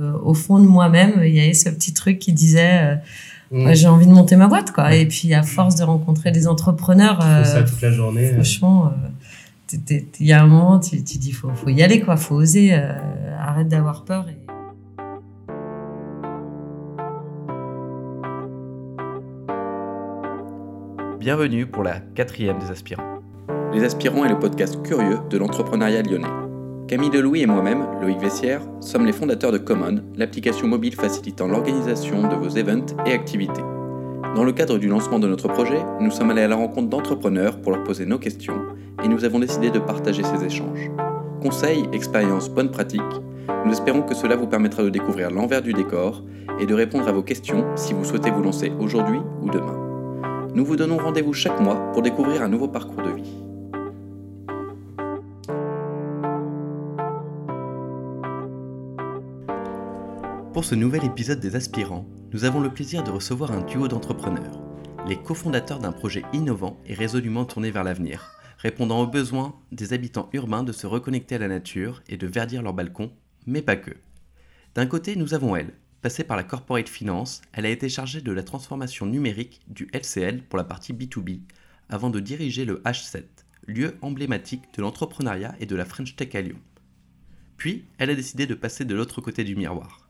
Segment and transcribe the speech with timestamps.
[0.00, 2.98] au fond de moi-même, il y avait ce petit truc qui disait
[3.50, 3.74] mm.
[3.74, 4.94] j'ai envie de monter ma boîte, quoi.
[4.94, 8.32] Et puis, à force de rencontrer des entrepreneurs, ça toute la journée.
[8.32, 8.92] Franchement,
[9.72, 12.16] il y a un moment, tu, tu dis faut, faut y aller, quoi.
[12.16, 12.72] Faut oser.
[13.38, 14.26] arrête d'avoir peur.
[14.30, 14.38] Et...
[21.20, 23.20] Bienvenue pour la quatrième des aspirants.
[23.74, 26.51] Les aspirants est le podcast curieux de l'entrepreneuriat lyonnais.
[26.88, 32.28] Camille Delouis et moi-même, Loïc Vessière, sommes les fondateurs de Common, l'application mobile facilitant l'organisation
[32.28, 33.62] de vos events et activités.
[34.34, 37.60] Dans le cadre du lancement de notre projet, nous sommes allés à la rencontre d'entrepreneurs
[37.60, 38.60] pour leur poser nos questions
[39.02, 40.90] et nous avons décidé de partager ces échanges.
[41.40, 43.00] Conseils, expériences, bonnes pratiques,
[43.64, 46.22] nous espérons que cela vous permettra de découvrir l'envers du décor
[46.60, 49.82] et de répondre à vos questions si vous souhaitez vous lancer aujourd'hui ou demain
[50.54, 53.41] nous vous donnons rendez-vous chaque mois pour découvrir un nouveau parcours de vie.
[60.52, 64.60] Pour ce nouvel épisode des Aspirants, nous avons le plaisir de recevoir un duo d'entrepreneurs,
[65.06, 70.28] les cofondateurs d'un projet innovant et résolument tourné vers l'avenir, répondant aux besoins des habitants
[70.34, 73.12] urbains de se reconnecter à la nature et de verdir leurs balcons,
[73.46, 73.92] mais pas que.
[74.74, 78.32] D'un côté, nous avons elle, Passée par la corporate finance, elle a été chargée de
[78.32, 81.42] la transformation numérique du LCL pour la partie B2B,
[81.88, 83.22] avant de diriger le H7,
[83.68, 86.58] lieu emblématique de l'entrepreneuriat et de la French Tech à Lyon.
[87.56, 90.01] Puis, elle a décidé de passer de l'autre côté du miroir.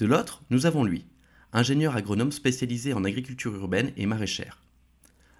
[0.00, 1.04] De l'autre, nous avons lui,
[1.52, 4.62] ingénieur agronome spécialisé en agriculture urbaine et maraîchère.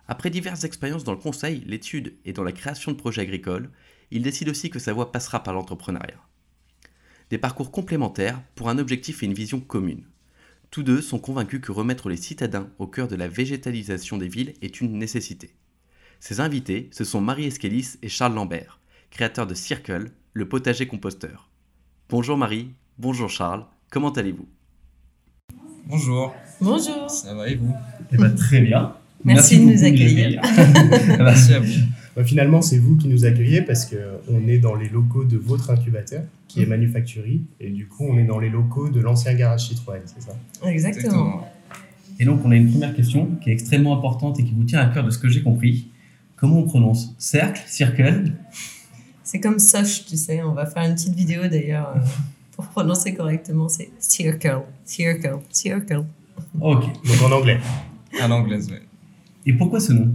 [0.07, 3.71] Après diverses expériences dans le conseil, l'étude et dans la création de projets agricoles,
[4.11, 6.21] il décide aussi que sa voie passera par l'entrepreneuriat
[7.31, 10.05] des parcours complémentaires pour un objectif et une vision commune.
[10.71, 14.55] Tous deux sont convaincus que remettre les citadins au cœur de la végétalisation des villes
[14.61, 15.55] est une nécessité.
[16.19, 21.49] Ces invités, ce sont Marie Esquelis et Charles Lambert, créateurs de Circle, le potager composteur.
[22.09, 24.47] Bonjour Marie, bonjour Charles, comment allez-vous?
[25.87, 26.33] Bonjour.
[26.61, 27.11] Bonjour.
[27.11, 27.75] Ça va et vous?
[28.13, 28.95] Eh bien très bien.
[29.25, 30.41] Merci, de nous accueillir.
[31.19, 31.73] Merci à vous.
[32.17, 35.71] Bah, finalement, c'est vous qui nous accueillez parce qu'on est dans les locaux de votre
[35.71, 36.69] incubateur qui est mmh.
[36.71, 40.33] Manufacturing et du coup, on est dans les locaux de l'ancien garage Citroën, c'est ça?
[40.69, 41.47] Exactement.
[42.19, 44.81] Et donc, on a une première question qui est extrêmement importante et qui vous tient
[44.81, 45.89] à cœur de ce que j'ai compris.
[46.37, 47.15] Comment on prononce?
[47.19, 47.63] Cercle?
[47.67, 48.33] Circle?
[49.23, 50.43] C'est comme Soch, tu sais.
[50.43, 52.01] On va faire une petite vidéo d'ailleurs euh,
[52.61, 53.69] pour prononcer correctement.
[53.69, 56.05] C'est Circle, Circle, Circle.
[56.61, 56.85] Ok.
[57.05, 57.61] Donc en anglais.
[58.21, 58.77] En anglais, oui.
[59.47, 60.15] Et pourquoi ce nom?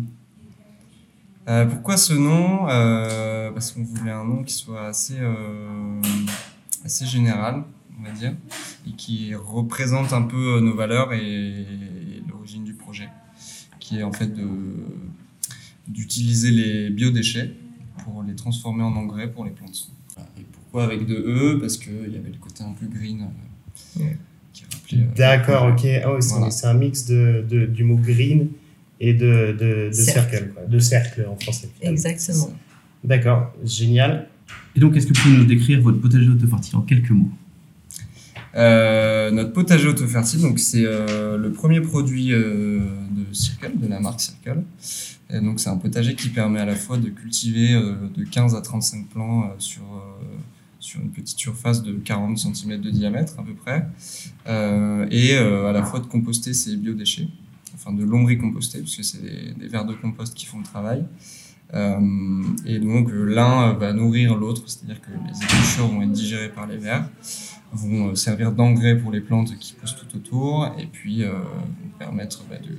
[1.47, 2.69] Euh, pourquoi ce nom?
[2.69, 6.01] Euh, Parce qu'on voulait un nom qui soit assez, euh,
[6.83, 7.63] assez général,
[7.99, 8.35] on va dire,
[8.87, 11.65] et qui représente un peu nos valeurs et,
[12.29, 13.09] l'origine du projet,
[13.79, 14.31] qui est en fait
[15.87, 17.55] d'utiliser les biodéchets
[18.03, 19.89] pour les transformer en engrais pour les plantes.
[20.75, 23.29] Pourquoi avec deux E Parce qu'il y avait le côté un peu green.
[24.51, 25.87] qui rappelait, D'accord, ok.
[26.05, 26.19] Oh,
[26.49, 28.49] c'est un mix de, de, du mot green
[28.99, 30.51] et de, de, de cercle.
[30.53, 30.65] quoi.
[30.65, 31.69] de cercle en français.
[31.81, 32.53] Exactement.
[33.05, 34.27] D'accord, génial.
[34.75, 37.29] Et donc, est-ce que vous pouvez nous décrire votre potager autofertile en quelques mots?
[38.57, 42.79] Euh, Notre potager autofertile, donc c'est euh, le premier produit euh,
[43.11, 44.61] de Circle, de la marque Circle.
[45.29, 48.61] Et donc, c'est un potager qui permet à la fois de cultiver de 15 à
[48.61, 49.81] 35 plants sur
[50.85, 53.87] sur une petite surface de 40 cm de diamètre à peu près,
[54.47, 57.27] et à la fois de composter ses biodéchets
[57.75, 61.05] enfin de lombricomposter, parce que c'est des, des, vers de compost qui font le travail.
[61.73, 61.99] Euh,
[62.65, 66.67] et donc euh, l'un va nourrir l'autre, c'est-à-dire que les épluchures vont être digérées par
[66.67, 67.09] les vers,
[67.73, 72.43] vont euh, servir d'engrais pour les plantes qui poussent tout autour, et puis vont permettre
[72.49, 72.77] bah, de,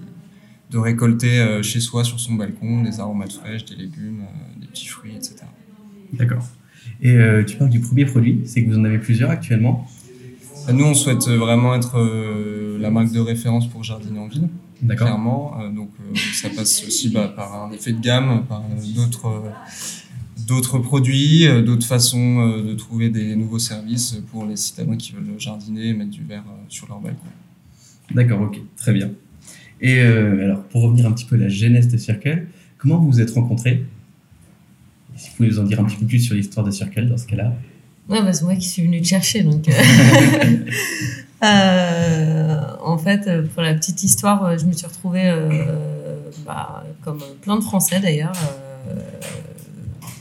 [0.70, 4.24] de, récolter chez soi, sur son balcon, des aromates fraîches, des légumes,
[4.60, 5.36] des petits fruits, etc.
[6.12, 6.46] D'accord.
[7.02, 9.86] Et tu parles du premier produit, c'est que vous en avez plusieurs actuellement
[10.72, 11.98] Nous, on souhaite vraiment être
[12.80, 14.48] la marque de référence pour jardiner en ville
[14.84, 15.60] clairement.
[15.60, 19.42] Euh, donc euh, ça passe aussi bah, par un effet de gamme, par euh, d'autres
[20.46, 25.88] d'autres produits, d'autres façons de trouver des nouveaux services pour les citadins qui veulent jardiner
[25.88, 27.26] et mettre du verre sur leur balcon.
[28.14, 29.10] D'accord, ok, très bien.
[29.80, 32.46] Et alors, pour revenir un petit peu à la genèse de Circle,
[32.78, 33.86] comment vous vous êtes rencontrés?
[35.16, 37.16] Si vous pouvez nous en dire un petit peu plus sur l'histoire de Circle dans
[37.16, 37.52] ce cas-là.
[38.08, 39.68] Ouais, bah, c'est moi qui suis venue te chercher, donc.
[41.42, 47.20] Euh, en fait, pour la petite histoire, euh, je me suis retrouvée, euh, bah, comme
[47.42, 48.32] plein de Français d'ailleurs,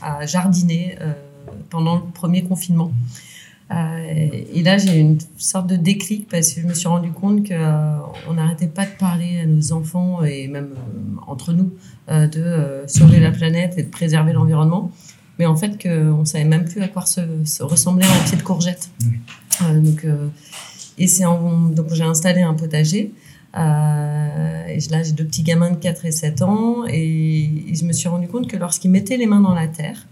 [0.02, 0.98] à jardiner
[1.70, 2.92] pendant le premier confinement.
[3.70, 7.48] Et là, j'ai eu une sorte de déclic parce que je me suis rendu compte
[7.48, 10.70] qu'on n'arrêtait pas de parler à nos enfants et même
[11.26, 11.72] entre nous
[12.08, 14.92] de sauver la planète et de préserver l'environnement.
[15.38, 18.36] mais en fait qu'on ne savait même plus à quoi se, se ressemblait un pied
[18.36, 18.88] de courgette.
[19.62, 20.28] Euh, donc, euh,
[20.98, 23.12] et c'est donc j'ai installé un potager.
[23.56, 26.84] Euh, et là, j'ai deux petits gamins de 4 et 7 ans.
[26.88, 30.06] Et, et je me suis rendu compte que lorsqu'ils mettaient les mains dans la terre,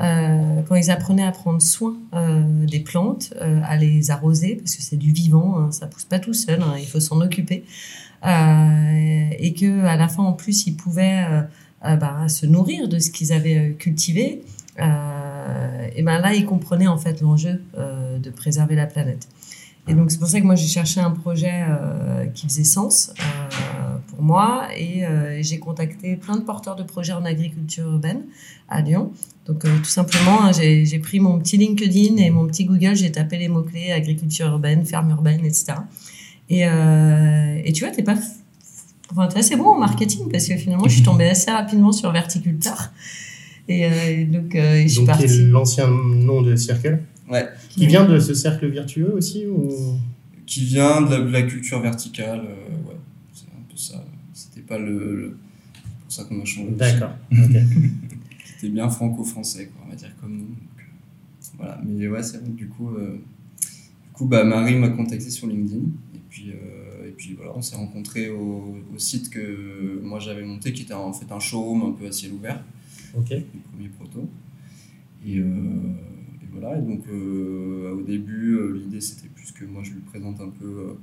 [0.00, 4.74] euh, quand ils apprenaient à prendre soin euh, des plantes, euh, à les arroser, parce
[4.76, 7.64] que c'est du vivant, hein, ça pousse pas tout seul, hein, il faut s'en occuper.
[8.22, 11.24] Et que à la fin, en plus, ils pouvaient
[11.82, 14.42] bah, se nourrir de ce qu'ils avaient cultivé.
[14.76, 19.26] Et ben là, ils comprenaient en fait l'enjeu de préserver la planète.
[19.88, 21.64] Et donc c'est pour ça que moi j'ai cherché un projet
[22.34, 23.14] qui faisait sens
[24.20, 28.24] pour moi et euh, j'ai contacté plein de porteurs de projets en agriculture urbaine
[28.68, 29.12] à Lyon.
[29.46, 33.10] Donc euh, tout simplement, hein, j'ai pris mon petit LinkedIn et mon petit Google, j'ai
[33.10, 35.72] tapé les mots-clés agriculture urbaine, ferme urbaine, etc.
[36.50, 38.16] Et, euh, et tu vois, t'es pas...
[39.10, 42.12] Enfin, t'es assez bon en marketing parce que finalement, je suis tombée assez rapidement sur
[42.12, 42.92] Verticulteur.
[43.68, 45.44] Et euh, donc, euh, je suis Donc, qui est partie.
[45.44, 47.00] l'ancien nom de Circle.
[47.30, 47.48] Ouais.
[47.70, 49.70] Qui vient de ce cercle vertueux aussi ou...
[50.44, 52.40] Qui vient de la, de la culture verticale.
[52.40, 52.96] euh, ouais,
[53.32, 54.04] c'est un peu ça.
[54.32, 55.16] C'était pas le.
[55.20, 55.36] le-
[56.04, 56.70] pour ça qu'on a changé.
[56.70, 57.12] D'accord.
[58.44, 60.44] C'était bien franco-français, quoi, on va dire comme nous.
[60.46, 60.82] Donc, euh,
[61.58, 61.80] voilà.
[61.86, 63.16] Mais ouais, c'est vrai que du coup, euh,
[64.06, 65.82] du coup bah, Marie m'a contacté sur LinkedIn.
[66.14, 70.44] Et puis, euh, et puis voilà, on s'est rencontrés au, au site que moi j'avais
[70.44, 72.62] monté, qui était en fait un showroom un peu à ciel ouvert.
[73.16, 73.30] Ok.
[73.30, 74.28] les premiers protos.
[75.26, 75.44] Et, euh,
[76.42, 80.48] et voilà, et donc au début, l'idée c'était plus que moi je lui présente un
[80.48, 80.96] peu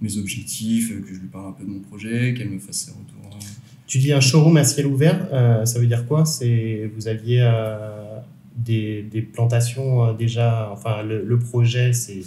[0.00, 2.76] mes objectifs, euh, que je lui parle un peu de mon projet, qu'elle me fasse
[2.86, 3.20] ses retours.
[3.32, 3.38] hein.
[3.86, 6.24] Tu dis un showroom à ciel ouvert, euh, ça veut dire quoi?
[6.24, 8.18] C'est vous aviez euh,
[8.56, 12.20] des, des plantations euh, déjà, enfin le, le projet c'est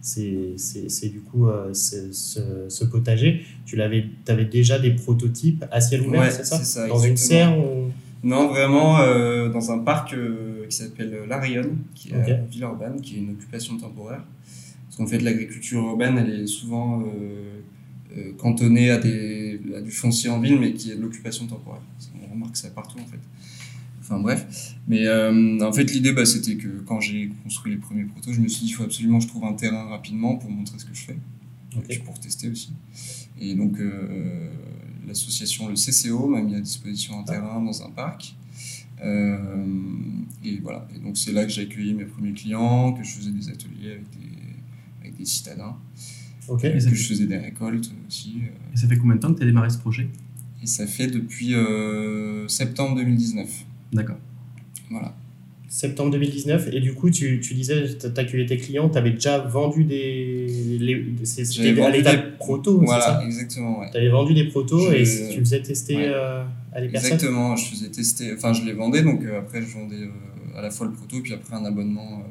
[0.00, 2.12] c'est du coup ce,
[2.68, 3.42] ce potager.
[3.66, 7.58] Tu l'avais, avais déjà des prototypes à ciel ouvert, Ouais, c'est ça, Dans une serre
[7.58, 7.90] ou...
[8.22, 8.98] Non, vraiment
[9.48, 10.14] dans un parc
[10.68, 12.28] qui s'appelle l'Arion, qui est Ok.
[12.30, 14.24] à Villeurbanne, qui est une occupation temporaire.
[14.98, 17.60] Qu'en fait, l'agriculture urbaine, elle est souvent euh,
[18.16, 21.80] euh, cantonnée à, des, à du foncier en ville, mais qui est de l'occupation temporaire.
[22.22, 23.20] On remarque ça partout, en fait.
[24.00, 24.74] Enfin bref.
[24.88, 28.40] Mais euh, en fait, l'idée, bah, c'était que quand j'ai construit les premiers protos, je
[28.40, 30.84] me suis dit, il faut absolument que je trouve un terrain rapidement pour montrer ce
[30.84, 31.18] que je fais.
[31.76, 32.72] Et puis pour tester aussi.
[33.40, 34.50] Et donc, euh,
[35.06, 38.34] l'association, le CCO, m'a mis à disposition un terrain dans un parc.
[39.04, 39.64] Euh,
[40.44, 40.88] et voilà.
[40.96, 43.92] Et donc, c'est là que j'ai accueilli mes premiers clients, que je faisais des ateliers
[43.92, 44.37] avec des,
[45.18, 45.76] des citadins,
[46.48, 46.64] Ok.
[46.64, 48.36] Et ça que fait- je faisais des récoltes aussi.
[48.42, 48.74] euh.
[48.74, 50.08] Et ça fait combien de temps que tu as démarré ce projet?
[50.62, 53.48] Et ça fait depuis euh, septembre 2019.
[53.92, 54.16] D'accord.
[54.90, 55.14] Voilà.
[55.68, 59.38] Septembre 2019, et du coup, tu, tu disais, tu accueillis tes clients, tu avais déjà
[59.38, 60.46] vendu des.
[61.24, 63.22] C'était à vendu l'état des- proto, Voilà, ça?
[63.26, 63.80] exactement.
[63.80, 63.90] Ouais.
[63.90, 66.08] Tu avais vendu des protos Je- et tu faisais tester Ouais.
[66.08, 66.42] euh,
[66.72, 67.12] à des personnes?
[67.12, 70.62] Exactement, je faisais tester, enfin je les vendais, donc euh, après je vendais euh, à
[70.62, 72.22] la fois le proto, puis après un abonnement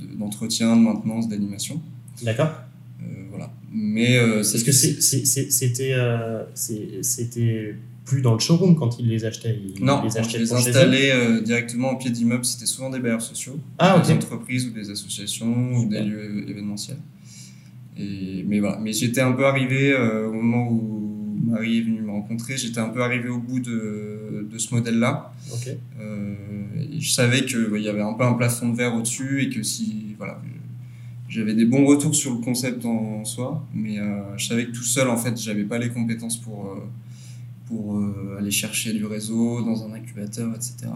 [0.00, 1.80] de- d'entretien, de maintenance, d'animation.
[2.22, 2.52] D'accord
[3.02, 3.50] Euh, voilà.
[3.72, 6.44] Mais euh, Parce que c'était euh,
[7.02, 7.74] c'était
[8.04, 9.56] plus dans le showroom quand ils les achetaient.
[9.76, 13.56] Ils Non, les achetaient les installais directement au pied d'immeubles, c'était souvent des bailleurs sociaux,
[13.78, 16.96] Ah, des entreprises ou des associations ou des lieux événementiels.
[17.96, 22.00] Et, mais voilà, mais j'étais un peu arrivé euh, au moment où Marie est venue
[22.02, 24.19] me rencontrer, j'étais un peu arrivé au bout de,
[24.50, 25.32] de ce modèle-là.
[26.00, 26.34] Euh,
[26.98, 30.14] je savais qu'il y avait un peu un plafond de verre au-dessus et que si
[30.18, 30.40] voilà,
[31.28, 34.82] j'avais des bons retours sur le concept en soi, mais euh, je savais que tout
[34.82, 36.80] seul en fait, j'avais pas les compétences pour euh,
[37.70, 40.90] pour euh, aller chercher du réseau dans un incubateur, etc.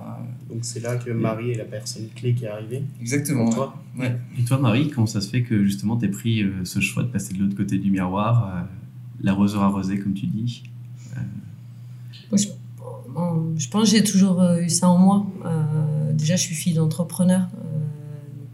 [0.48, 2.82] Donc c'est là que Marie est la personne clé qui est arrivée.
[3.00, 3.44] Exactement.
[3.46, 3.54] Ouais.
[3.54, 4.16] toi Ouais.
[4.38, 7.08] Et toi, Marie, comment ça se fait que justement tu pris euh, ce choix de
[7.08, 8.62] passer de l'autre côté du miroir, euh,
[9.22, 10.64] l'arroseur arrosé, comme tu dis
[13.56, 15.26] je, pense que j'ai toujours euh, eu ça en moi.
[15.44, 17.48] Euh, déjà, je suis fille d'entrepreneur.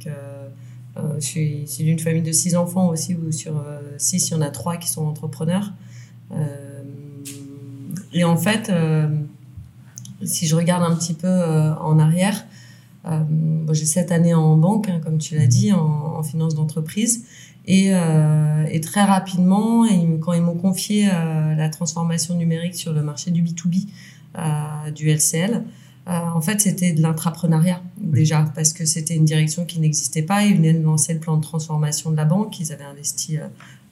[0.07, 0.49] Euh,
[0.97, 3.65] donc, je suis d'une famille de six enfants aussi, où sur
[3.97, 5.73] six, il y en a trois qui sont entrepreneurs.
[8.13, 8.71] Et en fait,
[10.23, 12.45] si je regarde un petit peu en arrière,
[13.73, 17.25] j'ai sept années en banque, hein, comme tu l'as dit, en, finance d'entreprise.
[17.67, 17.93] Et,
[18.83, 19.87] très rapidement,
[20.21, 24.20] quand ils m'ont confié la transformation numérique sur le marché du B2B, euh,
[24.95, 25.65] du LCL,
[26.09, 30.45] euh, en fait, c'était de l'intrapreneuriat déjà, parce que c'était une direction qui n'existait pas.
[30.45, 32.59] Ils venaient de lancer le plan de transformation de la banque.
[32.59, 33.47] Ils avaient investi euh,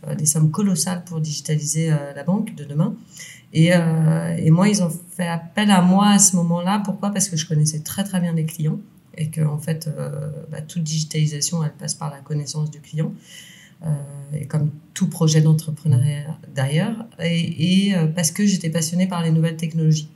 [0.08, 2.94] euh, des sommes colossales pour digitaliser la banque de demain.
[3.52, 6.82] Et, euh, et moi, ils ont fait appel à moi à ce moment-là.
[6.84, 7.10] Pourquoi?
[7.10, 8.78] Parce que je connaissais très très bien les clients
[9.16, 13.12] et que en fait, euh, bah, toute digitalisation, elle passe par la connaissance du client.
[13.84, 13.88] Euh,
[14.32, 19.56] et comme tout projet d'entrepreneuriat d'ailleurs, et, et parce que j'étais passionnée par les nouvelles
[19.56, 20.08] technologies.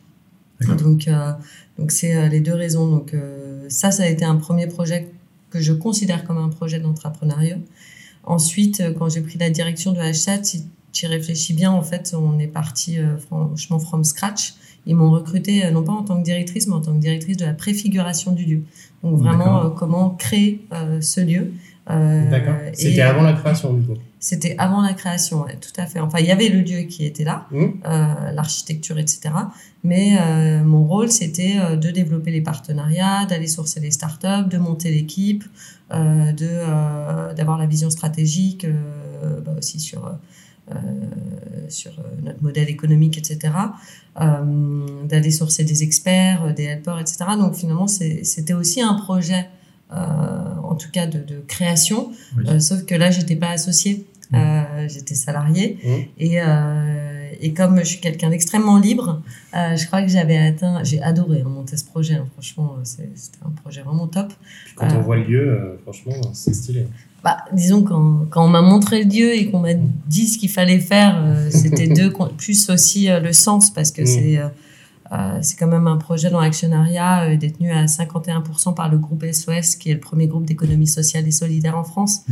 [0.79, 1.33] Donc, euh,
[1.79, 2.87] donc c'est euh, les deux raisons.
[2.87, 5.09] Donc, euh, ça, ça a été un premier projet
[5.51, 7.59] que je considère comme un projet d'entrepreneuriat.
[8.25, 11.83] Ensuite, euh, quand j'ai pris la direction de H7, si tu y réfléchis bien, en
[11.83, 14.55] fait, on est parti franchement from scratch.
[14.85, 17.37] Ils m'ont recruté euh, non pas en tant que directrice, mais en tant que directrice
[17.37, 18.63] de la préfiguration du lieu.
[19.03, 20.67] Donc vraiment, comment créer
[21.01, 21.53] ce lieu.
[21.89, 22.55] D'accord.
[22.75, 23.95] C'était avant la création, du coup.
[24.29, 25.99] C'était avant la création, ouais, tout à fait.
[25.99, 29.19] Enfin, il y avait le lieu qui était là, Hum, euh, l'architecture, etc.
[29.83, 34.59] Mais euh, mon rôle, c'était euh, de développer les partenariats, d'aller sourcer les startups, de
[34.59, 35.43] monter l'équipe,
[35.93, 38.65] euh, de d'avoir la vision stratégique
[39.45, 40.01] bah aussi sur
[41.69, 43.53] sur notre modèle économique, etc.
[45.09, 47.17] D'aller sourcer des experts, des helpers, etc.
[47.39, 49.49] Donc finalement, c'était aussi un projet,
[49.93, 49.97] euh,
[50.63, 52.45] en tout cas de, de création, Oui.
[52.49, 54.37] euh, sauf que là, j'étais pas associée, Mmh.
[54.37, 55.79] euh, j'étais salariée.
[55.85, 56.03] hum.
[56.19, 59.21] Et, euh, et comme je suis quelqu'un d'extrêmement libre,
[59.55, 63.09] euh, je crois que j'avais atteint, j'ai adoré monter ce projet, hein, franchement, c'était
[63.45, 64.33] un projet vraiment top.
[64.67, 66.87] Puis quand on voit le lieu, franchement, c'est stylé.
[67.25, 70.51] Bah, disons, quand, quand on m'a montré le lieu et qu'on m'a dit ce qu'il
[70.51, 74.07] fallait faire, c'était deux, plus aussi le sens, parce que Mm.
[74.07, 74.41] c'est
[75.43, 79.25] c'est quand même un projet dont l'actionnariat euh, est détenu à 51% par le groupe
[79.31, 82.23] SOS, qui est le premier groupe d'économie sociale et solidaire en France.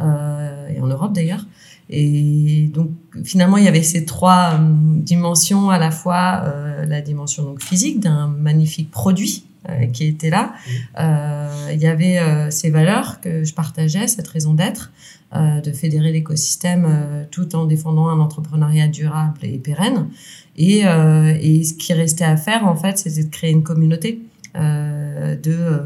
[0.00, 1.44] Euh, et en Europe d'ailleurs.
[1.90, 2.90] Et donc
[3.22, 7.62] finalement, il y avait ces trois euh, dimensions, à la fois euh, la dimension donc
[7.62, 10.54] physique d'un magnifique produit euh, qui était là.
[10.98, 14.90] Euh, il y avait euh, ces valeurs que je partageais, cette raison d'être,
[15.36, 20.08] euh, de fédérer l'écosystème euh, tout en défendant un entrepreneuriat durable et pérenne.
[20.56, 24.20] Et, euh, et ce qui restait à faire, en fait, c'était de créer une communauté
[24.54, 25.78] euh, de euh,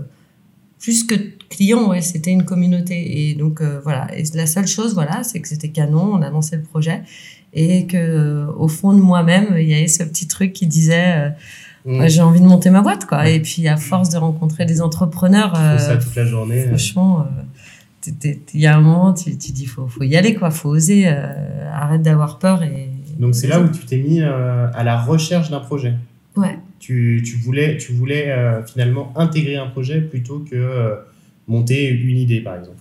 [0.80, 1.14] plus que
[1.48, 3.28] clients, ouais, c'était une communauté.
[3.28, 4.08] Et donc euh, voilà.
[4.16, 6.14] Et la seule chose, voilà, c'est que c'était canon.
[6.14, 7.02] On a lancé le projet
[7.52, 11.32] et que au fond de moi-même, il y avait ce petit truc qui disait.
[11.84, 13.28] Ouais, j'ai envie de monter ma boîte, quoi.
[13.28, 16.66] Et puis à force de rencontrer des entrepreneurs, ça toute la journée.
[16.66, 17.24] franchement,
[18.04, 20.50] il y a un moment, tu, tu dis faut, faut y aller, quoi.
[20.50, 21.06] Faut oser.
[21.06, 22.90] arrête d'avoir peur et.
[23.18, 25.94] Donc c'est là où tu t'es mis euh, à la recherche d'un projet.
[26.36, 26.58] Ouais.
[26.78, 30.96] Tu, tu voulais, tu voulais euh, finalement intégrer un projet plutôt que euh,
[31.48, 32.78] monter une idée, par exemple.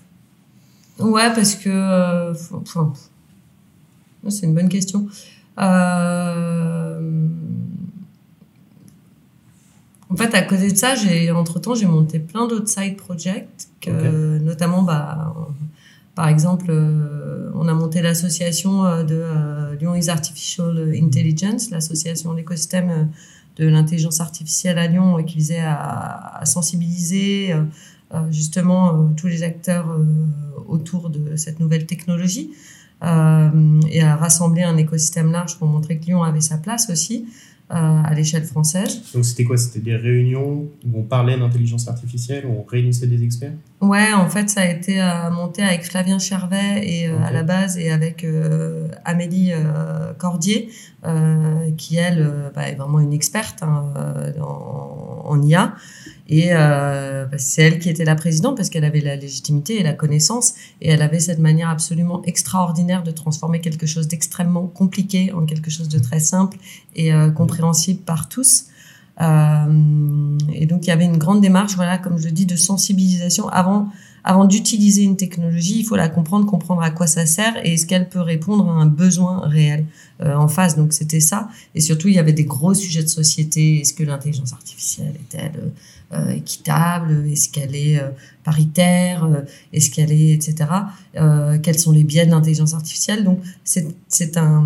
[1.00, 2.32] Ouais, parce que.
[2.54, 2.94] enfin,
[4.30, 5.08] c'est une bonne question.
[10.08, 13.68] En fait, à côté de ça, j'ai entre temps j'ai monté plein d'autres side projects,
[13.82, 15.34] que, notamment, bah,
[16.16, 22.34] par exemple, euh, on a monté l'association euh, de euh, Lyon is Artificial Intelligence, l'association
[22.34, 23.04] d'écosystème euh,
[23.58, 27.56] de l'intelligence artificielle à Lyon, qui visait à, à sensibiliser
[28.30, 29.98] justement tous les acteurs
[30.68, 32.52] autour de cette nouvelle technologie
[33.02, 37.28] et à rassembler un écosystème large pour montrer que Lyon avait sa place aussi
[37.70, 39.02] à l'échelle française.
[39.14, 39.58] Donc c'était quoi?
[39.58, 43.54] C'était des réunions où on parlait d'intelligence artificielle, où on réunissait des experts?
[43.82, 47.44] Ouais, en fait, ça a été euh, monté avec Flavien Chervet et euh, à la
[47.44, 50.70] base et avec euh, Amélie euh, Cordier,
[51.78, 53.94] qui elle bah, est vraiment une experte hein,
[54.42, 55.76] en, en IA.
[56.28, 59.84] Et euh, bah, c'est elle qui était la présidente parce qu'elle avait la légitimité et
[59.84, 65.32] la connaissance et elle avait cette manière absolument extraordinaire de transformer quelque chose d'extrêmement compliqué
[65.34, 66.58] en quelque chose de très simple
[66.96, 68.66] et euh, compréhensible par tous.
[69.22, 72.56] Euh, et donc il y avait une grande démarche, voilà, comme je le dis, de
[72.56, 73.90] sensibilisation avant
[74.28, 77.86] avant d'utiliser une technologie, il faut la comprendre, comprendre à quoi ça sert et est-ce
[77.86, 79.86] qu'elle peut répondre à un besoin réel
[80.22, 80.76] euh, en face.
[80.76, 81.48] Donc c'était ça.
[81.76, 83.82] Et surtout, il y avait des gros sujets de société.
[83.82, 85.70] Est-ce que l'intelligence artificielle est-elle euh,
[86.36, 88.10] équitable Est-ce qu'elle est euh,
[88.44, 89.42] paritaire Euh,
[89.74, 90.70] Est-ce qu'elle est, etc.
[91.18, 94.66] Euh, quels sont les biais de l'intelligence artificielle Donc c'est un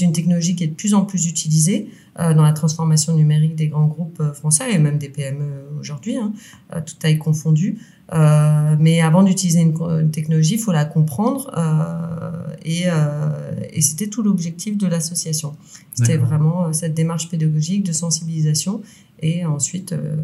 [0.00, 1.88] une technologie qui est de plus en plus utilisée
[2.20, 6.16] euh, dans la transformation numérique des grands groupes euh, français et même des PME aujourd'hui,
[6.16, 6.32] hein,
[6.74, 7.78] euh, toute taille confondue.
[8.12, 14.06] Euh, mais avant d'utiliser une, technologie, il faut la comprendre euh, et, euh, et c'était
[14.06, 15.56] tout l'objectif de l'association.
[15.94, 18.80] C'était vraiment euh, cette démarche pédagogique de sensibilisation
[19.20, 20.16] et ensuite euh,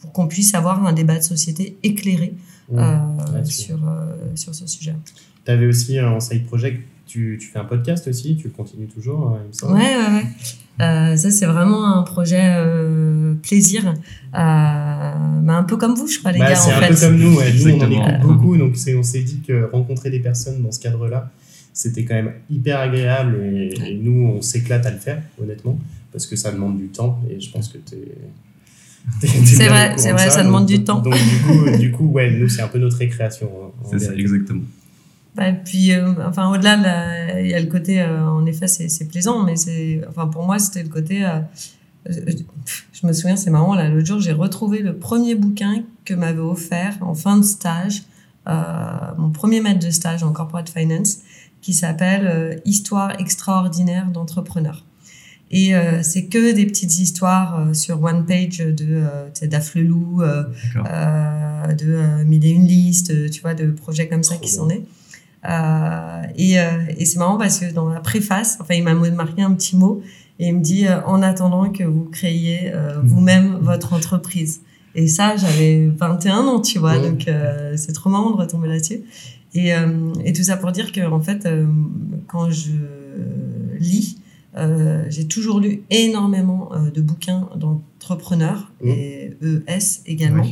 [0.00, 2.34] pour qu'on puisse avoir un débat de société éclairé
[2.72, 2.78] Mmh.
[2.78, 4.94] euh, sur, euh, sur ce sujet.
[5.44, 9.36] Tu avais aussi un side project, tu, tu fais un podcast aussi, tu continues toujours,
[9.44, 9.74] il me semble.
[9.74, 10.22] Ouais, ouais,
[10.80, 11.16] ouais.
[11.18, 12.42] Ça, c'est vraiment un projet
[13.42, 13.92] plaisir.
[14.32, 15.14] Bah,
[15.58, 16.94] un peu comme vous, je crois, les Bah, gars, c'est en un fait.
[16.94, 17.52] peu comme nous, ouais.
[17.52, 20.80] nous on en écoute beaucoup, donc on s'est dit que rencontrer des personnes dans ce
[20.80, 21.30] cadre-là,
[21.74, 25.78] c'était quand même hyper agréable et, et nous on s'éclate à le faire, honnêtement,
[26.14, 28.14] parce que ça demande du temps et je pense que tu es.
[29.44, 31.00] C'est vrai, c'est vrai, ça demande du temps.
[31.00, 33.50] Donc du coup, du coup, ouais, nous c'est un peu notre récréation.
[33.62, 34.62] hein, C'est ça, exactement.
[35.34, 39.42] Bah, puis, euh, enfin, au-delà, il y a le côté, euh, en effet, c'est plaisant,
[39.44, 41.40] mais c'est, enfin, pour moi, c'était le côté, euh,
[42.92, 46.38] je me souviens, c'est marrant, là, l'autre jour, j'ai retrouvé le premier bouquin que m'avait
[46.38, 48.04] offert en fin de stage,
[48.48, 48.52] euh,
[49.18, 51.18] mon premier maître de stage en corporate finance,
[51.60, 54.84] qui s'appelle euh, Histoire extraordinaire d'entrepreneurs.
[55.56, 58.86] Et euh, c'est que des petites histoires euh, sur one page de
[60.20, 60.42] euh,
[60.76, 64.84] euh, de mille et une listes, tu vois, de projets comme ça Trop qui nés.
[65.48, 66.54] Euh, et
[66.98, 70.02] et c'est marrant parce que dans la préface, enfin, il m'a marqué un petit mot
[70.40, 74.60] et il me dit en attendant que vous créiez euh, vous-même votre entreprise.
[74.96, 77.10] Et ça, j'avais 21 ans, tu vois, Ouais.
[77.10, 79.02] donc euh, c'est trop marrant de retomber là-dessus.
[79.54, 81.66] Et, euh, et tout ça pour dire que en fait, euh,
[82.26, 82.72] quand je
[83.78, 84.18] lis,
[84.56, 88.88] euh, j'ai toujours lu énormément euh, de bouquins d'entrepreneurs Mmh.
[88.88, 90.44] et ES également.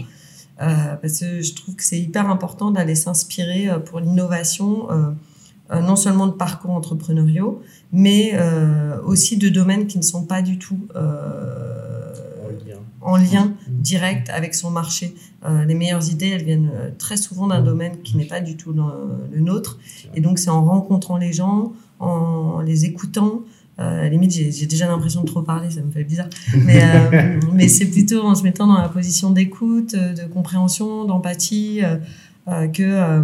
[0.60, 4.88] Euh, parce que je trouve que c'est hyper important d'aller s'inspirer pour l'innovation,
[5.72, 8.32] non seulement de parcours entrepreneuriaux, mais
[9.04, 12.78] aussi de domaines qui ne sont pas du tout En lien.
[13.00, 13.80] en lien Mhm.
[13.80, 15.14] direct avec son marché.
[15.44, 17.64] Euh, les meilleures idées, elles viennent très souvent d'un Mhm.
[17.66, 18.82] domaine qui n'est pas du tout le,
[19.32, 19.78] le nôtre.
[20.14, 23.42] Et donc, c'est en rencontrant les gens, en les écoutant.
[23.80, 26.28] Euh, limite, j'ai déjà l'impression de trop parler, ça me fait bizarre.
[26.64, 31.04] Mais, euh, mais c'est plutôt en se mettant dans la position d'écoute, euh, de compréhension,
[31.04, 31.80] d'empathie,
[32.48, 33.22] euh, que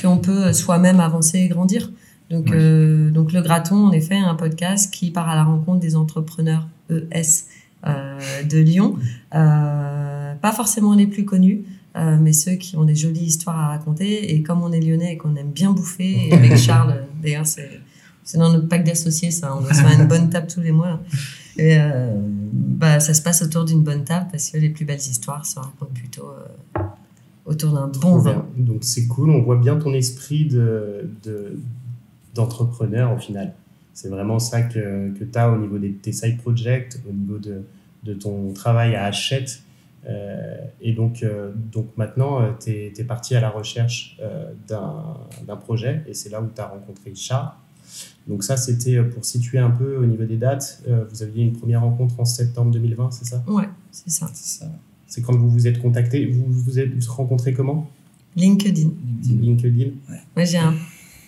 [0.00, 1.90] qu'on peut soi-même avancer et grandir.
[2.30, 3.12] Donc, Oui.
[3.12, 7.44] donc le Graton, en effet, un podcast qui part à la rencontre des entrepreneurs ES
[7.84, 8.96] de Lyon.
[9.32, 14.34] Pas forcément les plus connus, mais ceux qui ont des jolies histoires à raconter.
[14.34, 17.80] Et comme on est lyonnais et qu'on aime bien bouffer, et avec Charles, d'ailleurs, c'est
[18.30, 19.56] c'est dans notre pack d'associés, ça.
[19.56, 20.86] On va se faire une bonne table tous les mois.
[20.86, 21.00] là.
[21.56, 22.14] Et euh,
[22.52, 25.58] bah, ça se passe autour d'une bonne table parce que les plus belles histoires se
[25.58, 26.80] racontent plutôt euh,
[27.44, 28.46] autour d'un bon vin.
[28.56, 31.58] Donc c'est cool, on voit bien ton esprit de, de-
[32.36, 33.52] d'entrepreneur au final.
[33.94, 37.38] C'est vraiment ça que, que tu as au niveau des, tes side projects, au niveau
[37.38, 37.62] de,
[38.04, 39.60] de ton travail à Hachette.
[40.08, 41.26] Euh, et donc,
[41.72, 44.16] donc maintenant, tu es, parti à la recherche
[44.68, 45.16] d'un,
[45.48, 47.50] d'un projet et c'est là où tu as rencontré Charles.
[48.28, 50.82] Donc ça, c'était pour situer un peu au niveau des dates.
[50.88, 53.42] Euh, vous aviez une première rencontre en septembre 2020, c'est ça?
[53.46, 54.30] Ouais, c'est ça.
[54.34, 54.70] C'est ça.
[55.06, 56.26] C'est quand vous vous êtes contacté.
[56.26, 57.90] Vous vous êtes rencontrés comment?
[58.36, 58.90] LinkedIn.
[59.24, 59.90] LinkedIn
[60.36, 60.74] Moi, j'ai un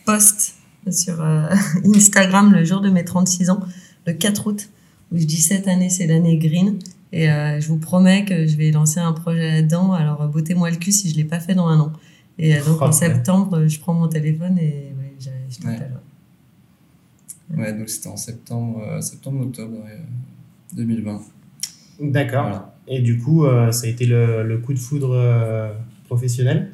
[0.07, 0.55] post
[0.91, 1.49] sur euh,
[1.95, 3.61] Instagram le jour de mes 36 ans,
[4.07, 4.69] le 4 août,
[5.11, 6.79] où je dis cette année, c'est l'année green.
[7.13, 9.93] Et euh, je vous promets que je vais lancer un projet là-dedans.
[9.93, 11.93] Alors, euh, bottez-moi le cul si je ne l'ai pas fait dans un an.
[12.39, 12.93] Et euh, donc, Oh, en ouais.
[12.93, 15.93] septembre, je prends mon téléphone et ouais, je, je t'appelle.
[17.57, 21.21] Ouais, donc c'était en septembre, euh, septembre-octobre ouais, euh, 2020.
[22.01, 22.43] D'accord.
[22.43, 22.75] Voilà.
[22.89, 25.71] Et du coup, euh, ça a été le, le coup de foudre euh,
[26.07, 26.71] professionnel?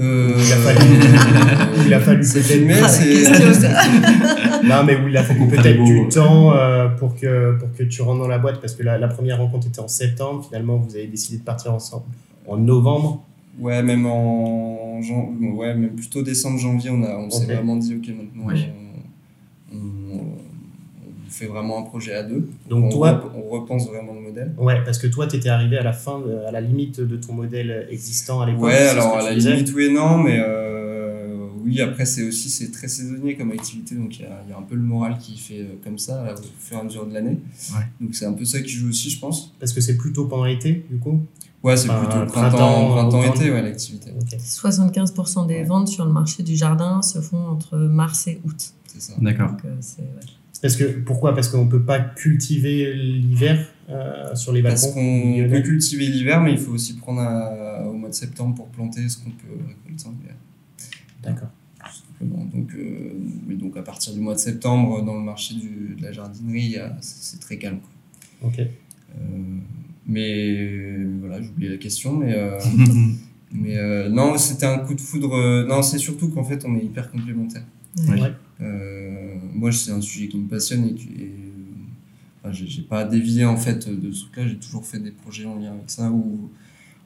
[0.00, 4.64] Euh, Il a fallu- il a fallu C'est peut-être-.
[4.64, 8.02] Non, mais où il a fallu peut-être du temps euh, pour, que, pour que tu
[8.02, 10.94] rentres dans la boîte, parce que la, la première rencontre était en septembre, finalement, vous
[10.94, 12.04] avez décidé de partir ensemble
[12.46, 13.24] en novembre.
[13.58, 17.94] Ouais, même en jan- ouais, même plutôt décembre, janvier, on, a, on s'est vraiment dit,
[17.96, 18.48] ok, maintenant, on
[21.38, 22.48] fait vraiment un projet à deux.
[22.68, 24.52] Donc on, toi, rep- on repense vraiment le modèle.
[24.58, 27.16] ouais, parce que toi, tu étais arrivé à la fin, de- à la limite de
[27.16, 28.64] ton modèle existant à l'époque.
[28.64, 29.52] Ouais, alors à la disais.
[29.54, 33.94] limite, oui et non, mais euh, oui, après, c'est aussi c'est très saisonnier comme activité,
[33.94, 35.98] donc il y a, il y a un peu le moral qui fait euh, comme
[35.98, 37.38] ça là, au fur et à mesure de l'année.
[37.72, 37.84] Ouais.
[38.00, 39.52] Donc c'est un peu ça qui joue aussi, je pense.
[39.60, 41.20] Parce que c'est plutôt pendant l'été, du coup?
[41.62, 42.56] Ouais, c'est Enfin, plutôt printemps,
[42.92, 44.12] printemps, printemps, été, ouais, l'activité.
[44.20, 44.38] Ok.
[44.38, 45.64] 75% des Ouais.
[45.64, 48.72] ventes sur le marché du jardin se font entre mars et août.
[48.86, 49.14] C'est ça.
[49.20, 49.50] D'accord.
[49.50, 50.06] Donc, euh, c'est, ouais.
[50.62, 51.34] Parce que, pourquoi?
[51.34, 55.62] Parce qu'on ne peut pas cultiver l'hiver euh, sur les Parce balcons qu'on lyonnais peut
[55.62, 59.18] cultiver l'hiver, mais il faut aussi prendre à- au mois de septembre pour planter ce
[59.18, 60.34] qu'on peut récolter en hiver.
[61.22, 61.48] D'accord.
[62.20, 63.12] Donc, euh,
[63.46, 66.76] mais donc à partir du mois de septembre, dans le marché du, de la jardinerie,
[67.00, 67.78] c'est c'est très calme.
[68.40, 68.48] quoi.
[68.50, 68.58] Ok.
[68.58, 68.66] Euh,
[70.06, 72.58] mais voilà, j'ai oublié la question, mais, euh,
[73.52, 75.34] mais euh, non, c'était un coup de foudre.
[75.34, 77.64] euh, non, c'est surtout qu'en fait, on est hyper complémentaires.
[78.08, 78.20] Ouais.
[78.20, 78.32] Ouais.
[78.60, 83.04] Euh, moi, c'est un sujet qui me passionne et, qui- et, euh, enfin, j'ai pas
[83.04, 84.48] dévié en fait de ce truc-là.
[84.48, 86.50] J'ai toujours fait des projets en lien avec ça ou,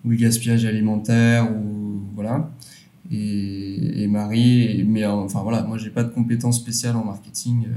[0.04, 2.50] ou le gaspillage alimentaire ou voilà.
[3.10, 7.04] Et, et Marie, et- mais euh, enfin voilà, moi j'ai pas de compétences spéciales en
[7.04, 7.66] marketing.
[7.66, 7.70] euh,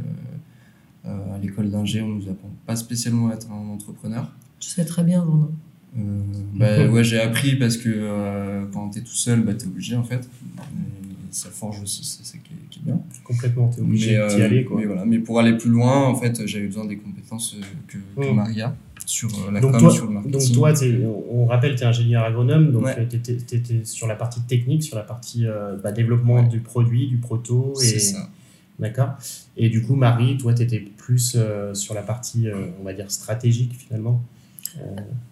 [1.07, 4.31] euh, à l'école d'ingé, on nous apprend pas spécialement à être un entrepreneur.
[4.59, 5.51] Tu sais très bien vendre.
[5.97, 6.21] Euh,
[6.55, 10.03] bah, ouais, j'ai appris parce que euh, quand t'es tout seul, bah, t'es obligé en
[10.03, 10.27] fait.
[10.57, 12.99] Et ça forge aussi, c'est ça qui est, qui est bien.
[13.25, 14.63] Complètement, tu es obligé Mais, d'y euh, aller.
[14.63, 14.77] Quoi.
[14.79, 15.03] mais voilà.
[15.03, 18.35] mais pour aller plus loin, en fait, j'avais besoin des compétences euh, que, que Mm.
[18.35, 20.39] Maria sur euh, la Donc com, toi, sur le marketing.
[20.39, 23.07] donc toi, t'es- on on rappelle, tu es ingénieur agronome, donc Ouais.
[23.07, 26.47] tu étais, sur la partie technique, sur la partie euh, bah, développement Ouais.
[26.47, 28.29] du produit, du proto, c'est et, ça.
[28.79, 29.09] D'accord.
[29.57, 32.93] Et du coup, Marie, toi, tu étais plus euh, sur la partie, euh, on va
[32.93, 34.21] dire, stratégique finalement.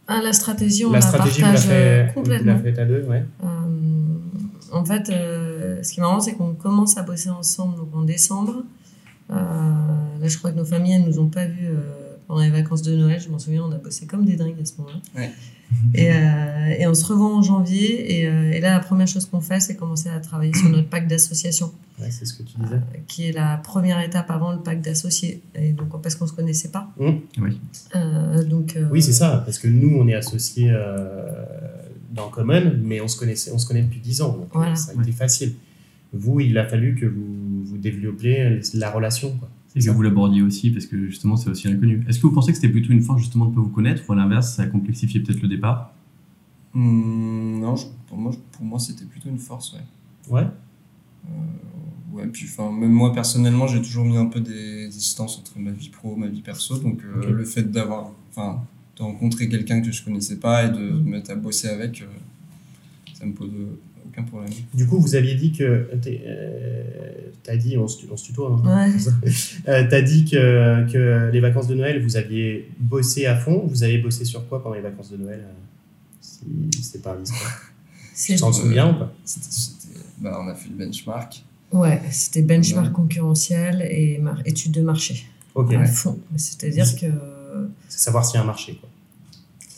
[0.07, 2.53] Ah, la stratégie, on la la, stratégie, vous la vous complètement.
[2.53, 3.23] la faites à deux, ouais.
[3.43, 3.47] Euh,
[4.73, 8.01] en fait, euh, ce qui est marrant, c'est qu'on commence à bosser ensemble donc en
[8.03, 8.63] décembre.
[9.31, 12.49] Euh, là, je crois que nos familles, elles nous ont pas vus euh, pendant les
[12.49, 13.19] vacances de Noël.
[13.19, 14.99] Je m'en souviens, on a bossé comme des dingues à ce moment-là.
[15.21, 15.31] Ouais.
[15.95, 18.19] Et, euh, et on se revoit en janvier.
[18.19, 20.87] Et, euh, et là, la première chose qu'on fait, c'est commencer à travailler sur notre
[20.89, 22.79] pacte d'association, Ouais, c'est ce que tu disais.
[23.07, 25.41] qui est la première étape avant le pacte d'associés.
[25.55, 26.89] Et donc, parce qu'on se connaissait pas.
[26.99, 27.09] Mmh.
[27.39, 27.59] Oui.
[27.95, 31.43] Euh, donc, euh, Oui, c'est ça, parce que nous, on est associés euh,
[32.13, 34.75] dans Common, mais on se, connaissait, on se connaît depuis 10 ans, donc euh, Voilà.
[34.75, 35.53] ça a été facile.
[36.13, 39.35] Vous, il a fallu que vous, vous développiez la relation.
[39.37, 39.49] Quoi.
[39.75, 42.03] Et que vous l'abordiez aussi, parce que justement, c'est aussi inconnu.
[42.07, 44.03] Est-ce que vous pensez que c'était plutôt une force justement de ne pas vous connaître,
[44.07, 45.91] ou à l'inverse, ça a complexifié peut-être le départ?
[46.75, 50.31] Hmm, non, je- pour moi, pour moi c'était plutôt une force, ouais.
[50.31, 50.47] Ouais,
[52.11, 55.71] Ouais, puis enfin, même moi personnellement, j'ai toujours mis un peu des distances entre ma
[55.71, 56.77] vie pro, ma vie perso.
[56.77, 58.61] Donc euh, le fait d'avoir, enfin,
[58.97, 61.03] de rencontrer quelqu'un que je connaissais pas et de Mm.
[61.03, 62.05] me mettre à bosser avec, euh,
[63.17, 64.51] ça me pose euh, aucun problème.
[64.73, 65.63] Du coup, vous aviez dit que.
[65.63, 66.83] Euh,
[67.45, 68.87] T'as dit, on se, on se tutoie, hein.
[69.65, 69.83] Ouais.
[69.89, 73.65] T'as dit que, que les vacances de Noël, vous aviez bossé à fond.
[73.67, 75.43] Vous avez bossé sur quoi pendant les vacances de Noël
[76.21, 76.39] Si
[76.81, 77.17] c'est pas
[78.15, 79.13] c'est Tu t'en souviens ou pas
[80.19, 81.43] bah, on a fait le benchmark.
[81.73, 82.93] Ouais, c'était benchmark Ouais.
[82.93, 86.17] concurrentiel et mar- étude de marché Ok, à fond.
[86.37, 87.07] C'est-à-dire que
[87.89, 88.75] savoir s'il y a un marché.
[88.75, 88.89] Quoi.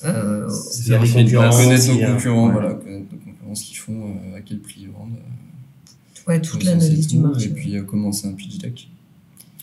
[0.09, 1.49] euh, c'est concurrents.
[1.49, 2.51] connaître nos a- concurrents, ouais.
[2.53, 5.17] voilà, connaître nos concurrents, ce qu'ils font, euh, à quel prix ils vendent.
[5.17, 7.45] euh, ouais, toute l'analyse du marché.
[7.47, 8.89] Et puis euh, commencer un pitch deck.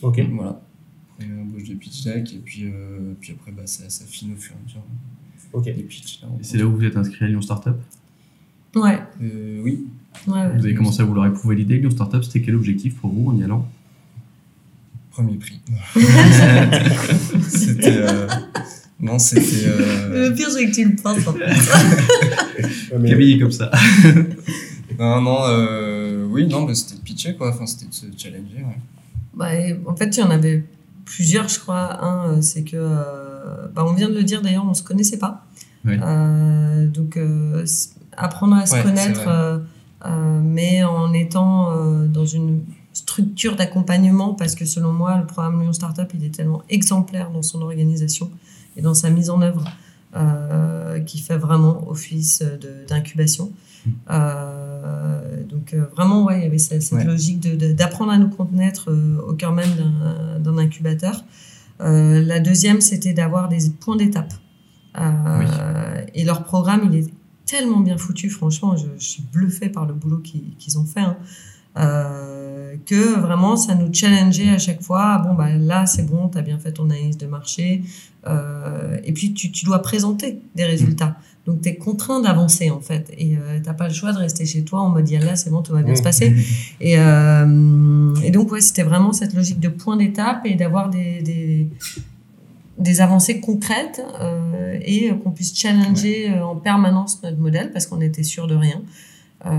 [0.01, 0.19] Ok.
[0.33, 0.59] Voilà.
[1.17, 4.35] Première embauche de pitch deck, et puis, euh, puis après, bah, ça, ça fine au
[4.35, 4.81] fur et à mesure.
[5.53, 5.65] Ok.
[5.67, 7.75] Les pitchs, là, on Et c'est là où vous êtes inscrit à Lyon Startup?
[8.75, 9.85] Ouais, Euh, oui,
[10.27, 10.57] ouais, ouais.
[10.57, 11.77] Vous avez commencé à vouloir éprouver l'idée.
[11.77, 13.67] Lyon Startup, c'était quel objectif pour vous en y allant?
[15.13, 15.61] Premier prix.
[17.49, 17.97] c'était.
[17.97, 18.27] euh,
[18.99, 19.65] Non, c'était.
[19.67, 21.25] euh, Le pire, c'est que tu le penses.
[21.27, 23.07] en fait.
[23.09, 23.71] Camille est comme ça.
[24.99, 27.49] Non, non, euh, oui, non, mais c'était de pitcher, quoi.
[27.49, 28.77] Enfin, c'était de se challenger, ouais.
[29.33, 30.63] Bah, et en fait, il y en avait
[31.03, 32.03] plusieurs, je crois.
[32.05, 35.17] Un, euh, c'est que, euh, bah, on vient de le dire d'ailleurs, on se connaissait
[35.17, 35.47] pas.
[35.83, 35.95] Oui.
[35.99, 37.65] Euh, donc, euh,
[38.15, 39.57] apprendre à se Ouais, connaître, euh,
[40.05, 42.61] euh, mais en étant euh, dans une
[42.93, 47.41] structure d'accompagnement, parce que selon moi, le programme Lyon Startup, il est tellement exemplaire dans
[47.41, 48.29] son organisation
[48.77, 49.65] et dans sa mise en œuvre,
[50.15, 52.43] euh, qui fait vraiment office
[52.87, 53.51] d'incubation.
[54.11, 57.03] Euh, donc euh, vraiment, ouais, il y avait cette, cette Ouais.
[57.03, 57.39] logique
[57.75, 59.69] d'apprendre à nous connaître euh, au cœur même
[60.39, 61.23] d'un- incubateur.
[61.79, 64.33] La deuxième, c'était d'avoir des points d'étape.
[66.13, 67.09] Et leur programme, il est
[67.45, 71.01] tellement bien foutu, franchement, je, je suis bluffée par le boulot qu'ils qu'ils ont fait.
[71.01, 71.17] hein.
[72.85, 75.01] Que vraiment, ça nous challengeait à chaque fois.
[75.03, 77.83] Ah Bon, bah, là, c'est bon, tu as bien fait ton analyse de marché.
[78.27, 81.15] Euh, et puis, tu, tu dois présenter des résultats.
[81.45, 83.13] Donc, tu es contraint d'avancer, en fait.
[83.17, 85.49] Et euh, tu pas le choix de rester chez toi en mode, Ah, là, c'est
[85.49, 86.33] bon, tout va bien se passer.
[86.79, 91.21] Et, euh, et donc, ouais, c'était vraiment cette logique de point d'étape et d'avoir des,
[91.21, 91.67] des,
[92.77, 98.23] des avancées concrètes euh, et qu'on puisse challenger en permanence notre modèle parce qu'on était
[98.23, 98.81] sûr de rien.
[99.45, 99.49] Euh,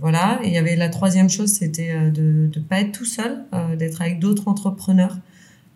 [0.00, 0.38] voilà.
[0.42, 3.44] Et il y avait la troisième chose, c'était euh, de ne pas être tout seul,
[3.54, 5.16] euh, d'être avec d'autres entrepreneurs.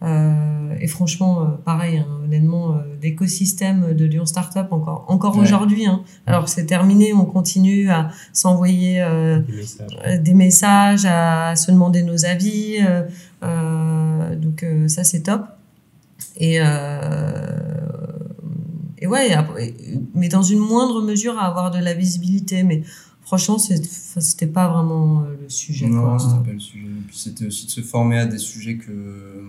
[0.02, 5.42] Euh, et franchement, euh, pareil, hein, honnêtement, euh, l'écosystème de Lyon Startup, encore, encore Ouais.
[5.42, 10.20] aujourd'hui, hein, alors c'est terminé, on continue à s'envoyer euh, Des messages.
[10.22, 12.76] des messages, à se demander nos avis.
[12.86, 13.04] euh,
[13.42, 15.46] euh, donc euh, ça c'est top.
[16.36, 17.46] Et, euh,
[18.98, 19.74] et ouais, et
[20.14, 22.62] mais dans une moindre mesure à avoir de la visibilité.
[22.62, 22.82] Mais
[23.26, 25.86] franchement, c'était pas vraiment euh, le sujet.
[25.88, 26.18] Non, quoi.
[26.18, 26.86] c'était pas le sujet.
[26.86, 29.42] Et puis c'était aussi de se former à des sujets que euh,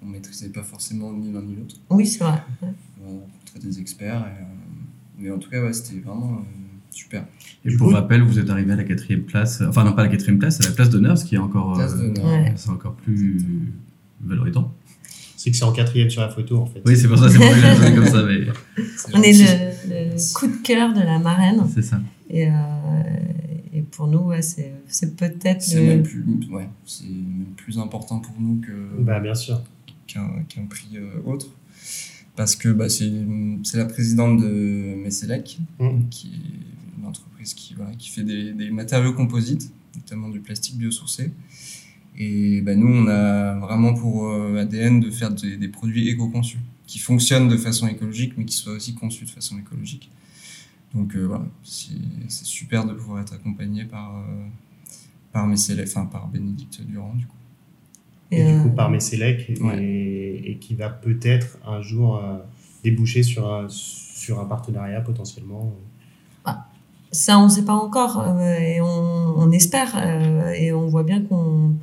[0.00, 1.74] qu'on maîtrisait pas forcément ni l'un ni l'autre.
[1.90, 2.42] Oui, c'est vrai.
[2.62, 2.68] Ouais.
[3.04, 4.20] On rencontrait des experts.
[4.20, 4.46] et, euh,
[5.18, 6.42] mais en tout cas, ouais, c'était vraiment euh,
[6.90, 7.24] super.
[7.64, 10.02] Et Du pour coup- rappel, vous êtes arrivé à la quatrième place, enfin non pas
[10.02, 12.24] à la quatrième place, à la place d'honneur, ce qui est encore, Place euh, d'honneur.
[12.42, 12.52] Ouais.
[12.56, 13.38] c'est encore plus
[14.24, 14.72] valorisant.
[15.36, 16.80] C'est que c'est en quatrième sur la photo, en fait.
[16.86, 18.46] Oui, c'est pour ça, c'est pour ça que comme ça, mais
[19.14, 21.62] On est le coup de cœur de la marraine.
[21.74, 22.00] c'est ça.
[22.28, 22.52] Et, euh,
[23.72, 25.86] et pour nous, ouais, c'est c'est peut-être C'est le.
[25.86, 29.62] même plus, ouais, c'est même plus important pour nous que Bah, bien sûr.
[30.06, 31.48] qu'un qu'un prix euh, autre.
[32.34, 33.12] Parce que bah, c'est
[33.62, 36.08] c'est la présidente de Messelec, Mm.
[36.10, 40.76] qui est une entreprise qui, voilà, qui fait des, des matériaux composites, notamment du plastique
[40.76, 41.30] biosourcé.
[42.18, 46.58] Et bah, nous, on a vraiment pour euh, ADN de faire des, des produits éco-conçus,
[46.86, 50.10] qui fonctionnent de façon écologique, mais qui soient aussi conçus de façon écologique.
[50.96, 51.92] Donc euh, voilà, c'est
[52.28, 54.46] c'est super de pouvoir être accompagné par, euh,
[55.32, 57.32] par Messelec, enfin par Bénédicte Durand, du coup.
[58.32, 60.40] Et, du coup euh, par Messelec et, Ouais.
[60.44, 62.38] et qui va peut-être un jour euh,
[62.82, 65.72] déboucher sur un, sur un partenariat potentiellement.
[67.12, 71.04] Ça, on ne sait pas encore euh, et on, on espère euh, et on voit
[71.04, 71.74] bien qu'on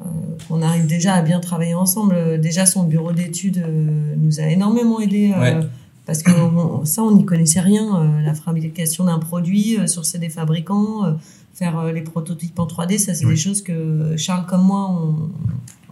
[0.00, 2.40] euh, arrive déjà à bien travailler ensemble.
[2.40, 5.66] Déjà, son bureau d'études euh, nous a énormément aidé euh, Ouais.
[6.10, 7.86] Parce que on- ça, on n'y connaissait rien.
[8.00, 11.12] euh, la fabrication d'un produit euh, sur CD fabricants, euh,
[11.54, 13.34] faire les prototypes en 3D, ça, c'est Oui.
[13.34, 15.30] des choses que Charles comme moi, on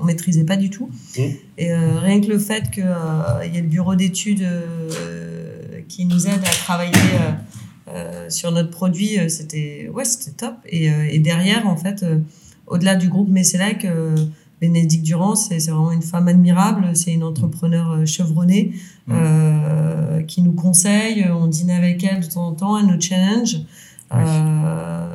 [0.00, 0.90] on maîtrisait pas du tout.
[1.16, 1.20] Mm.
[1.59, 6.26] Et euh, rien que le fait qu'il y ait le bureau d'études euh, qui nous
[6.26, 6.92] aide à travailler
[7.88, 10.54] euh, sur notre produit, c'était ouais, c'était top.
[10.66, 12.04] Et, et derrière, en fait,
[12.66, 14.14] au-delà du groupe Messelac, euh,
[14.61, 16.90] Bénédicte Durand, c'est vraiment une femme admirable.
[16.94, 18.75] C'est une entrepreneure euh, chevronnée
[19.09, 21.27] euh, qui nous conseille.
[21.31, 23.57] On dîne avec elle de temps en temps, elle nous challenge.
[24.11, 24.16] Oui.
[24.16, 25.09] Euh,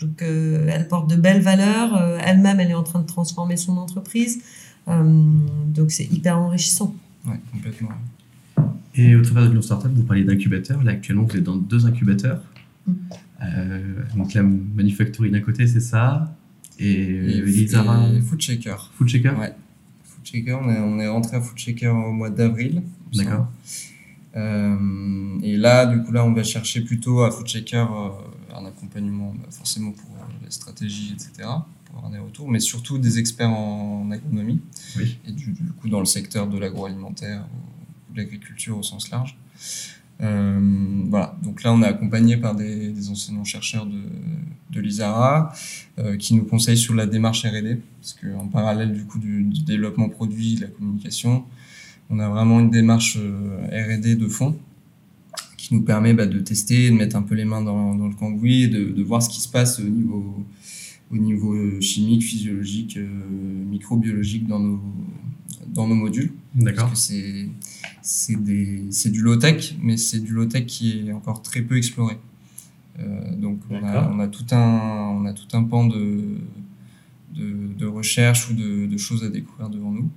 [0.00, 1.96] donc, euh, elle porte de belles valeurs.
[1.96, 4.40] Euh, Elle-même, elle est en train de transformer son entreprise.
[4.88, 5.02] Euh,
[5.66, 6.94] donc, c'est hyper enrichissant.
[7.26, 7.90] Ouais, complètement.
[8.94, 10.82] Et au travers de Lyon Startup, vous parliez d'incubateurs.
[10.82, 12.40] Là, actuellement, vous êtes dans deux incubateurs.
[12.86, 12.92] Mm.
[13.42, 13.80] Euh,
[14.16, 16.32] donc, la Manufactory d'un côté, c'est ça.
[16.78, 18.90] Et, Et, et Food Shaker.
[18.96, 19.54] Food Shaker Ouais.
[20.04, 22.82] Food Shaker, on est, on est rentré à Food Shaker au mois d'avril.
[23.14, 23.48] D'accord.
[24.36, 28.64] Euh, et là, du coup, là, on va chercher plutôt à Food Shaker euh, un
[28.66, 31.48] accompagnement, bah, forcément pour euh, la stratégie, etc.,
[31.86, 34.60] pour avoir des retours, mais surtout des experts en agronomie
[34.96, 35.18] Oui.
[35.26, 37.46] et du, du coup dans le secteur de l'agroalimentaire
[38.10, 39.36] ou de l'agriculture au sens large.
[40.20, 44.00] Euh, voilà, donc là on est accompagné par des, des enseignants-chercheurs de,
[44.70, 45.52] de l'ISARA
[45.98, 50.08] euh, qui nous conseillent sur la démarche R&D, parce qu'en parallèle du coup du, développement
[50.08, 51.44] produit, de la communication,
[52.10, 54.56] on a vraiment une démarche euh, R&D de fond
[55.56, 58.68] qui nous permet bah, de tester, de mettre un peu les mains dans, le cambouis,
[58.68, 60.44] de, voir ce qui se passe au niveau,
[61.10, 63.08] au niveau chimique, physiologique, euh,
[63.68, 64.80] microbiologique dans nos,
[65.74, 66.32] dans nos modules.
[66.54, 66.90] D'accord.
[66.96, 67.48] C'est
[69.10, 72.18] du low tech, mais c'est du low tech qui est encore très peu exploré.
[73.00, 74.10] Euh, donc on a, D'accord.
[74.12, 76.38] on a tout un on a tout un pan de
[77.34, 80.10] de, de recherche ou de, de choses à découvrir devant nous.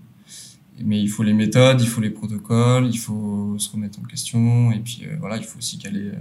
[0.83, 4.71] Mais il faut les méthodes, il faut les protocoles, il faut se remettre en question
[4.71, 6.05] et puis euh, voilà, il faut aussi caler.
[6.07, 6.15] euh,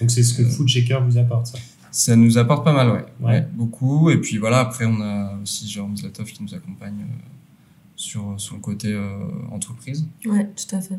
[0.00, 1.58] Donc c'est ce que Euh, Food Shaker vous apporte, ça?
[1.90, 3.04] ça nous apporte pas mal, ouais.
[3.20, 3.26] Ouais.
[3.32, 3.48] ouais.
[3.52, 4.10] beaucoup.
[4.10, 6.94] Et puis voilà, après, on a aussi Jérôme Zlatov qui nous accompagne
[8.04, 9.18] sur, sur le côté euh,
[9.50, 10.06] entreprise.
[10.26, 10.98] Ouais, tout à fait.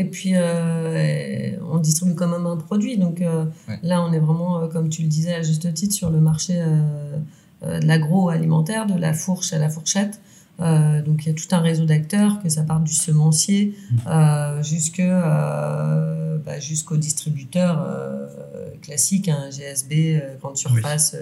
[0.00, 2.98] Et puis, euh, on distribue quand même un produit.
[2.98, 3.78] Donc euh, Ouais.
[3.82, 6.54] là, on est vraiment, euh, comme tu le disais à juste titre, sur le marché
[7.62, 10.20] de l'agroalimentaire, de la fourche à la fourchette.
[10.60, 13.74] Donc il y a tout un réseau d'acteurs, que ça parte du semencier
[14.06, 17.84] euh, jusque, bah, jusqu'au distributeur
[18.82, 19.92] classique, un GSB,
[20.22, 21.16] euh, grande surface,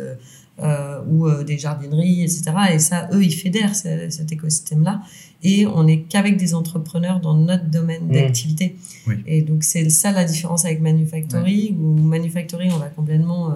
[0.63, 2.45] euh, ou euh, des jardineries, etc.
[2.73, 5.03] Et ça, eux, ils fédèrent ce- cet écosystème-là.
[5.43, 8.13] Et on n'est qu'avec des entrepreneurs dans notre domaine Mmh.
[8.13, 8.77] d'activité.
[9.07, 9.17] Oui.
[9.27, 13.55] Et donc, c'est ça la différence avec Manufactory, où Manufactory, on va complètement euh,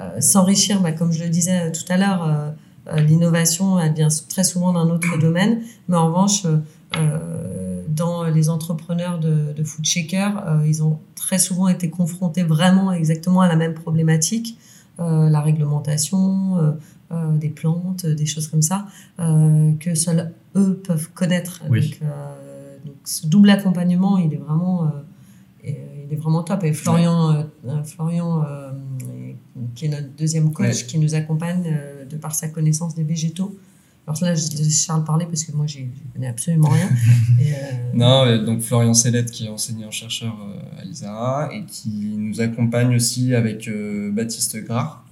[0.00, 2.54] euh, s'enrichir, bah, comme je le disais tout à l'heure.
[2.98, 6.42] L'innovation, elle vient très souvent d'un autre domaine, mais en revanche,
[7.88, 13.40] dans les entrepreneurs de, de Food Shaker, ils ont très souvent été confrontés vraiment exactement
[13.40, 14.58] à la même problématique,
[14.98, 16.72] la réglementation, euh,
[17.12, 18.86] euh, des plantes, des choses comme ça,
[19.20, 21.62] euh, que seuls eux peuvent connaître.
[21.68, 21.90] Oui.
[21.90, 24.88] Donc, euh, donc ce double accompagnement, il est vraiment, euh,
[25.64, 26.64] il est vraiment top.
[26.64, 28.70] Et Florian, euh, euh, Florian euh,
[29.74, 30.86] qui est notre deuxième coach, Ouais.
[30.86, 33.56] qui nous accompagne euh, de par sa connaissance des végétaux.
[34.06, 36.88] Alors là, je laisse Charles parler parce que moi, j'y connais absolument rien.
[37.40, 37.56] Et, euh,
[37.94, 43.34] Non, donc Florian Sellette qui est enseignant-chercheur euh, à l'ISARA et qui nous accompagne aussi
[43.34, 45.04] avec euh, Baptiste Grard,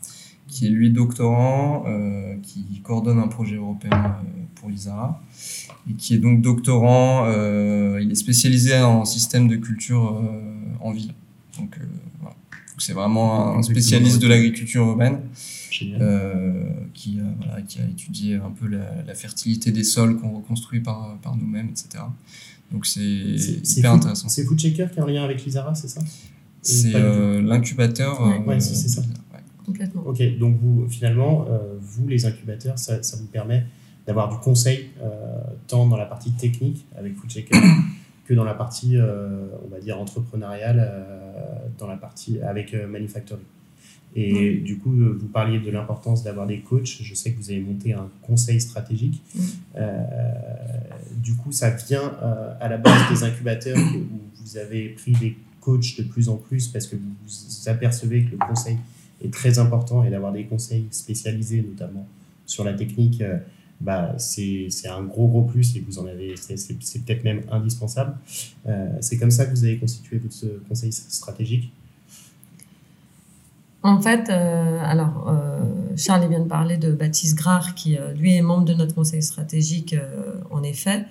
[0.46, 5.22] qui est lui doctorant, euh, qui coordonne un projet européen euh, pour l'ISARA
[5.90, 10.40] et qui est donc doctorant, euh, il est spécialisé en système de culture euh,
[10.80, 11.10] en ville.
[11.10, 11.60] Euh.
[11.60, 11.76] Donc,
[12.78, 15.20] c'est vraiment un spécialiste de l'agriculture urbaine.
[15.70, 16.02] Génial.
[16.02, 20.32] euh, qui, a, voilà, qui a étudié un peu la, la fertilité des sols qu'on
[20.36, 22.04] reconstruit par, par nous-mêmes, etc.
[22.70, 24.28] Donc c'est hyper Food- intéressant.
[24.28, 26.00] C'est Food Shaker qui est en lien avec l'Isara, c'est ça?
[26.60, 28.20] C'est euh, l'incubateur.
[28.22, 29.00] Euh, Ouais, si, c'est ça.
[29.00, 29.40] ouais.
[29.64, 30.02] complètement.
[30.06, 33.64] Ok, donc vous, finalement, euh, vous, les incubateurs, ça, ça vous permet
[34.06, 35.08] d'avoir du conseil euh,
[35.68, 37.58] tant dans la partie technique avec Food Shaker
[38.24, 42.86] que dans la partie, euh, on va dire, entrepreneuriale euh, dans la partie avec euh,
[42.86, 43.42] Manufactory.
[44.14, 46.98] Et du coup, vous parliez de l'importance d'avoir des coachs.
[47.00, 49.22] Je sais que vous avez monté un conseil stratégique.
[49.76, 50.04] Euh,
[51.16, 55.36] du coup, ça vient euh, à la base des incubateurs où vous avez pris des
[55.60, 58.76] coachs de plus en plus parce que vous, vous apercevez que le conseil
[59.24, 62.06] est très important et d'avoir des conseils spécialisés, notamment
[62.44, 63.38] sur la technique, euh,
[63.82, 68.16] bah, c'est un gros gros plus et vous en avez, c'est peut-être même indispensable.
[68.66, 71.72] Euh, c'est comme ça que vous avez constitué votre conseil stratégique?
[73.82, 75.60] En fait, euh, alors, euh,
[75.96, 79.22] Charles vient de parler de Baptiste Grard, qui euh, lui est membre de notre conseil
[79.22, 79.96] stratégique,
[80.50, 81.04] en effet,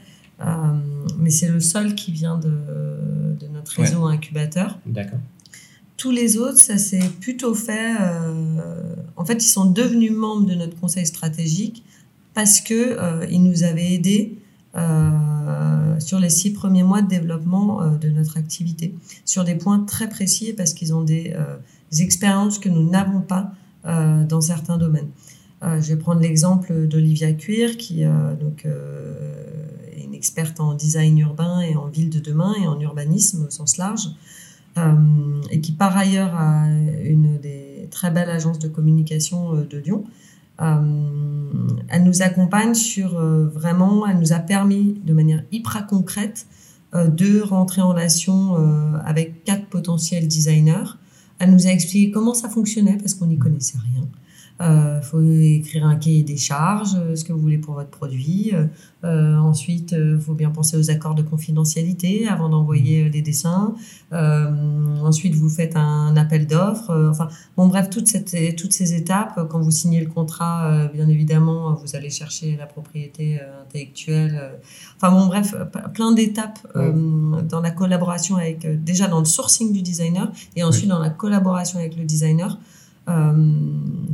[1.19, 2.49] mais c'est le seul qui vient de,
[3.39, 3.85] de notre Ouais.
[3.85, 4.79] réseau incubateur.
[4.85, 5.19] D'accord.
[5.97, 7.91] Tous les autres, ça s'est plutôt fait.
[9.17, 11.83] en fait, ils sont devenus membres de notre conseil stratégique
[12.33, 14.37] parce que euh, ils nous avaient aidés
[14.75, 18.93] euh, sur les six premiers mois de développement euh, de notre activité,
[19.25, 21.55] sur des points très précis parce qu'ils ont des, euh,
[21.99, 23.51] expériences que nous n'avons pas
[23.85, 25.09] euh, dans certains domaines.
[25.63, 28.03] Je vais prendre l'exemple d'Olivia Cuir, qui
[28.39, 33.45] donc, est une experte en design urbain et en ville de demain et en urbanisme
[33.45, 34.07] au sens large,
[35.51, 36.65] et qui par ailleurs a
[37.03, 40.03] une des très belles agences de communication de Lyon.
[40.61, 41.49] Euh,
[41.89, 46.45] elle nous accompagne sur euh, vraiment, elle nous a permis de manière hyper concrète
[46.93, 48.55] euh, de rentrer en relation
[49.05, 50.97] avec quatre potentiels designers.
[51.39, 54.07] Elle nous a expliqué comment ça fonctionnait parce qu'on n'y connaissait rien.
[54.63, 58.51] Il faut écrire un cahier des charges, euh, ce que vous voulez pour votre produit.
[58.53, 58.65] Euh,
[59.03, 63.73] euh, ensuite, il faut bien penser aux accords de confidentialité avant d'envoyer euh, des dessins.
[64.13, 66.91] Euh, ensuite, vous faites un appel d'offres.
[66.91, 69.33] Euh, enfin, bon, bref, toutes, cette, toutes ces étapes.
[69.37, 73.63] euh, Quand vous signez le contrat, euh, bien évidemment, vous allez chercher la propriété euh,
[73.63, 74.37] intellectuelle.
[74.39, 74.55] euh.
[74.97, 79.25] Enfin, bon, bref, euh, plein d'étapes euh, dans la collaboration avec, euh, déjà dans le
[79.25, 82.57] sourcing du designer et ensuite dans la collaboration avec le designer euh,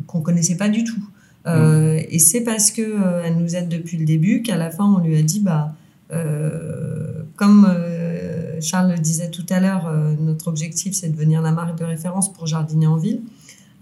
[0.07, 1.03] qu'on connaissait pas du tout.
[1.47, 4.85] Euh, Et c'est parce que euh, elle nous aide depuis le début qu'à la fin
[4.85, 5.73] on lui a dit bah
[6.11, 11.41] euh, comme euh, Charles le disait tout à l'heure, euh, notre objectif c'est de devenir
[11.41, 13.21] la marque de référence pour jardiner en ville.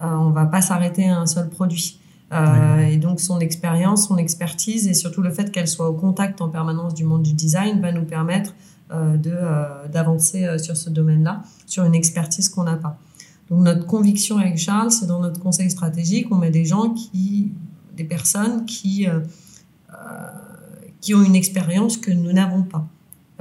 [0.02, 2.00] Euh, on va pas s'arrêter à un seul produit.
[2.34, 6.42] Euh, Et donc son expérience, son expertise et surtout le fait qu'elle soit au contact
[6.42, 8.54] en permanence du monde du design va nous permettre
[8.92, 13.00] euh, de euh, d'avancer euh, sur ce domaine-là, sur une expertise qu'on n'a pas.
[13.50, 17.52] Donc notre conviction avec Charles, c'est dans notre conseil stratégique, on met des gens qui,
[17.96, 19.20] des personnes qui euh,
[19.92, 19.96] euh,
[21.02, 22.88] qui ont une expérience que nous n'avons pas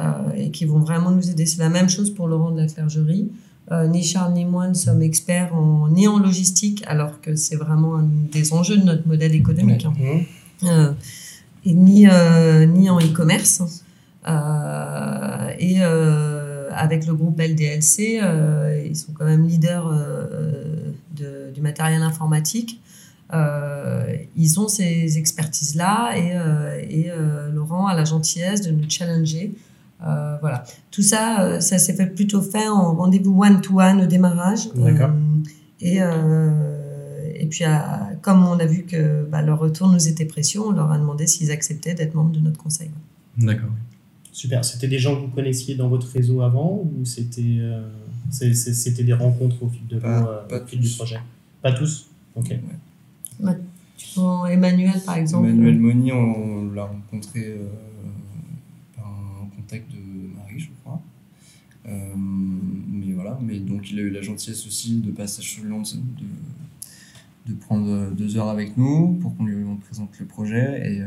[0.00, 1.46] euh, et qui vont vraiment nous aider.
[1.46, 3.30] C'est la même chose pour Laurent de la Clergerie.
[3.72, 7.56] Euh, ni Charles ni moi ne sommes experts en, ni en logistique, alors que c'est
[7.56, 9.86] vraiment un des enjeux de notre modèle économique.
[10.66, 10.94] hein.
[11.64, 12.06] Et ni,
[12.76, 13.62] ni en e-commerce.
[14.28, 15.76] Euh, et
[16.76, 22.80] avec le groupe LDLC, euh, ils sont quand même leaders euh, de, du matériel informatique.
[23.32, 24.04] Euh,
[24.36, 29.52] ils ont ces expertises-là et, euh, et euh, Laurent a la gentillesse de nous challenger.
[30.00, 30.64] Voilà.
[30.90, 34.68] Tout ça, ça s'est fait plutôt fait en rendez-vous one-to-one au démarrage.
[35.80, 35.96] Et,
[37.36, 40.72] et puis, à- comme on a vu que bah, leur retour nous était précieux, on
[40.72, 42.90] leur a demandé s'ils acceptaient d'être membres de notre conseil.
[43.38, 43.70] D'accord.
[44.34, 44.64] Super.
[44.64, 47.88] C'était des gens que vous connaissiez dans votre réseau avant ou c'était euh,
[48.30, 51.20] c'était des rencontres au fil de Pas- l'eau, euh, pas au fil du projet?
[51.62, 52.08] Pas tous?
[52.34, 52.52] Ok.
[53.96, 55.48] Tu prends Emmanuel, par exemple.
[55.48, 57.68] Emmanuel Moni, on l'a rencontré euh,
[58.96, 59.98] par un contact de
[60.36, 61.00] Marie, je crois.
[61.86, 65.82] Euh, mais voilà, mais donc il a eu la gentillesse aussi de passage sur Lyon
[65.82, 70.92] de, de prendre deux heures avec nous pour qu'on lui on présente le projet.
[70.92, 71.06] Et, euh,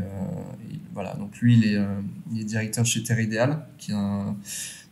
[0.66, 0.66] et
[0.97, 4.35] voilà, donc lui, il est, euh, il est directeur chez Terre Idéal, qui est, un-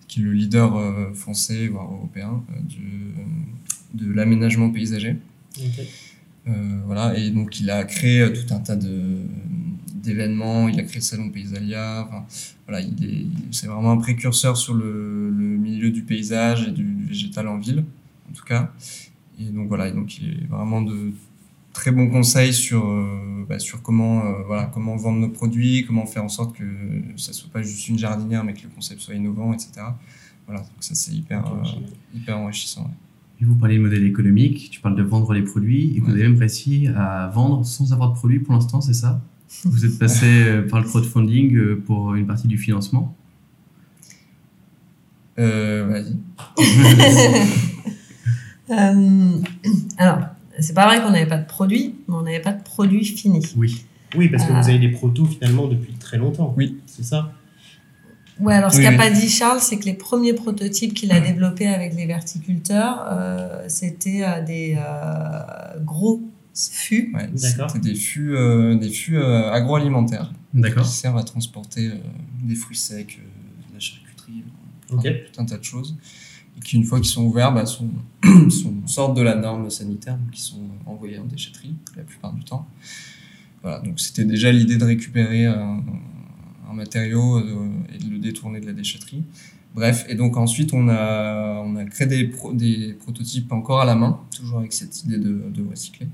[0.08, 3.14] qui est le leader euh, français, voire européen, euh, du-
[4.02, 5.16] de l'aménagement paysager.
[6.86, 9.18] Voilà, et donc il a créé tout un tas de
[10.04, 12.24] d'événements, il a créé le salon Paysalia, enfin,
[12.68, 16.84] voilà, il est, c'est vraiment un précurseur sur le, le milieu du paysage et du,
[16.84, 17.84] du végétal en ville,
[18.30, 18.72] en tout cas.
[19.40, 21.12] Et donc voilà, et donc il est vraiment de
[21.76, 26.06] très bons conseils sur, euh, bah, sur comment, euh, voilà, comment vendre nos produits, comment
[26.06, 26.64] faire en sorte que
[27.18, 29.72] ça soit pas juste une jardinière, mais que le concept soit innovant, etc.
[30.48, 31.68] Voilà, donc ça c'est hyper, euh,
[32.16, 32.84] hyper enrichissant.
[32.84, 32.92] ouais.
[33.42, 36.14] Et vous parlez de modèle économique, tu parles de vendre les produits, et vous Ouais.
[36.14, 39.22] avez même réussi à vendre sans avoir de produit pour l'instant, c'est ça?
[39.66, 43.14] Vous êtes passé par le crowdfunding pour une partie du financement?
[45.38, 46.16] Euh, vas-y.
[48.72, 49.38] Euh,
[50.00, 50.22] alors,
[50.60, 53.46] c'est pas vrai qu'on n'avait pas de produit, mais on n'avait pas de produit fini.
[53.56, 53.86] Oui.
[54.16, 56.54] Oui, parce que vous avez des protos finalement depuis très longtemps.
[56.58, 56.78] Oui.
[56.86, 57.34] C'est ça?
[58.40, 58.98] Ouais, alors ce Oui, qu'a oui.
[58.98, 63.64] pas dit Charles, c'est que les premiers prototypes qu'il a développés avec les verticulteurs, euh,
[63.68, 66.22] c'était euh, des euh, gros
[66.54, 67.12] fûts.
[67.14, 67.70] Ouais, D'accord.
[67.72, 70.84] C'était des fûts, euh, des fûts euh, agroalimentaires D'accord.
[70.84, 71.96] qui servent à transporter euh,
[72.44, 74.44] des fruits secs, euh, de la charcuterie,
[74.92, 75.96] euh, tout un tas de choses.
[76.64, 77.90] Qui, une fois qu'ils sont ouverts, bah, sont,
[78.88, 82.68] sortent de la norme sanitaire, ils sont envoyés en déchetterie la plupart du temps.
[83.62, 85.84] Voilà, donc c'était déjà l'idée de récupérer un,
[86.74, 89.24] matériau euh, et de le détourner de la déchetterie.
[89.74, 93.86] Bref, et donc ensuite on a, on a créé des, pro- des prototypes encore à
[93.86, 96.08] la main, toujours avec cette idée de, de recycler.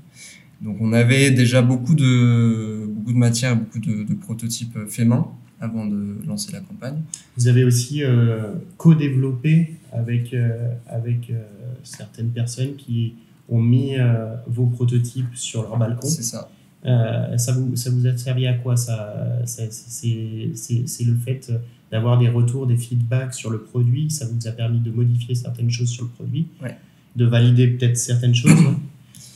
[0.60, 5.26] Donc on avait déjà beaucoup de, beaucoup de matière, beaucoup de, de prototypes faits main
[5.60, 7.02] avant de lancer la campagne.
[7.36, 11.42] Vous avez aussi euh, co-développé avec, euh, avec euh,
[11.82, 13.14] certaines personnes qui
[13.48, 16.06] ont mis euh, vos prototypes sur leur balcon.
[16.08, 16.48] C'est ça.
[16.84, 21.52] Ça, vous, ça vous a servi à quoi ça, ça- c'est, le fait
[21.92, 24.10] d'avoir des retours, des feedbacks sur le produit?
[24.10, 26.76] Ça vous a permis de modifier certaines choses sur le produit, Ouais.
[27.14, 28.50] de valider peut-être certaines choses.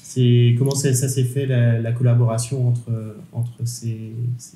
[0.02, 4.12] c'est, comment ça, ça s'est fait la, la collaboration entre, entre ces,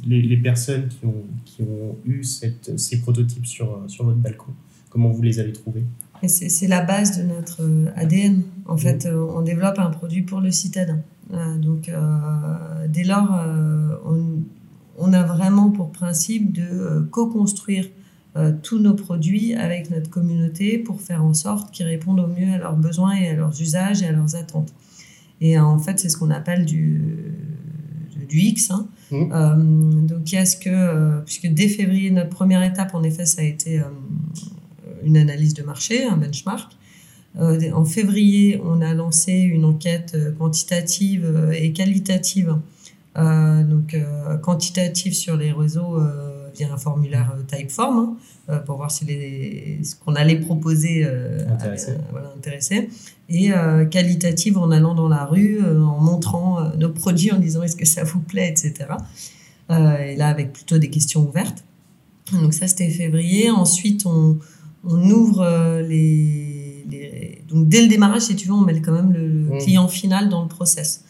[0.06, 4.52] les, les personnes qui ont, qui ont eu cette, ces prototypes sur, sur votre balcon?
[4.90, 5.84] Comment vous les avez trouvés?
[6.26, 8.42] C'est la base de notre euh, ADN.
[8.66, 11.00] En fait, euh, on développe un produit pour le citadin.
[11.32, 11.90] Euh, donc,
[12.88, 13.30] dès lors,
[14.04, 14.42] on,
[14.98, 17.86] on a vraiment pour principe de co-construire
[18.36, 22.52] euh, tous nos produits avec notre communauté pour faire en sorte qu'ils répondent au mieux
[22.52, 24.72] à leurs besoins et à leurs usages et à leurs attentes.
[25.40, 27.00] Et euh, en fait, c'est ce qu'on appelle du,
[28.28, 28.70] du X.
[28.70, 28.86] hein.
[29.12, 33.26] Euh, donc, il y a ce que, puisque dès février, notre première étape, en effet,
[33.26, 33.80] ça a été
[35.04, 36.72] une analyse de marché, un benchmark.
[37.38, 42.56] Euh, en février, on a lancé une enquête euh, quantitative euh, et qualitative.
[43.16, 43.96] Donc,
[44.40, 46.00] quantitative sur les réseaux
[46.54, 48.16] via un formulaire Typeform
[48.48, 51.96] hein, pour voir si les, ce qu'on allait proposer euh, Intéressé.
[52.10, 52.34] voilà.
[53.28, 57.62] Et euh, qualitative en allant dans la rue, euh, en montrant nos produits, en disant
[57.62, 58.74] est-ce que ça vous plaît, etc.
[59.70, 61.64] Et là, avec plutôt des questions ouvertes.
[62.32, 63.50] Donc, ça, c'était février.
[63.50, 64.38] Ensuite, on,
[64.84, 68.92] on ouvre euh, les, les- Donc, dès le démarrage, si tu veux, on met quand
[68.92, 69.58] même le, Mhm.
[69.58, 71.04] client final dans le process.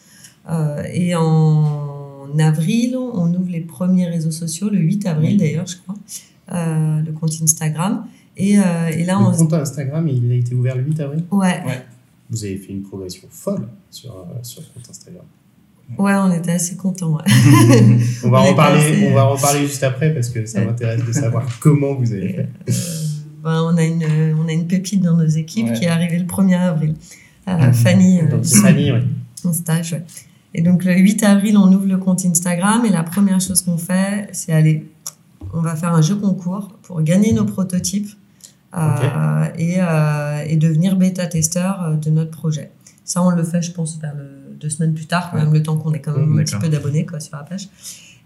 [0.49, 5.37] Euh, et en avril, on ouvre les premiers réseaux sociaux, le 8 avril Oui.
[5.37, 5.95] d'ailleurs, je crois,
[6.53, 8.05] euh, le compte Instagram.
[8.37, 9.31] Et, euh, et là, Le on.
[9.37, 11.23] compte Instagram, il a été ouvert le 8 avril?
[11.31, 11.61] Ouais,
[12.29, 15.25] Vous avez fait une progression folle sur, sur le compte Instagram.
[15.99, 17.17] ouais, on était assez contents.
[17.17, 17.23] ouais.
[18.23, 21.11] On va, On reparler, on va en reparler juste après parce que ça m'intéresse de
[21.11, 22.49] savoir comment vous avez fait.
[23.43, 24.03] Ben, on, a une,
[24.43, 25.73] on a une pépite dans nos équipes Ouais.
[25.73, 26.95] qui est arrivée le 1er avril.
[27.47, 28.99] Euh, Fanny, euh, Donc, c'est Fanny, oui.
[29.45, 30.03] en stage, ouais.
[30.53, 33.77] Et donc le 8 avril, on ouvre le compte Instagram et la première chose qu'on
[33.77, 34.85] fait, c'est aller,
[35.53, 38.09] on va faire un jeu concours pour gagner nos prototypes
[38.77, 42.71] euh, et, euh, et devenir bêta-testeur euh, de notre projet.
[43.05, 45.43] Ça, on le fait, je pense, vers le, deux semaines plus tard, quand Ouais.
[45.45, 47.43] même le temps qu'on ait quand même Mmh, un petit peu d'abonnés quoi, sur la
[47.43, 47.69] page.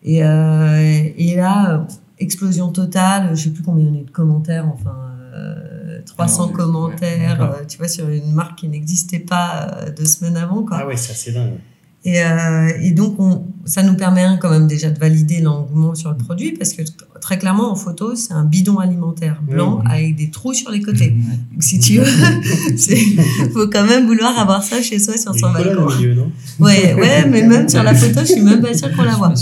[0.04, 1.78] Et, euh, et là, euh,
[2.18, 4.96] explosion totale, je sais plus combien on a eu de commentaires, enfin
[5.36, 10.06] euh, 300 Ouais, commentaires, euh, tu vois, sur une marque qui n'existait pas euh, deux
[10.06, 10.64] semaines avant.
[10.64, 10.78] Quoi.
[10.82, 11.58] Ah ouais, c'est assez dingue.
[12.06, 16.12] Et, euh, et donc, on, ça nous permet quand même déjà de valider l'engouement sur
[16.12, 16.84] le produit, parce que
[17.20, 21.10] très clairement, en photo, c'est un bidon alimentaire blanc avec des trous sur les côtés.
[21.52, 22.06] Donc, si tu veux,
[22.70, 25.88] il faut quand même vouloir avoir ça chez soi sur son balcon.
[25.88, 26.32] au milieu, non?
[26.60, 29.34] Ouais, ouais, mais même sur la photo, je suis même pas sûre qu'on la voit.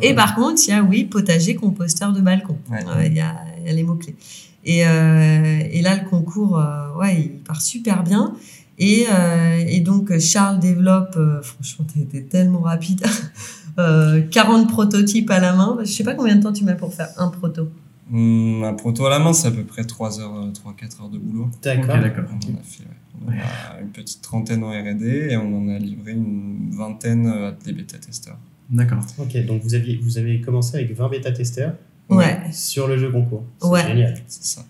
[0.00, 2.56] Et par contre, il y a, oui, potager, composteur de balcon.
[2.70, 2.78] Ouais.
[2.96, 4.16] Euh, Il y, a, il y a les mots-clés.
[4.64, 8.34] Et, euh, et là, le concours, euh, ouais, il part super bien.
[8.78, 13.02] Et, euh, et donc, Charles développe, euh, franchement, été tellement rapide,
[13.78, 15.78] euh, 40 prototypes à la main.
[15.80, 17.68] Je sais pas combien de temps tu mets pour faire un proto.
[18.12, 21.18] Hum, un proto à la main, c'est à peu près 3 heures, 3-4 heures de
[21.18, 21.48] boulot.
[21.62, 21.98] D'accord.
[21.98, 22.24] D'accord.
[22.30, 23.34] On en a fait ouais.
[23.74, 27.52] On a une petite trentaine en R&D et on en a livré une vingtaine à
[27.64, 28.36] des bêta-testeurs.
[28.70, 28.98] D'accord.
[29.18, 31.72] Ok, donc vous, aviez, vous avez commencé avec 20 bêta-testeurs
[32.08, 32.38] Ouais.
[32.52, 33.42] sur le jeu concours.
[33.60, 33.86] C'est Ouais.
[33.88, 34.14] génial.
[34.28, 34.64] C'est ça.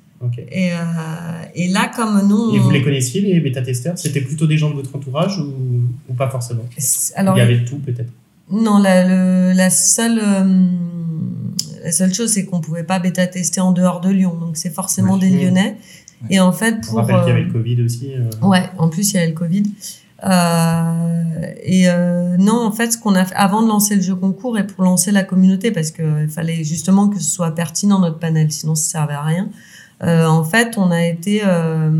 [0.51, 0.77] Et, euh,
[1.55, 2.55] et là, comme nous.
[2.55, 3.99] Et on- vous les connaissiez, les bêta-testeurs?
[3.99, 5.53] C'était plutôt des gens de votre entourage ou,
[6.09, 6.64] ou pas forcément?
[7.14, 8.11] Alors, Il y avait tout peut-être?
[8.51, 10.67] Non, la, le- la seule, euh,
[11.85, 14.35] la seule chose, c'est qu'on pouvait pas bêta-tester en dehors de Lyon.
[14.41, 15.21] Donc, c'est forcément Oui.
[15.21, 15.31] des.
[15.31, 15.77] Lyonnais.
[16.23, 16.29] Ouais.
[16.37, 16.95] Et en fait, On pour.
[16.99, 18.12] rappelle qu'il y avait euh, le Covid aussi.
[18.14, 19.64] euh, Ouais, en plus, il y avait le Covid.
[20.25, 24.14] Euh, et euh, non, en fait, ce qu'on a fait avant de lancer le jeu
[24.14, 28.19] concours et pour lancer la communauté, parce qu'il fallait justement que ce soit pertinent notre
[28.19, 29.49] panel, sinon ça servait à rien.
[30.03, 31.90] Euh, en fait, on a été euh,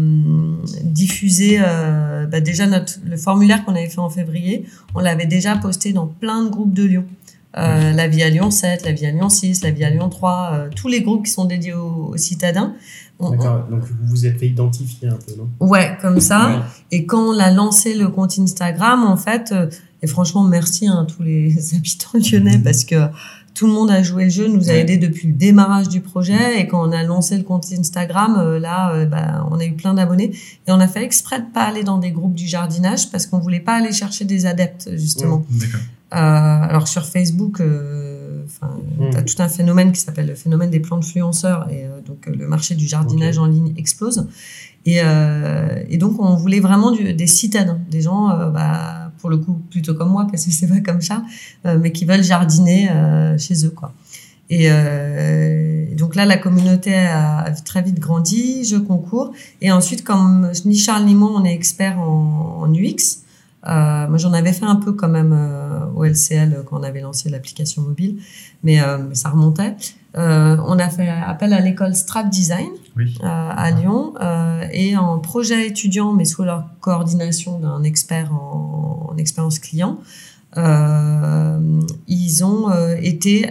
[0.83, 5.57] diffusé euh, bah déjà notre le formulaire qu'on avait fait en février, on l'avait déjà
[5.57, 7.05] posté dans plein de groupes de Lyon.
[7.59, 10.11] Euh, la vie à Lyon 7, la vie à Lyon 6, la vie à Lyon
[10.11, 12.75] 3, euh, tous les groupes qui sont dédiés aux, aux citadins.
[13.19, 15.49] D'accord, donc vous vous êtes fait identifier un peu, non?
[15.61, 16.49] Ouais, comme ça.
[16.49, 16.57] Ouais.
[16.93, 19.71] Et quand on a lancé le compte Instagram, en fait, euh,
[20.03, 22.97] et franchement, merci hein, à tous les habitants lyonnais parce que
[23.57, 24.81] tout le monde a joué le jeu, nous a Ouais.
[24.83, 26.61] aidé depuis le démarrage du projet.
[26.61, 29.73] Et quand on a lancé le compte Instagram, euh, là, euh, bah, on a eu
[29.73, 30.31] plein d'abonnés.
[30.67, 33.39] Et on a fait exprès de pas aller dans des groupes du jardinage parce qu'on
[33.39, 35.45] voulait pas aller chercher des adeptes, justement.
[35.51, 35.81] D'accord.
[36.13, 37.61] alors sur Facebook,
[38.47, 39.11] enfin, Mm.
[39.11, 42.29] tu as tout un phénomène qui s'appelle le phénomène des plans influenceurs et euh, donc
[42.29, 44.27] euh, le marché du jardinage en ligne explose.
[44.87, 49.31] Et, euh, et donc on voulait vraiment du- des citadins, des gens, euh, bah, pour
[49.31, 51.23] le coup plutôt comme moi parce que c'est pas comme ça,
[51.67, 53.93] euh, mais qui veulent jardiner euh, chez eux quoi.
[54.49, 59.33] Et, euh, donc là, la communauté a, très vite grandi, je concours.
[59.61, 63.23] Et ensuite, comme ni Charles ni moi, on est experts en, UX,
[63.65, 67.29] moi j'en avais fait un peu quand même euh, au LCL quand on avait lancé
[67.29, 68.21] l'application mobile,
[68.63, 69.75] mais, mais ça remontait.
[70.15, 73.15] On a fait appel à l'école Strat Design Oui.
[73.23, 79.11] euh, à Lyon euh, et en projet étudiant, mais sous leur coordination d'un expert en,
[79.11, 79.99] en expérience client.
[80.57, 82.71] Euh, ils ont
[83.03, 83.51] été,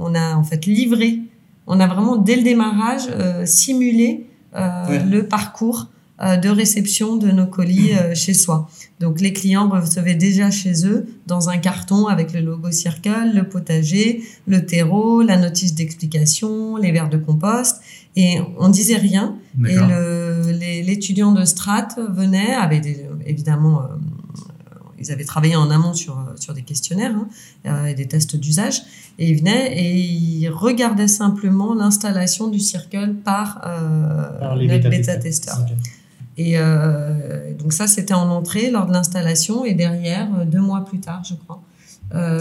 [0.00, 1.18] on a en fait livré,
[1.66, 3.08] on a vraiment dès le démarrage
[3.44, 5.88] simulé le parcours
[6.18, 8.68] de réception de nos colis euh, chez soi.
[9.00, 13.46] Donc les clients recevaient déjà chez eux dans un carton avec le logo Circle, le
[13.48, 17.80] potager, le terreau, la notice d'explication, les verres de compost
[18.16, 23.86] et on disait rien et l'étudiant de Strat venait, avait des- évidemment, euh,
[24.98, 27.28] ils avaient travaillé en amont sur, sur des questionnaires hein,
[27.66, 28.80] euh, et des tests d'usage,
[29.18, 34.88] et ils venaient et ils regardaient simplement l'installation du Circle par, euh, Par les notre
[34.88, 35.58] bêta-testeurs.
[35.58, 35.76] bêta-testeur.
[36.38, 40.84] Et euh, donc ça, c'était en entrée lors de l'installation, et derrière, euh, deux mois
[40.84, 41.62] plus tard, je crois,
[42.14, 42.38] euh,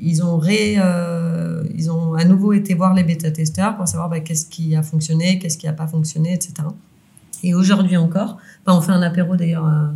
[0.00, 4.20] ils ont ré, euh, ils ont à nouveau été voir les bêta-testeurs pour savoir bah,
[4.20, 6.54] qu'est-ce qui a fonctionné, qu'est-ce qui n'a pas fonctionné, etc.
[7.42, 9.88] Et aujourd'hui encore, bah, on fait un apéro d'ailleurs euh,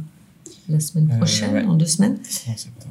[0.68, 1.64] la semaine Euh, prochaine, ouais.
[1.64, 2.18] en deux semaines.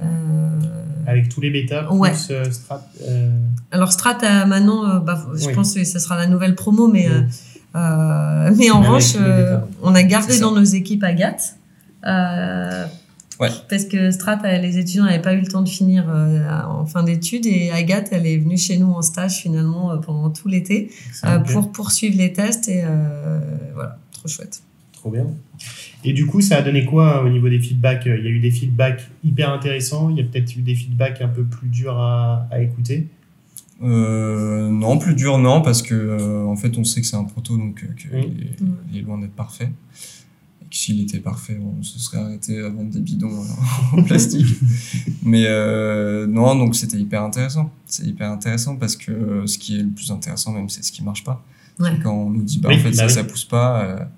[0.04, 0.60] Euh,
[1.06, 2.12] Avec tous les bêtas, plus Ouais.
[2.32, 2.82] euh, Strat.
[3.08, 3.30] euh,
[3.72, 5.54] alors Strat, maintenant, bah, je Oui.
[5.54, 7.14] pense que ce sera la nouvelle promo, mais, Oui.
[7.78, 11.56] Euh, mais en revanche, euh, on a gardé dans nos équipes Agathe.
[12.06, 12.86] Euh,
[13.40, 13.50] Ouais.
[13.70, 17.04] Parce que Strat, les étudiants n'avaient pas eu le temps de finir euh, en fin
[17.04, 20.90] d'études et Agathe, elle est venue chez nous en stage finalement euh, pendant tout l'été
[21.24, 22.84] euh, pour poursuivre les tests et
[23.76, 24.64] voilà, trop chouette.
[24.92, 25.28] Trop bien.
[26.04, 28.08] Et du coup, ça a donné quoi au niveau des feedbacks?
[28.08, 31.22] Il y a eu des feedbacks hyper intéressants, il y a peut-être eu des feedbacks
[31.22, 33.06] un peu plus durs à, à écouter?
[33.84, 37.24] Euh, non, plus dur, non, parce que euh, en fait, on sait que c'est un
[37.24, 38.56] proto, donc euh, qu'il est,
[38.92, 39.72] il est loin d'être parfait.
[40.62, 44.04] Et que s'il était parfait, on se serait arrêté à vendre des bidons euh, en
[44.04, 44.48] plastique.
[45.24, 47.72] Mais euh, non, donc c'était hyper intéressant.
[47.86, 50.92] C'est hyper intéressant parce que euh, ce qui est le plus intéressant, même, c'est ce
[50.92, 51.46] qui marche pas.
[51.80, 51.92] Ouais.
[52.02, 53.12] Quand on nous dit, bah, Oui, en fait, bah ça, oui.
[53.12, 54.10] ça pousse pas.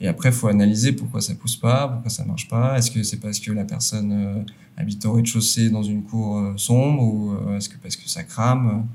[0.00, 2.78] Et après, faut analyser pourquoi ça pousse pas, pourquoi ça marche pas.
[2.78, 4.42] Est-ce que c'est parce que la personne euh,
[4.76, 8.22] habite au rez-de-chaussée dans une cour euh, sombre ou euh, est-ce que parce que ça
[8.22, 8.86] crame?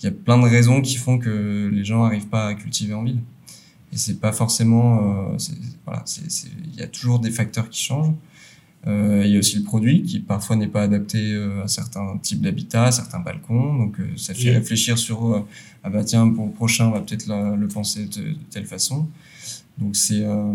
[0.00, 2.94] Il y a plein de raisons qui font que les gens n'arrivent pas à cultiver
[2.94, 3.18] en ville.
[3.92, 5.34] Et c'est pas forcément.
[5.84, 6.04] voilà,
[6.68, 8.12] il y a toujours des facteurs qui changent.
[8.86, 11.34] Il y a aussi le produit qui parfois n'est pas adapté
[11.64, 13.74] à certains types d'habitats, à certains balcons.
[13.76, 14.50] Donc ça fait Oui.
[14.50, 15.44] réfléchir sur
[15.82, 19.08] ah bah tiens pour le prochain on va peut-être le penser de, de telle façon.
[19.78, 20.54] Donc c'est euh,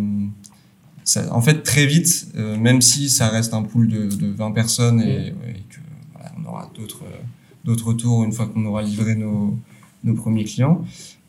[1.04, 4.52] ça, en fait très vite, euh, même si ça reste un pool de, de 20
[4.52, 5.80] personnes et, et que
[6.14, 7.18] voilà, on aura d'autres euh,
[7.64, 9.58] d'autres retours une fois qu'on aura livré nos,
[10.04, 10.84] nos premiers clients.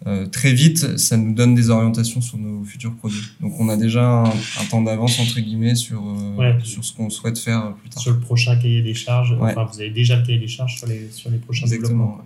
[0.06, 3.22] Euh, très vite, ça nous donne des orientations sur nos futurs produits.
[3.40, 6.58] Donc, on a déjà un, un temps d'avance entre guillemets sur euh, Ouais.
[6.62, 8.02] sur ce qu'on souhaite faire plus tard.
[8.02, 9.52] Sur le prochain cahier des charges, Ouais.
[9.52, 12.18] enfin, vous avez déjà le cahier des charges sur les, sur les prochains développements.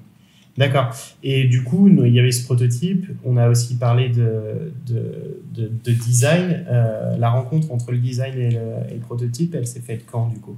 [0.59, 0.91] D'accord.
[1.23, 3.07] Et du coup, nous, il y avait ce prototype.
[3.25, 6.65] On a aussi parlé de, de, de, de design.
[6.69, 10.27] Euh, la rencontre entre le design et le, et le prototype, elle s'est faite quand,
[10.29, 10.57] du coup?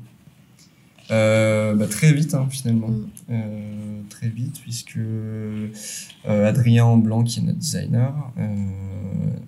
[1.11, 3.07] Euh, bah, très vite hein, finalement, Mm.
[3.33, 5.69] Euh, très vite puisque euh,
[6.25, 8.45] Adrien Blanc qui est notre designer, euh,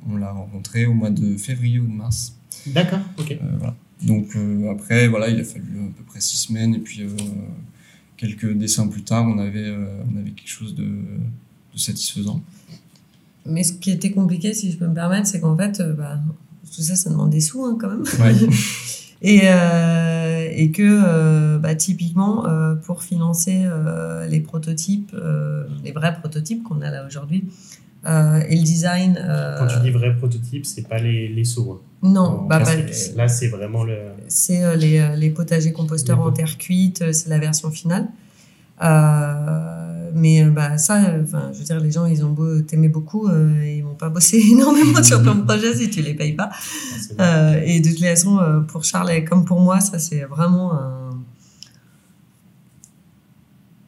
[0.09, 2.36] on l'a rencontré au mois de février ou de mars.
[2.66, 3.32] D'accord, ok.
[3.32, 3.74] Euh, voilà.
[4.05, 7.09] Donc euh, après voilà, il a fallu à peu près six semaines et puis euh,
[8.23, 12.41] quelques dessins plus tard, on avait euh, on avait quelque chose de, de satisfaisant.
[13.45, 16.20] Mais ce qui était compliqué, si je peux me permettre, c'est qu'en fait, euh, bah,
[16.73, 18.05] tout ça, ça demande des sous hein, quand même.
[18.20, 18.49] Ouais.
[19.25, 22.45] Et, euh, et que bah, typiquement
[22.83, 23.64] pour financer
[24.29, 25.14] les prototypes,
[25.85, 27.45] les vrais prototypes qu'on a là aujourd'hui,
[28.48, 29.16] et le design.
[29.22, 31.80] euh, Quand tu dis vrai prototype, c'est pas les, les seaux.
[31.82, 32.09] hein.
[32.09, 32.70] non, bah, bah.
[33.16, 33.96] Là, c'est vraiment le.
[34.28, 37.70] c'est euh, les, euh, les potagers composteurs Les en terre cuite, euh, c'est la version
[37.70, 38.09] finale.
[38.82, 42.61] Euh, mais euh, bah, ça, euh, enfin, je veux dire, les gens, ils ont beau
[42.62, 46.32] t'aimer beaucoup, euh, ils vont pas bosser énormément sur ton projet si tu les payes
[46.34, 46.50] pas.
[47.20, 51.11] Euh, et de toute façon, euh, pour Charles comme pour moi, ça c'est vraiment un.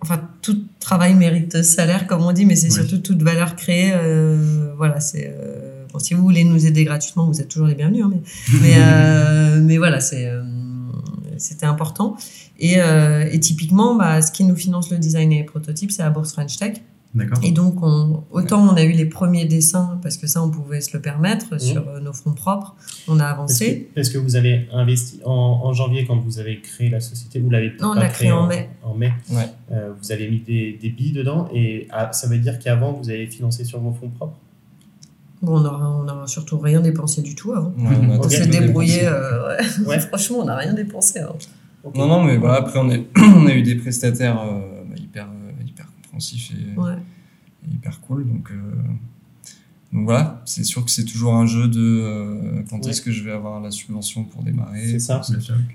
[0.00, 2.72] Enfin, tout travail mérite salaire, comme on dit, mais c'est Oui.
[2.74, 3.92] surtout toute valeur créée.
[3.94, 5.34] euh, voilà, c'est.
[5.34, 8.04] euh, bon, si vous voulez nous aider gratuitement, vous êtes toujours les bienvenus.
[8.04, 10.26] hein, mais, mais, euh, mais voilà, c'est.
[10.28, 10.42] euh,
[11.38, 12.16] c'était important.
[12.60, 16.02] Et, euh, et typiquement, bah, ce qui nous finance le design et les prototypes, c'est
[16.02, 16.74] la bourse French Tech.
[17.14, 17.38] D'accord.
[17.44, 20.80] Et donc, on, autant on a eu les premiers dessins, parce que ça, on pouvait
[20.80, 22.74] se le permettre sur euh, nos fonds propres,
[23.06, 23.88] on a Est-ce avancé.
[23.94, 25.30] que, est-ce que vous avez investi en,
[25.62, 28.08] en janvier quand vous avez créé la société Vous l'avez peut-être Non, on pas l'a
[28.08, 28.68] créé en mai.
[28.82, 29.12] En mai.
[29.30, 29.48] Ouais.
[29.70, 33.08] Euh, vous avez mis des, des billes dedans et ah, ça veut dire qu'avant vous
[33.10, 34.36] avez financé sur vos fonds propres?
[35.40, 37.72] Bon, on n'a on a surtout rien dépensé du tout avant.
[37.78, 39.02] Ouais, on a s'est débrouillé.
[39.06, 39.86] euh, ouais.
[39.86, 40.00] Ouais.
[40.08, 41.36] Franchement, on n'a rien dépensé avant.
[41.94, 44.73] Non, non, mais voilà, après, on, est, on a eu des prestataires euh, bah,
[46.14, 46.96] compréhensifs et, Ouais.
[47.66, 48.26] et hyper cool.
[48.26, 48.74] Donc, euh,
[49.92, 52.90] donc voilà, c'est sûr que c'est toujours un jeu de euh, quand Ouais.
[52.90, 54.86] est-ce que je vais avoir la subvention pour démarrer.
[54.86, 55.20] C'est ça.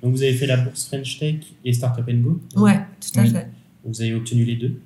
[0.02, 3.30] Donc vous avez fait la bourse French Tech et Startup Go Ouais, tout à Oui.
[3.30, 3.50] fait.
[3.86, 4.80] Vous avez obtenu les deux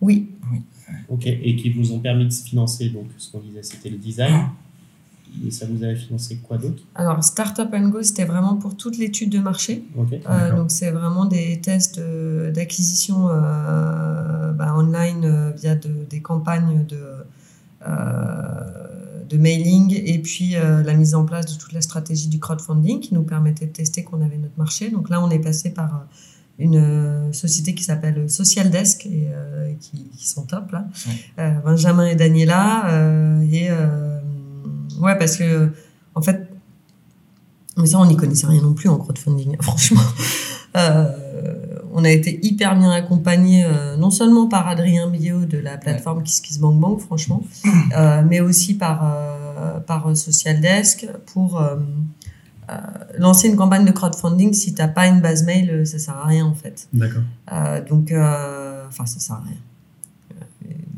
[0.00, 0.28] Oui.
[1.08, 1.26] Ok.
[1.26, 4.48] Et qui vous ont permis de se financer, donc ce qu'on disait c'était le design.
[5.46, 9.30] Et ça vous avait financé quoi d'autre Alors, Startup Go, c'était vraiment pour toute l'étude
[9.30, 9.84] de marché.
[10.28, 16.20] Euh, donc c'est vraiment des tests de- d'acquisition euh, bah, online euh, via de- des
[16.20, 16.98] campagnes de,
[17.86, 22.38] euh, de mailing et puis euh, la mise en place de toute la stratégie du
[22.38, 24.90] crowdfunding qui nous permettait de tester qu'on avait notre marché.
[24.90, 26.06] Donc là on est passé par
[26.58, 30.86] une société qui s'appelle Social Desk et euh, qui, qui sont top là.
[31.06, 31.12] Ouais.
[31.40, 34.05] Euh, Benjamin et Daniela euh, et euh,
[35.00, 35.70] ouais parce que
[36.14, 36.48] en fait
[37.76, 40.00] mais ça, on n'y connaissait rien non plus en crowdfunding, franchement.
[40.76, 41.08] Euh,
[41.92, 46.22] on a été hyper bien accompagnés, euh, non seulement par Adrien Millot de la plateforme
[46.22, 47.42] KissKissBankBank, franchement,
[47.96, 49.14] euh, mais aussi par,
[49.86, 51.62] par Social Desk pour
[53.18, 54.52] lancer une campagne de crowdfunding.
[54.52, 56.88] Si tu n'as pas une base mail, ça sert à rien, en fait.
[56.92, 57.22] D'accord.
[57.88, 59.56] Donc, enfin, ça sert à rien.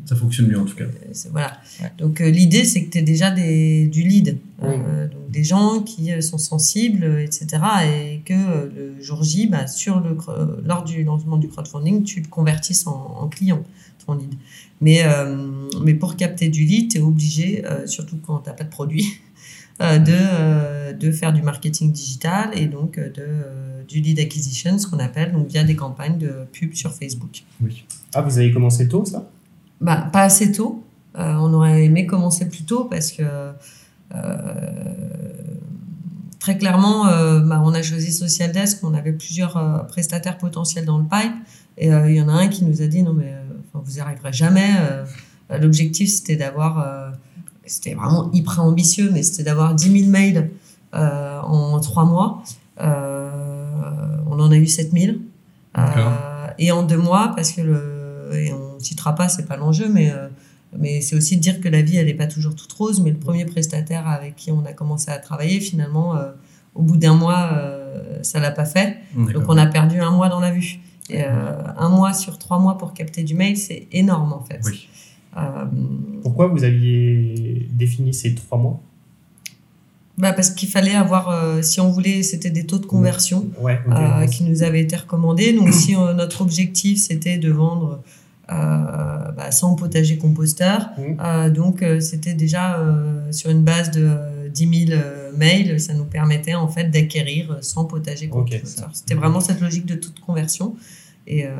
[0.09, 0.85] Ça fonctionne mieux en tout cas.
[0.85, 1.61] Euh, voilà.
[1.83, 1.93] Ouais.
[1.99, 4.69] Donc euh, l'idée, c'est que tu aies déjà des, du lead, Oui.
[4.71, 7.47] Euh, donc des gens qui sont sensibles, etc.
[7.85, 12.05] Et que euh, le jour J, bah, sur le, euh, lors du lancement du crowdfunding,
[12.05, 13.63] tu le convertisses en, en client,
[14.07, 14.33] ton lead.
[14.81, 15.37] Mais, euh,
[15.85, 18.71] mais pour capter du lead, tu es obligé, euh, surtout quand tu n'as pas de
[18.71, 19.07] produit,
[19.83, 24.19] euh, de, euh, de faire du marketing digital et donc euh, de, euh, du lead
[24.21, 27.43] acquisition, ce qu'on appelle, donc via des campagnes de pub sur Facebook.
[27.63, 27.85] Oui.
[28.15, 29.29] Ah, vous avez commencé tôt ça?
[29.81, 30.83] Bah, pas assez tôt.
[31.18, 33.22] Euh, on aurait aimé commencer plus tôt parce que
[34.14, 34.53] euh,
[36.39, 40.85] très clairement, euh, bah, on a choisi Social Desk, on avait plusieurs euh, prestataires potentiels
[40.85, 41.33] dans le pipe
[41.76, 43.43] et euh, il y en a un qui nous a dit non mais euh,
[43.74, 44.70] vous n'y arriverez jamais.
[44.81, 45.05] euh,
[45.61, 47.11] L'objectif c'était d'avoir, euh,
[47.64, 50.51] c'était vraiment hyper ambitieux, mais c'était d'avoir 10 000 mails
[50.95, 52.43] euh, en trois mois.
[52.81, 53.31] Euh,
[54.31, 55.16] on en a eu 7 000.
[55.74, 56.12] D'accord.
[56.12, 57.97] Euh, et en deux mois, parce que le,
[58.33, 60.29] et on ne citera pas, c'est pas l'enjeu, mais, euh,
[60.76, 63.01] mais c'est aussi de dire que la vie, elle n'est pas toujours toute rose.
[63.01, 66.31] Mais le premier prestataire avec qui on a commencé à travailler, finalement, euh,
[66.74, 68.99] au bout d'un mois, euh, ça l'a pas fait.
[69.16, 69.45] Donc D'accord.
[69.49, 70.79] on a perdu un mois dans la vue.
[71.11, 71.29] Et, euh,
[71.76, 74.61] un mois sur trois mois pour capter du mail, c'est énorme en fait.
[74.64, 74.89] Oui.
[75.37, 75.64] Euh,
[76.22, 78.81] Pourquoi vous aviez défini ces trois mois?
[80.18, 83.47] Bah parce qu'il fallait avoir, euh, si on voulait, c'était des taux de conversion.
[83.61, 85.53] Ouais, euh, qui nous avait été recommandé.
[85.53, 87.97] Donc, si euh, notre objectif c'était de vendre euh,
[88.49, 91.16] bah, 100 potagers composteurs, Mhm.
[91.22, 95.78] euh, donc euh, c'était déjà euh, sur une base de euh, 10 000 euh, mails,
[95.80, 98.90] ça nous permettait en fait d'acquérir 100 potagers Ok, composteurs.
[98.94, 100.74] C'était vraiment cette logique de toute conversion.
[101.30, 101.51] Et euh,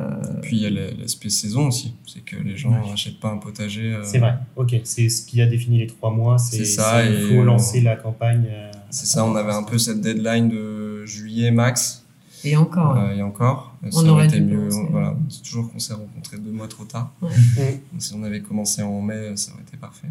[0.41, 2.89] Puis il y a l'aspect saison aussi, c'est que les gens Ouais.
[2.89, 3.93] n'achètent pas un potager.
[3.93, 4.75] euh, C'est vrai, ok.
[4.83, 6.39] C'est ce qui a défini les trois mois.
[6.39, 8.47] C'est ça, Il faut on- lancer la campagne.
[8.49, 12.03] euh, C'est ça, on avait un peu cette deadline de juillet max,
[12.43, 13.75] et encore, euh, et encore.
[13.83, 14.69] On ça aurait été mieux.
[14.91, 17.13] Voilà, c'est toujours qu'on s'est rencontrés deux mois trop tard.
[17.21, 17.81] Ouais.
[17.99, 20.09] Si on avait commencé en mai, ça aurait été parfait.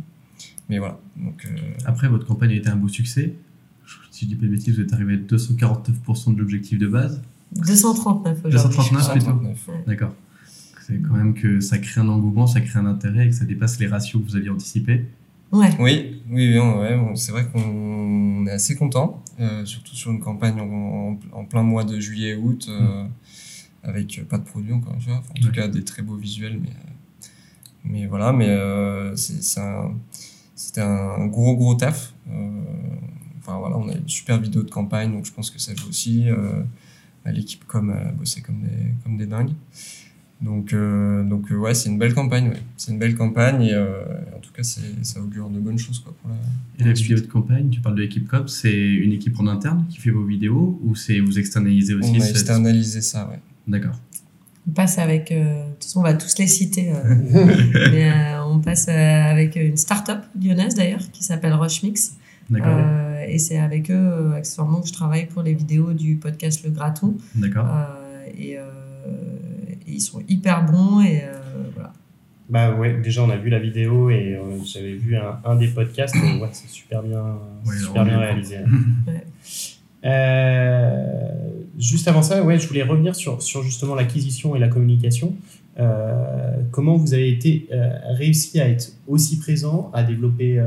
[0.68, 3.34] Mais voilà, donc euh, Après, votre campagne a été un beau succès.
[3.86, 6.86] Je- Si je dis pas de bêtises, vous êtes arrivé à 249% de l'objectif de
[6.88, 7.22] base.
[7.52, 8.50] 239 aujourd'hui.
[8.52, 9.26] 239 plutôt.
[9.26, 9.68] 139.
[9.86, 10.14] D'accord.
[10.86, 13.44] C'est quand même que ça crée un engouement, ça crée un intérêt et que ça
[13.44, 15.06] dépasse les ratios que vous aviez anticipés.
[15.50, 15.70] Ouais.
[15.78, 21.44] Oui, oui, ouais, c'est vrai qu'on est assez content, euh, surtout sur une campagne en,
[21.44, 23.04] plein mois de juillet et août, euh,
[23.82, 26.16] avec euh, pas de produits encore une fois, Enfin, en tout cas des très beaux
[26.16, 26.68] visuels, mais,
[27.84, 29.94] mais voilà, mais euh, c'est un-
[30.54, 32.12] c'était un gros gros taf.
[33.40, 35.88] enfin voilà, on a une super vidéo de campagne, donc je pense que ça joue
[35.88, 36.28] aussi.
[36.28, 36.62] euh,
[37.26, 39.52] L'équipe com a bossé comme des, comme des dingues.
[40.40, 42.48] Donc, donc ouais, c'est une belle campagne.
[42.48, 42.62] ouais.
[42.78, 43.74] C'est une belle campagne et
[44.62, 46.36] cas, ça augure de bonnes choses quoi, pour la,
[46.84, 49.84] Et la vidéo de campagne, tu parles de l'équipe COP, c'est une équipe en interne
[49.88, 53.40] qui fait vos vidéos ou c'est vous externalisez aussi On a cette- externalisé ça, ouais.
[53.66, 53.98] D'accord.
[54.66, 57.14] On passe avec, euh, de toute façon, on va tous les citer, euh,
[57.92, 62.16] mais euh, on passe euh, avec une start-up lyonnaise d'ailleurs qui s'appelle Rushmix.
[62.50, 62.68] D'accord.
[62.78, 66.62] Euh, et c'est avec eux, euh, accessoirement, que je travaille pour les vidéos du podcast
[66.64, 67.14] Le Graton.
[67.34, 67.66] D'accord.
[67.66, 68.62] Euh, et, euh,
[69.86, 71.34] et ils sont hyper bons et euh.
[72.48, 75.68] Bah ouais, déjà on a vu la vidéo et euh, j'avais vu un, un des
[75.68, 76.16] podcasts.
[76.16, 77.22] et ouais, c'est super bien,
[77.66, 78.56] Ouais, super bien réalisé.
[79.06, 79.24] Ouais.
[80.04, 81.38] Euh,
[81.78, 85.34] juste avant ça, ouais, je voulais revenir sur, sur justement l'acquisition et la communication.
[85.78, 90.66] Euh, comment vous avez été euh, réussi à être aussi présent, à développer, euh,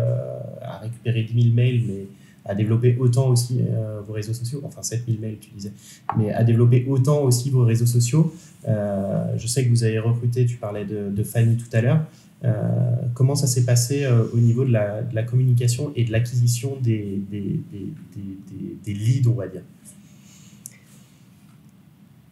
[0.61, 2.05] à récupérer 10 000 mails, mais
[2.45, 5.71] à développer autant aussi euh, vos réseaux sociaux, enfin 7 000 mails tu disais,
[6.17, 8.33] mais à développer autant aussi vos réseaux sociaux.
[8.67, 12.01] Euh, je sais que vous avez recruté, tu parlais de, de Fanny tout à l'heure.
[12.43, 16.75] Euh, comment ça s'est passé au niveau de la, de la communication et de l'acquisition
[16.81, 19.61] des, des, des, des, leads, on va dire?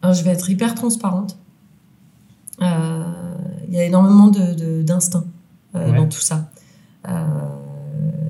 [0.02, 1.38] Alors, je vais être hyper transparente.
[2.62, 2.66] Il
[3.76, 5.26] y a énormément de- de- d'instinct
[5.76, 5.98] euh, Ouais.
[5.98, 6.50] dans tout ça.
[7.08, 7.12] Euh,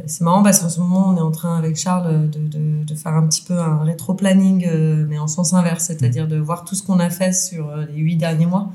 [0.05, 2.95] c'est marrant parce qu'en ce moment, on est en train avec Charles de, de, de
[2.95, 6.75] faire un petit peu un rétro-planning, euh, mais en sens inverse, c'est-à-dire de voir tout
[6.75, 8.71] ce qu'on a fait sur euh, les huit derniers mois.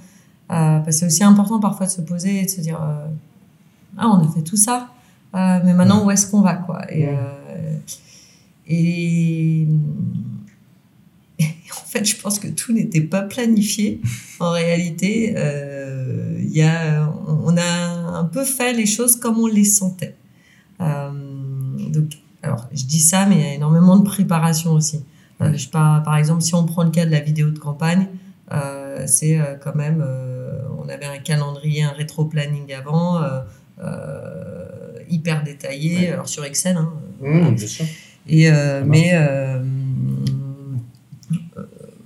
[0.51, 3.07] Euh, parce que c'est aussi important parfois de se poser et de se dire euh,
[3.97, 4.89] Ah, on a fait tout ça,
[5.35, 6.83] euh, mais maintenant, où est-ce qu'on va quoi?
[6.93, 7.77] Et, euh,
[8.69, 9.67] et
[11.43, 14.01] en fait, je pense que tout n'était pas planifié.
[14.39, 19.65] En réalité, euh, y a, on a un peu fait les choses comme on les
[19.65, 20.15] sentait.
[20.81, 21.11] Euh,
[21.91, 25.05] donc, alors, je dis ça, mais il y a énormément de préparation aussi.
[25.41, 27.59] Euh, je sais pas, par exemple, si on prend le cas de la vidéo de
[27.59, 28.07] campagne,
[28.53, 30.05] euh, c'est euh, quand même,
[30.85, 33.21] on avait un calendrier, un rétro-planning avant,
[35.09, 36.13] hyper détaillé, Ouais.
[36.13, 36.77] alors sur Excel.
[36.77, 37.87] Hein, Mmh, bien sûr.
[38.27, 38.51] et
[38.85, 39.15] mais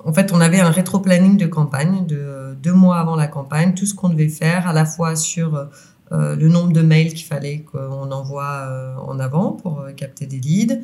[0.05, 3.85] en fait, on avait un rétro-planning de campagne de deux mois avant la campagne, tout
[3.87, 5.69] ce qu'on devait faire, à la fois sur
[6.13, 10.27] euh, le nombre de mails qu'il fallait qu'on envoie euh, en avant pour euh, capter
[10.27, 10.81] des leads,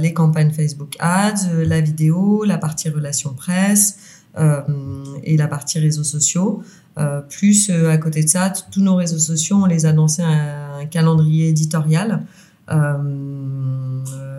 [0.00, 4.24] les campagnes Facebook Ads, la vidéo, la partie relations presse
[5.24, 6.62] et la partie réseaux sociaux.
[7.28, 11.48] Plus à côté de ça, tous nos réseaux sociaux, on les annonçait à un calendrier
[11.48, 12.24] éditorial.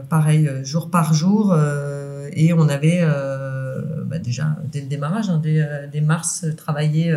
[0.09, 1.53] Pareil, jour par jour.
[2.31, 3.05] et on avait
[4.05, 7.13] bah, déjà, dès le démarrage, hein, dès, mars, travaillé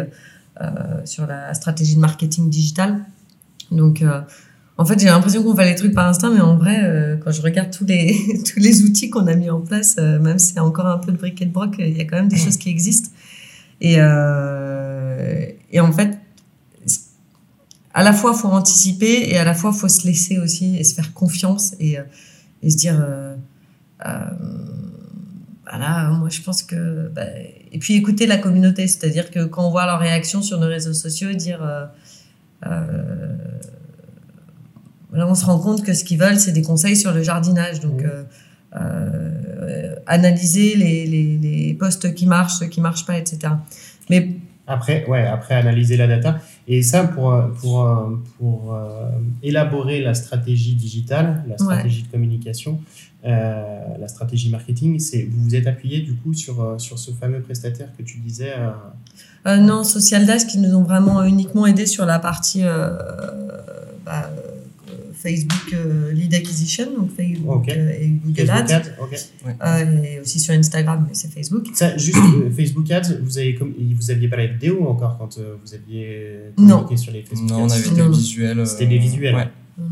[1.05, 3.05] sur la stratégie de marketing digital.
[3.71, 4.21] Donc, euh,
[4.79, 7.31] en fait, j'ai l'impression qu'on fait les trucs par instinct, mais en vrai, euh, quand
[7.31, 8.17] je regarde tous les,
[8.53, 11.13] tous les outils qu'on a mis en place, euh, même si c'est encore un peu
[11.13, 13.11] de briquet de broc, il y a quand même des choses qui existent.
[13.81, 16.19] Et, euh, et en fait,
[17.95, 20.95] à la fois, faut anticiper et à la fois, faut se laisser aussi et se
[20.95, 22.05] faire confiance et, euh,
[22.63, 23.37] et se dire, euh,
[24.07, 24.21] euh,
[25.73, 27.09] voilà, moi je pense que.
[27.09, 27.23] bah,
[27.73, 30.93] et puis écouter la communauté, c'est-à-dire que quand on voit leurs réactions sur nos réseaux
[30.93, 31.63] sociaux, dire.
[31.63, 31.87] euh,
[32.67, 33.37] euh,
[35.13, 37.81] là, on se rend compte que ce qu'ils veulent, c'est des conseils sur le jardinage.
[37.81, 38.25] Donc, euh,
[38.77, 43.55] euh, analyser les, les, les posts qui marchent, ceux qui marchent pas, etc.
[44.09, 44.37] Mais
[44.67, 46.39] Après, ouais, après analyser la data.
[46.69, 49.11] Et ça, pour, euh, pour, euh, pour euh,
[49.43, 52.81] élaborer la stratégie digitale, la stratégie de communication,
[53.25, 57.41] euh, la stratégie marketing, c'est vous vous êtes appuyé du coup sur, sur ce fameux
[57.41, 58.53] prestataire que tu disais.
[59.47, 62.63] euh, non, Social Dash qui nous ont vraiment uniquement aidé sur la partie
[64.07, 64.31] bah,
[65.23, 67.69] Facebook euh, Lead Acquisition, donc Facebook Ok.
[67.69, 71.67] euh, et Google Facebook Ads, euh, et aussi sur Instagram, mais c'est Facebook.
[71.75, 75.39] Ça, juste euh, Facebook Ads, vous, avez comme, vous aviez pas la vidéo encore quand
[75.39, 78.67] euh, vous aviez communiqué sur les Facebook Non, on avait des visuels.
[78.67, 79.35] C'était des visuels.
[79.35, 79.49] Ouais.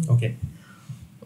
[0.09, 0.31] Ok.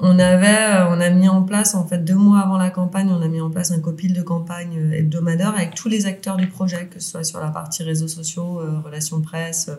[0.00, 3.22] On avait, on a mis en place, en fait, deux mois avant la campagne, on
[3.22, 6.86] a mis en place un copil de campagne hebdomadaire avec tous les acteurs du projet,
[6.86, 9.76] que ce soit sur la partie réseaux sociaux, euh, relations presse, euh,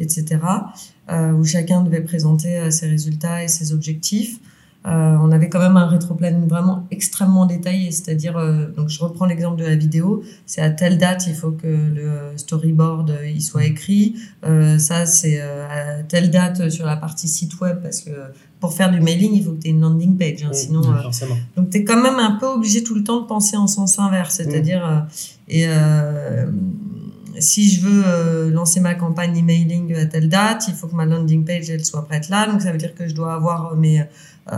[0.00, 0.38] etc.,
[1.10, 4.38] euh, où chacun devait présenter euh, ses résultats et ses objectifs.
[4.86, 8.40] Euh, on avait quand même un rétro-planning vraiment extrêmement détaillé, c'est-à-dire,
[8.74, 12.32] donc je reprends l'exemple de la vidéo, c'est à telle date, il faut que le
[12.36, 14.14] storyboard il soit écrit,
[14.78, 18.10] ça c'est à telle date sur la partie site web, parce que
[18.60, 20.82] pour faire du mailing, il faut que tu aies une landing page, hein, sinon...
[20.84, 21.26] euh,
[21.56, 23.98] donc, tu es quand même un peu obligé tout le temps de penser en sens
[23.98, 24.34] inverse.
[24.36, 25.00] C'est-à-dire, euh,
[25.48, 26.46] et euh,
[27.38, 31.06] si je veux euh, lancer ma campagne emailing à telle date, il faut que ma
[31.06, 32.46] landing page elle soit prête là.
[32.50, 34.02] Donc, ça veut dire que je dois avoir mes,
[34.52, 34.56] euh,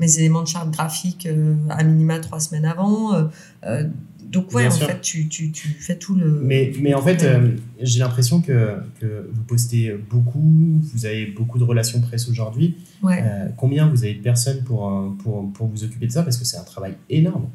[0.00, 3.14] mes éléments de charte graphique euh, à minima trois semaines avant.
[3.14, 3.24] Euh,
[3.64, 3.84] euh,
[4.24, 4.86] donc, ouais, Bien en sûr.
[4.88, 6.40] fait, tu, tu, tu fais tout le.
[6.42, 11.60] Mais, mais en fait, euh, j'ai l'impression que, que vous postez beaucoup, vous avez beaucoup
[11.60, 12.76] de relations presse aujourd'hui.
[13.04, 13.22] Ouais.
[13.22, 16.24] Euh, combien vous avez de personnes pour, euh, pour, pour vous occuper de ça?
[16.24, 17.46] Parce que c'est un travail énorme.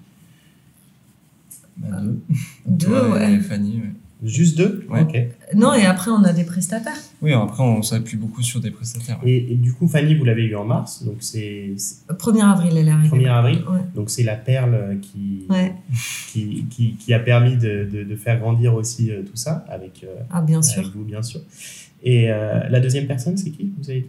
[1.89, 2.19] Bah, deux.
[2.67, 3.33] Deux, Toi ouais.
[3.33, 3.91] et Fanny, ouais.
[4.23, 4.85] Juste deux?
[4.87, 5.31] Ouais.
[5.55, 6.93] Non, et après, on a des prestataires.
[7.23, 9.19] Oui, après, on s'appuie beaucoup sur des prestataires.
[9.23, 9.31] ouais.
[9.31, 12.77] Et, et du coup, Fanny, vous l'avez eu en mars, donc c'est c'est 1er avril,
[12.77, 13.17] elle est arrivée.
[13.17, 13.63] 1er avril.
[13.67, 13.79] Ouais.
[13.95, 15.73] Donc c'est la perle qui, Ouais.
[16.31, 20.03] qui, qui, qui a permis de, de, de faire grandir aussi euh, tout ça, avec,
[20.03, 20.83] euh, Ah, bien sûr.
[20.83, 21.41] avec vous, bien sûr.
[22.03, 24.07] Et euh, la deuxième personne, c'est qui Vous avez dit?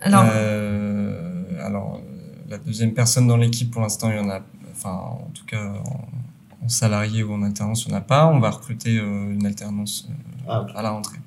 [0.00, 4.44] Alors, Euh, alors, euh, la deuxième personne dans l'équipe, pour l'instant, il y en a,
[4.86, 8.26] enfin, en tout cas, en, en salarié ou en alternance, il n'y en a pas.
[8.28, 11.18] On va recruter euh, une alternance euh, Ah, à la rentrée.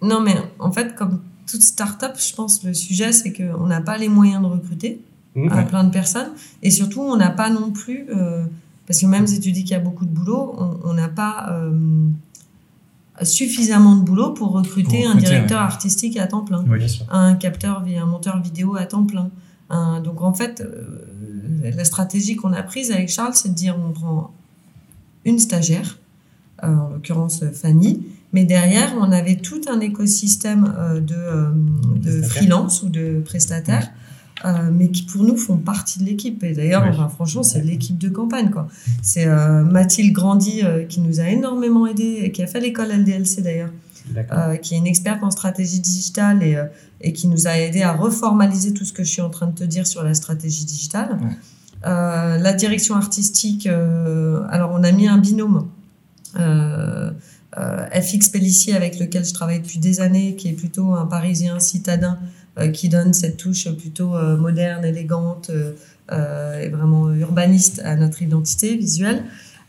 [0.00, 1.20] non, mais en fait, comme
[1.50, 5.00] toute start-up, je pense le sujet, c'est qu'on n'a pas les moyens de recruter
[5.34, 5.48] Mmh.
[5.50, 6.32] euh, plein de personnes.
[6.62, 8.44] Et surtout, on n'a pas non plus, euh,
[8.86, 11.08] parce que même si tu dis qu'il y a beaucoup de boulot, on- on n'a
[11.08, 12.06] pas euh,
[13.22, 15.64] suffisamment de boulot pour recruter, Pour un directeur ouais.
[15.64, 16.80] artistique à temps plein, Oui,
[17.10, 19.30] un capteur, un monteur vidéo à temps plein.
[19.72, 23.76] Un- donc en fait, euh, la stratégie qu'on a prise avec Charles, c'est de dire
[23.84, 24.30] on prend
[25.24, 25.98] une stagiaire,
[26.62, 32.22] euh, en l'occurrence euh, Fanny, mais derrière, on avait tout un écosystème euh, de, de
[32.22, 33.90] freelance ou de prestataires,
[34.72, 36.42] mais qui pour nous font partie de l'équipe.
[36.42, 36.88] Et d'ailleurs, Oui.
[36.92, 38.50] enfin, franchement, c'est l'équipe de campagne.
[38.50, 38.66] quoi.
[39.00, 43.70] C'est Mathilde Grandy qui nous a énormément aidé, et qui a fait l'école LDLC d'ailleurs.
[44.16, 46.64] Euh, qui est une experte en stratégie digitale et, euh,
[47.00, 49.54] et qui nous a aidé à reformaliser tout ce que je suis en train de
[49.54, 51.18] te dire sur la stratégie digitale.
[51.20, 51.30] Ouais.
[51.86, 55.68] Euh, la direction artistique, euh, alors on a mis un binôme.
[57.94, 62.18] FX Pellissier avec lequel je travaille depuis des années, qui est plutôt un Parisien citadin,
[62.72, 65.50] qui donne cette touche plutôt moderne, élégante
[66.10, 69.24] et vraiment urbaniste à notre identité visuelle.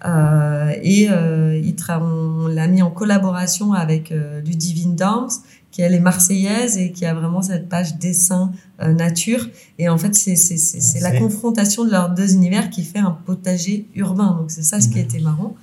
[0.05, 5.29] Euh, et euh, il on l'a mis en collaboration avec euh, Ludivine Dorms,
[5.71, 8.51] qui elle est marseillaise et qui a vraiment cette page dessin
[8.81, 9.47] euh, nature.
[9.79, 12.99] Et en fait, c'est c'est- c'est- c'est la confrontation de leurs deux univers qui fait
[12.99, 14.37] un potager urbain.
[14.39, 15.55] Donc c'est ça ce qui était marrant.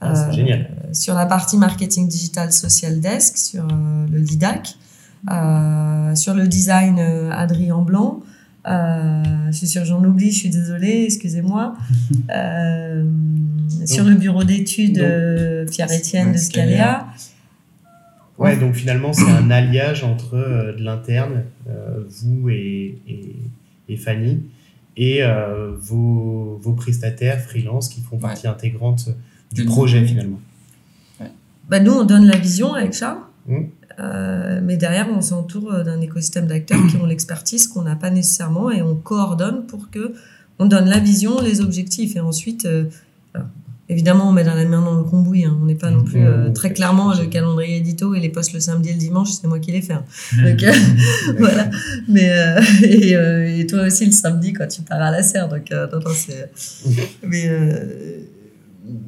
[0.00, 0.68] Ah, c'est Euh, génial.
[0.92, 4.76] sur la partie marketing digital social desk, sur euh, le LIDAC,
[5.30, 6.98] euh, sur le design
[7.32, 8.20] Adrien Blanc.
[8.66, 11.74] Euh, je suis sûre que j'en oublie, je suis désolée, excusez-moi.
[12.34, 13.04] Euh,
[13.84, 17.06] sur le bureau d'études euh, Pierre-Étienne de Scalia.
[18.38, 23.36] Ouais, donc finalement, c'est un alliage entre euh, de l'interne, euh, vous et, et,
[23.88, 24.42] et Fanny,
[24.96, 29.08] et euh, vos, vos prestataires freelance qui font partie intégrante
[29.52, 30.40] du projet finalement.
[31.68, 33.18] Bah, nous, on donne la vision avec Charles.
[33.46, 33.64] Mm.
[33.98, 38.10] Euh, mais derrière, on s'entoure euh, d'un écosystème d'acteurs qui ont l'expertise qu'on n'a pas
[38.10, 40.12] nécessairement et on coordonne pour que
[40.58, 42.84] on donne la vision, les objectifs et ensuite, euh,
[43.34, 43.46] alors,
[43.88, 45.44] évidemment, on met dans la main dans le cambouis.
[45.46, 45.56] hein.
[45.62, 48.60] On n'est pas non plus euh, très clairement le calendrier édito et les posts le
[48.60, 49.94] samedi et le dimanche, c'est moi qui les fais.
[49.94, 50.04] hein.
[50.44, 50.62] Donc,
[51.38, 51.70] voilà.
[52.08, 52.30] Mais
[52.82, 53.12] et,
[53.60, 55.48] et toi aussi le samedi quand tu pars à la serre.
[55.48, 56.50] Donc non, non, c'est.
[57.22, 57.48] Mais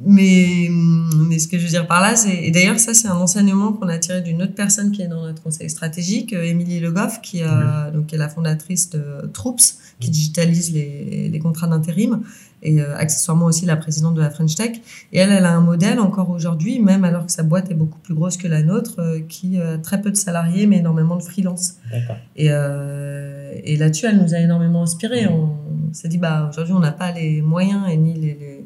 [0.05, 3.15] mais mais ce que je veux dire par là, c'est et d'ailleurs ça c'est un
[3.15, 6.79] enseignement qu'on a tiré d'une autre personne qui est dans notre conseil stratégique, euh, Émilie
[6.79, 11.39] Le Goff, qui a donc qui est la fondatrice de Troops, qui digitalise les, les
[11.39, 12.21] contrats d'intérim
[12.61, 14.71] et euh, accessoirement aussi la présidente de la French Tech.
[15.13, 17.99] Et elle, elle a un modèle encore aujourd'hui, même alors que sa boîte est beaucoup
[17.99, 21.23] plus grosse que la nôtre, euh, qui a très peu de salariés mais énormément de
[21.23, 21.75] freelance.
[22.35, 25.27] Et, euh, et là-dessus, elle nous a énormément inspiré.
[25.27, 25.57] On,
[25.91, 28.58] s'est dit, bah, aujourd'hui, on n'a pas les moyens et ni les, les, euh,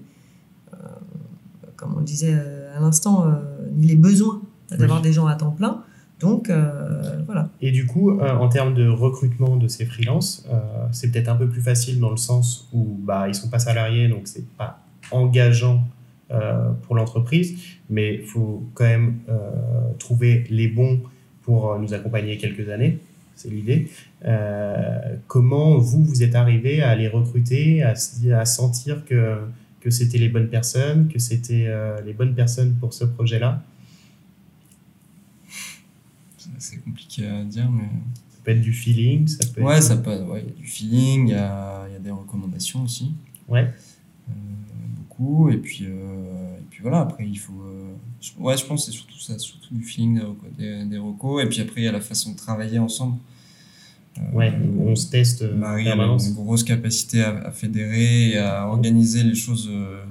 [1.84, 3.34] comme on le disait euh, à l'instant, euh,
[3.76, 5.84] ni les besoins d'avoir des gens à temps plein.
[6.20, 7.50] Donc, euh, voilà.
[7.62, 10.60] Et du coup, euh, en termes de recrutement de ces freelances, euh,
[10.92, 14.08] c'est peut-être un peu plus facile dans le sens où bah, ils sont pas salariés,
[14.08, 14.80] donc c'est pas
[15.12, 15.84] engageant
[16.32, 17.58] euh, pour l'entreprise,
[17.90, 19.52] mais il faut quand même euh,
[20.00, 21.02] trouver les bons
[21.42, 23.00] pour euh, nous accompagner quelques années.
[23.36, 23.90] C'est l'idée.
[24.24, 29.40] Euh, comment vous, vous êtes arrivé à les recruter, à sentir que,
[29.84, 33.62] que c'était les bonnes personnes, que c'était euh, les bonnes personnes pour ce projet-là
[36.58, 37.90] C'est compliqué à dire, mais.
[38.30, 39.84] Ça peut être du feeling, ça peut Ouais, être...
[39.84, 42.12] ça peut, ouais, il y a du feeling, il y a, il y a des
[42.12, 43.14] recommandations aussi.
[43.48, 43.74] Ouais.
[44.30, 44.34] Euh,
[44.98, 45.50] beaucoup.
[45.50, 47.54] Et puis, euh, et puis voilà, après, il faut.
[48.40, 50.22] ouais, je pense que c'est surtout ça, surtout du feeling,
[50.58, 51.44] des, des recos.
[51.44, 53.18] Et puis après, il y a la façon de travailler ensemble.
[54.18, 58.38] Euh, Ouais, on se teste euh, Marie a une grosse capacité à, à fédérer et
[58.38, 60.04] à organiser les choses euh,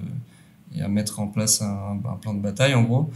[0.75, 3.11] et à mettre en place un, un plan de bataille en gros.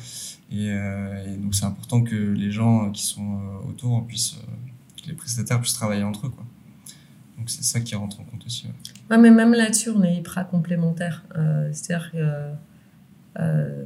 [0.53, 5.03] Et, euh, et donc c'est important que les gens qui sont euh, autour puissent, euh,
[5.03, 6.31] que les prestataires puissent travailler entre eux.
[6.31, 6.45] Quoi.
[7.37, 8.67] Donc c'est ça qui rentre en compte aussi.
[8.67, 8.73] ouais.
[9.11, 11.25] Ouais, mais même là-dessus, on est hyper complémentaires.
[11.37, 12.51] Euh, C'est-à-dire que.
[13.41, 13.85] euh,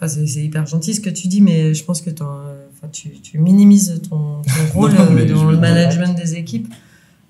[0.00, 3.38] enfin, c'est hyper gentil ce que tu dis, mais je pense que enfin, tu, tu
[3.38, 6.72] minimises ton, ton rôle Non, dans le management des équipes.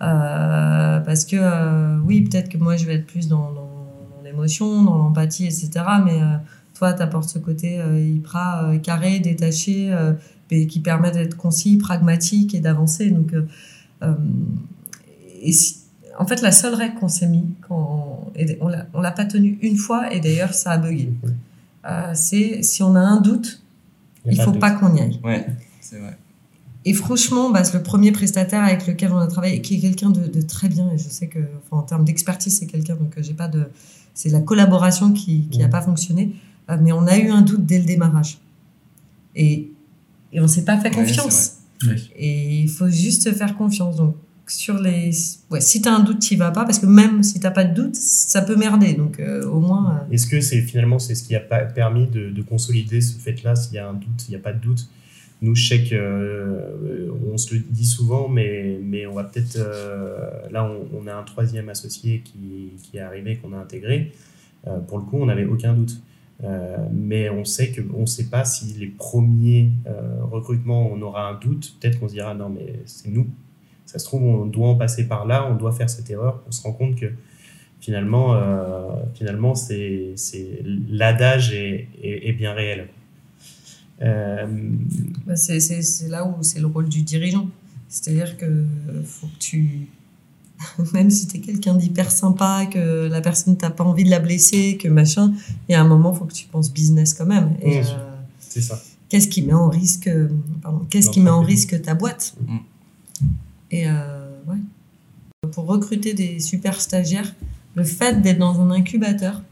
[0.00, 3.52] Euh, parce que, euh, oui, peut-être que moi, je vais être plus dans,
[4.24, 5.70] l'émotion, dans l'empathie, etc.
[6.04, 6.36] Mais euh,
[6.74, 9.92] Toi, tu apportes ce côté hyper carré, détaché,
[10.48, 13.10] qui permet d'être concis, pragmatique et d'avancer.
[13.10, 13.32] Donc,
[15.42, 15.76] et si-
[16.18, 19.58] en fait, la seule règle qu'on s'est mis, quand, on l'a- on l'a pas tenue
[19.62, 21.10] une fois, et d'ailleurs, ça a bugué.
[21.88, 23.62] Euh, c'est si on a un doute,
[24.26, 25.20] il faut de pas qu'on y aille.
[25.24, 25.46] Ouais,
[25.80, 26.16] c'est vrai.
[26.84, 30.10] Et franchement, bah, c'est le premier prestataire avec lequel on a travaillé, qui est quelqu'un
[30.10, 30.90] de, de très bien.
[30.92, 32.94] Et je sais que, enfin, en termes d'expertise, c'est quelqu'un.
[32.96, 33.64] Donc, euh, j'ai pas de.
[34.14, 35.70] C'est la collaboration qui qui a Mhm.
[35.70, 36.34] pas fonctionné.
[36.70, 38.38] Euh, mais on a eu un doute dès le démarrage.
[39.34, 39.70] Et
[40.32, 41.54] et on s'est pas fait confiance.
[41.86, 41.96] Ouais.
[42.16, 43.96] Et il faut juste se faire confiance.
[43.96, 44.14] Donc
[44.50, 45.10] sur les,
[45.50, 47.64] ouais, si tu as un doute, tu vas pas parce que même si t'as pas
[47.64, 48.94] de doute, ça peut merder.
[48.94, 49.90] Donc euh, au moins.
[49.96, 53.56] euh, Est-ce que c'est finalement c'est ce qui a permis de, de consolider ce fait-là
[53.56, 54.88] S'il y a un doute, il n'y a pas de doute?
[55.40, 59.56] Nous, je sais que euh, on se le dit souvent, mais, mais on va peut-être.
[60.50, 60.68] là,
[60.98, 64.12] on, a un troisième associé qui, qui est arrivé, qu'on a intégré.
[64.88, 66.00] Pour le coup, on n'avait aucun doute.
[66.92, 69.70] Mais on sait que on sait pas si les premiers
[70.32, 71.76] recrutements, on aura un doute.
[71.80, 73.28] Peut-être qu'on se dira non, mais c'est nous.
[73.88, 76.42] Ça se trouve, on doit en passer par là, on doit faire cette erreur.
[76.46, 77.06] On se rend compte que
[77.80, 80.14] finalement, euh, finalement c'est,
[80.90, 82.88] l'adage est, est, est bien réel.
[84.02, 84.46] Euh,
[85.26, 85.58] bah, c'est
[86.08, 87.48] là où c'est le rôle du dirigeant.
[87.88, 88.66] C'est-à-dire que
[89.06, 89.88] faut que tu.
[90.92, 94.18] Même si tu es quelqu'un d'hyper sympa, que la personne t'a pas envie de la
[94.18, 95.32] blesser, que machin,
[95.66, 97.54] il y a un moment, faut que tu penses business quand même.
[97.62, 98.78] Et, Bien euh, c'est ça.
[99.08, 100.10] qu'est-ce qui met en risque,
[100.60, 102.34] pardon, qu'est-ce qui met en risque ta boîte?
[102.46, 102.56] Mm.
[103.70, 104.56] Et euh, ouais.
[105.52, 107.34] Pour recruter des super stagiaires,
[107.74, 109.42] le fait d'être dans un incubateur,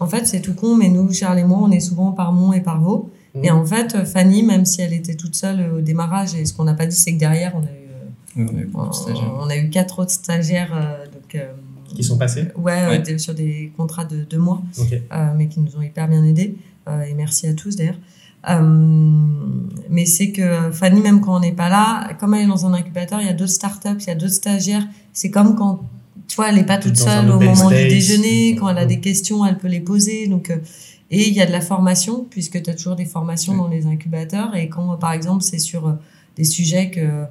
[0.00, 2.52] en fait, c'est tout con, mais nous, Charles et moi, on est souvent par Mont
[2.52, 3.10] et par Vaux.
[3.34, 3.44] Mm.
[3.44, 6.64] Et en fait, Fanny, même si elle était toute seule au démarrage, et ce qu'on
[6.64, 8.70] n'a pas dit, c'est que derrière, on a eu, on a eu
[9.40, 10.72] on a quatre autres stagiaires.
[10.74, 11.52] euh, donc, euh,
[11.94, 15.82] Qui sont passés Ouais, sur des contrats de deux mois euh, mais qui nous ont
[15.82, 16.56] hyper bien aidés.
[16.88, 17.98] Euh, et merci à tous d'ailleurs.
[18.48, 18.60] Euh,
[19.88, 22.72] mais c'est que Fanny, même quand on n'est pas là, comme elle est dans un
[22.74, 24.86] incubateur, il y a d'autres startups, il y a d'autres stagiaires.
[25.12, 25.80] C'est comme quand,
[26.26, 28.56] tu vois, elle n'est pas toute seule au moment du déjeuner.
[28.56, 28.88] Quand elle a Mm.
[28.88, 30.26] des questions, elle peut les poser.
[30.26, 30.56] Donc, euh,
[31.10, 33.86] et il y a de la formation, puisque tu as toujours des formations dans les
[33.86, 34.56] incubateurs.
[34.56, 35.92] Et quand, par exemple, c'est sur euh,
[36.36, 37.24] des sujets que,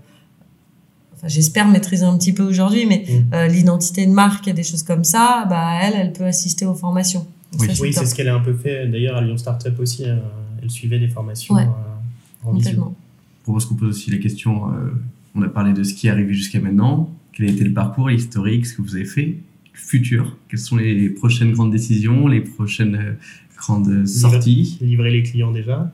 [1.16, 3.34] enfin, j'espère maîtriser un petit peu aujourd'hui, mais Mm.
[3.34, 6.76] euh, l'identité de marque et des choses comme ça, bah, elle, elle peut assister aux
[6.76, 7.26] formations.
[7.54, 7.92] Donc Oui.
[7.94, 8.88] c'est ce qu'elle a un peu fait.
[8.88, 10.16] D'ailleurs, à Lyon Startup aussi, euh,
[10.62, 11.64] elle suivait des formations Ouais.
[11.64, 12.96] euh, en visio.
[13.40, 14.72] Je propose qu'on pose aussi la question.
[14.74, 14.90] euh,
[15.36, 17.10] on a parlé de ce qui est arrivé jusqu'à maintenant.
[17.34, 19.26] Quel a été le parcours, l'historique, ce que vous avez fait,
[19.74, 20.38] le futur?
[20.50, 23.14] Quelles sont les prochaines grandes décisions, les prochaines euh,
[23.58, 24.78] grandes sorties?
[24.82, 25.92] Livrer les clients déjà.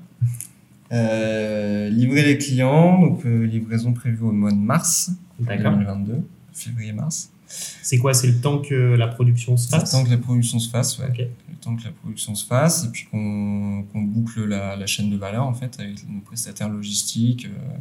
[0.92, 5.74] Euh, livrer les clients, donc euh, livraison prévue au mois de mars D'accord.
[5.74, 6.14] 2022,
[6.54, 7.30] février-mars.
[7.48, 8.14] C'est quoi?
[8.14, 9.92] C'est le temps que la production se Le fasse?
[9.92, 11.08] temps que la production se fasse, ouais.
[11.18, 15.18] Le temps que la production se fasse et puis qu'on boucle la, la chaîne de
[15.18, 17.78] valeur en fait avec nos prestataires logistiques, euh,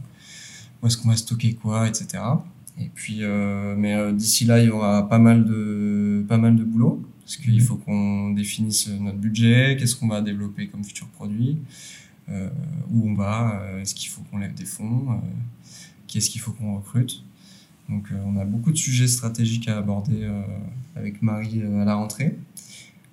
[0.83, 2.23] où est-ce qu'on va stocker quoi, etc.
[2.79, 6.57] Et puis, euh, mais euh, d'ici là, il y aura pas mal de pas mal
[6.57, 11.09] de boulot parce qu'il faut qu'on définisse notre budget, qu'est-ce qu'on va développer comme futur
[11.09, 11.59] produit,
[12.29, 15.21] où on va, est-ce qu'il faut qu'on lève des fonds,
[16.07, 17.25] qu'est-ce qu'il faut qu'on recrute.
[17.89, 20.43] Donc, euh, on a beaucoup de sujets stratégiques à aborder euh,
[20.97, 22.37] avec Marie euh, à la rentrée.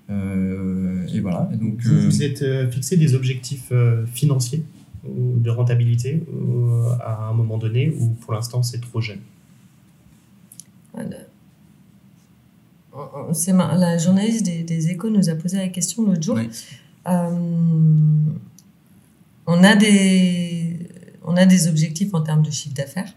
[0.10, 1.50] Euh, et voilà.
[1.54, 4.64] Et donc, Vous euh, vous êtes euh, fixé des objectifs euh, financiers
[5.08, 9.20] ou de rentabilité ou, à un moment donné ou pour l'instant c'est trop jeune?
[10.94, 11.18] Voilà.
[13.78, 16.36] La journaliste des, des Échos nous a posé la question l'autre jour.
[16.36, 16.50] Oui.
[17.08, 17.30] Euh,
[19.46, 20.80] on a des
[21.26, 23.14] on a des objectifs en termes de chiffre d'affaires,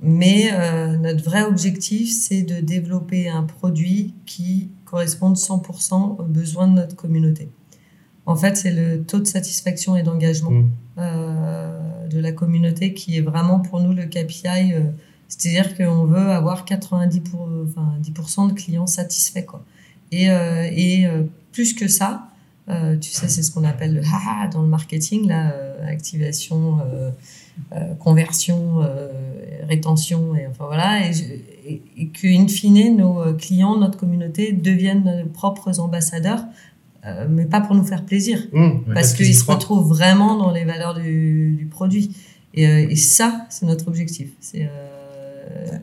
[0.00, 6.68] mais euh, notre vrai objectif c'est de développer un produit qui corresponde 100% aux besoins
[6.68, 7.48] de notre communauté.
[8.26, 10.70] En fait, c'est le taux de satisfaction et d'engagement Mm.
[10.98, 14.72] euh, de la communauté qui est vraiment pour nous le KPI.
[14.74, 14.82] euh,
[15.28, 19.42] C'est-à-dire qu'on veut avoir 90 pour, enfin, 10% de clients satisfaits.
[19.46, 19.64] Quoi.
[20.12, 22.28] Et, euh, et euh, plus que ça,
[22.68, 26.82] euh, tu sais, c'est ce qu'on appelle le haha dans le marketing, euh, activation, euh,
[26.94, 27.10] euh,
[27.98, 29.08] conversion, euh,
[29.68, 31.12] rétention, et enfin voilà, et,
[31.66, 36.44] et, et qu'in fine, nos euh, clients, notre communauté deviennent nos propres ambassadeurs,
[37.06, 40.64] euh, mais pas pour nous faire plaisir, Mmh, parce qu'ils se retrouvent vraiment dans les
[40.64, 42.16] valeurs du, du produit.
[42.54, 44.30] Et, euh, et ça, c'est notre objectif.
[44.40, 45.78] C'est euh,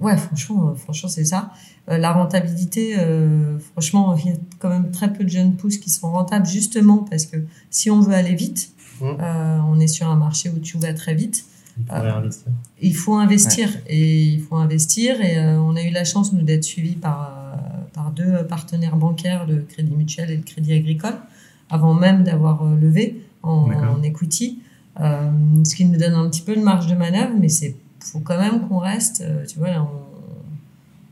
[0.00, 1.50] ouais, franchement, euh, franchement, c'est ça.
[1.90, 5.78] Euh, la rentabilité, euh, franchement, il y a quand même très peu de jeunes pousses
[5.78, 7.38] qui sont rentables, justement parce que
[7.70, 9.04] si on veut aller vite, Mmh.
[9.20, 11.44] euh, on est sur un marché où tu vas très vite.
[11.90, 12.52] Investir.
[12.80, 16.42] Il faut investir et il faut investir et euh, on a eu la chance nous
[16.42, 17.56] d'être suivis par euh,
[17.92, 21.16] par deux partenaires bancaires, le Crédit Mutuel et le Crédit Agricole,
[21.70, 24.60] avant même d'avoir euh, levé en, en equity.
[25.00, 25.30] Euh,
[25.64, 28.38] ce qui nous donne un petit peu de marge de manœuvre, mais c'est faut quand
[28.38, 29.22] même qu'on reste.
[29.22, 29.82] euh, tu vois, là,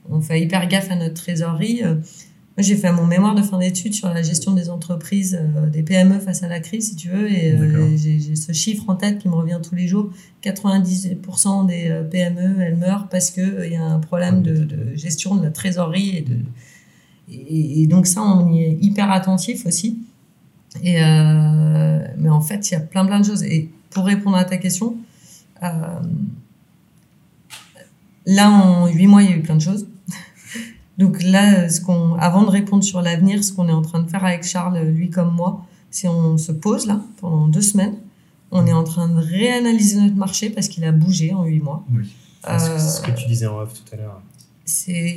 [0.09, 1.83] on, on fait hyper gaffe à notre trésorerie.
[2.57, 5.83] Moi, j'ai fait mon mémoire de fin d'études sur la gestion des entreprises, euh, des
[5.83, 9.21] PME face à la crise, si tu veux, et euh, j'ai ce chiffre en tête
[9.21, 10.11] qui me revient tous les jours.
[10.45, 15.37] 90% des euh, PME, elles meurent parce qu'il y a un problème de, de gestion
[15.37, 16.19] de la trésorerie.
[16.19, 16.37] Et, de,
[17.31, 20.01] et, et donc ça, on y est hyper attentif aussi.
[20.83, 21.01] Et
[22.19, 23.43] mais en fait, il y a plein plein de choses.
[23.43, 24.97] Et pour répondre à ta question,
[28.27, 29.87] là, en huit mois, il y a eu plein de choses.
[30.99, 34.09] Donc là, ce qu'on, avant de répondre sur l'avenir, ce qu'on est en train de
[34.11, 37.95] faire avec Charles, lui comme moi, c'est on se pose là pendant deux semaines.
[38.51, 41.85] On est en train de réanalyser notre marché parce qu'il a bougé en huit mois.
[41.95, 42.05] Oui.
[42.47, 44.21] C'est ce que- Euh, tu disais en off tout à l'heure.
[44.65, 45.17] c'est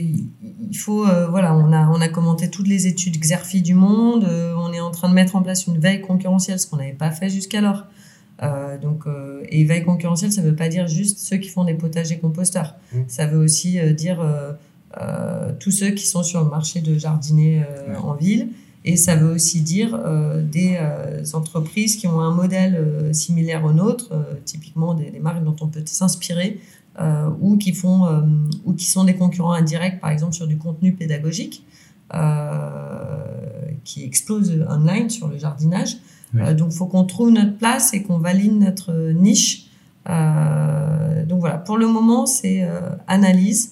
[0.71, 4.23] il faut euh, voilà on a on a commenté toutes les études Xerfi du monde
[4.25, 6.93] euh, on est en train de mettre en place une veille concurrentielle ce qu'on n'avait
[7.05, 7.83] pas fait jusqu'alors
[8.43, 11.75] Euh, donc euh, et veille concurrentielle ça veut pas dire juste ceux qui font des
[11.75, 12.97] potagers composteurs Mm.
[13.07, 14.17] ça veut aussi euh, dire
[15.59, 17.97] tous ceux qui sont sur le marché de jardinier euh, Ouais.
[17.97, 18.49] en ville
[18.87, 23.65] et ça veut aussi dire euh, des euh, entreprises qui ont un modèle euh, similaire
[23.65, 26.59] au nôtre, euh, typiquement des, des marques dont on peut s'inspirer,
[27.01, 28.21] euh, ou qui font euh,
[28.63, 31.65] ou qui sont des concurrents indirects, par exemple sur du contenu pédagogique,
[32.13, 35.97] euh, qui explose online sur le jardinage.
[36.33, 36.41] Oui.
[36.43, 39.67] Euh, donc, il faut qu'on trouve notre place et qu'on valide notre niche.
[40.09, 43.71] Euh, donc voilà, pour le moment, c'est euh, analyse,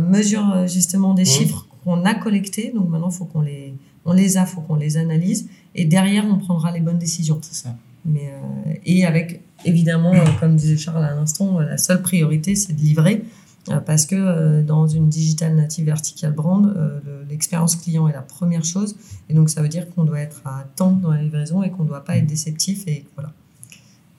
[0.00, 1.28] mesure euh, justement des Mhm.
[1.28, 2.72] chiffres qu'on a collectés.
[2.74, 5.48] Donc maintenant, il faut qu'on les, on les a, faut qu'on les analyse.
[5.74, 7.38] Et derrière, on prendra les bonnes décisions.
[7.42, 7.76] C'est ça.
[8.04, 12.54] Mais, euh, et avec, évidemment, euh, comme disait Charles à l'instant, euh, la seule priorité,
[12.56, 13.24] c'est de livrer.
[13.68, 18.12] euh, parce que euh, dans une digital native vertical brand, euh, le- l'expérience client est
[18.14, 18.96] la première chose.
[19.28, 21.82] Et donc, ça veut dire qu'on doit être à temps dans la livraison et qu'on
[21.82, 22.88] ne doit pas être déceptif.
[22.88, 23.28] Et voilà.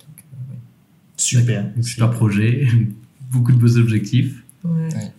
[0.02, 0.54] Donc, euh,
[1.18, 1.66] Super.
[1.82, 2.68] Super projet,
[3.32, 4.44] beaucoup de beaux objectifs.
[4.64, 4.72] ouais.
[4.72, 4.94] Ouais.
[4.96, 5.12] Ouais.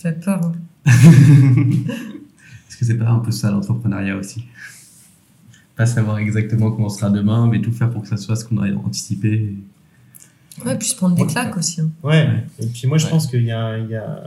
[0.00, 0.40] Ça fait peur.
[0.44, 0.52] hein.
[0.86, 4.44] Est-ce que c'est pas un peu ça l'entrepreneuriat aussi?
[5.74, 8.58] Pas savoir exactement comment sera demain, mais tout faire pour que ça soit ce qu'on
[8.58, 9.54] aurait anticipé.
[10.64, 11.28] Ouais, puis se prendre des Ouais.
[11.28, 11.80] claques aussi.
[11.80, 11.90] hein.
[12.04, 12.28] Ouais,
[12.60, 13.10] et puis moi je Ouais.
[13.10, 14.24] pense qu'il y a, il y a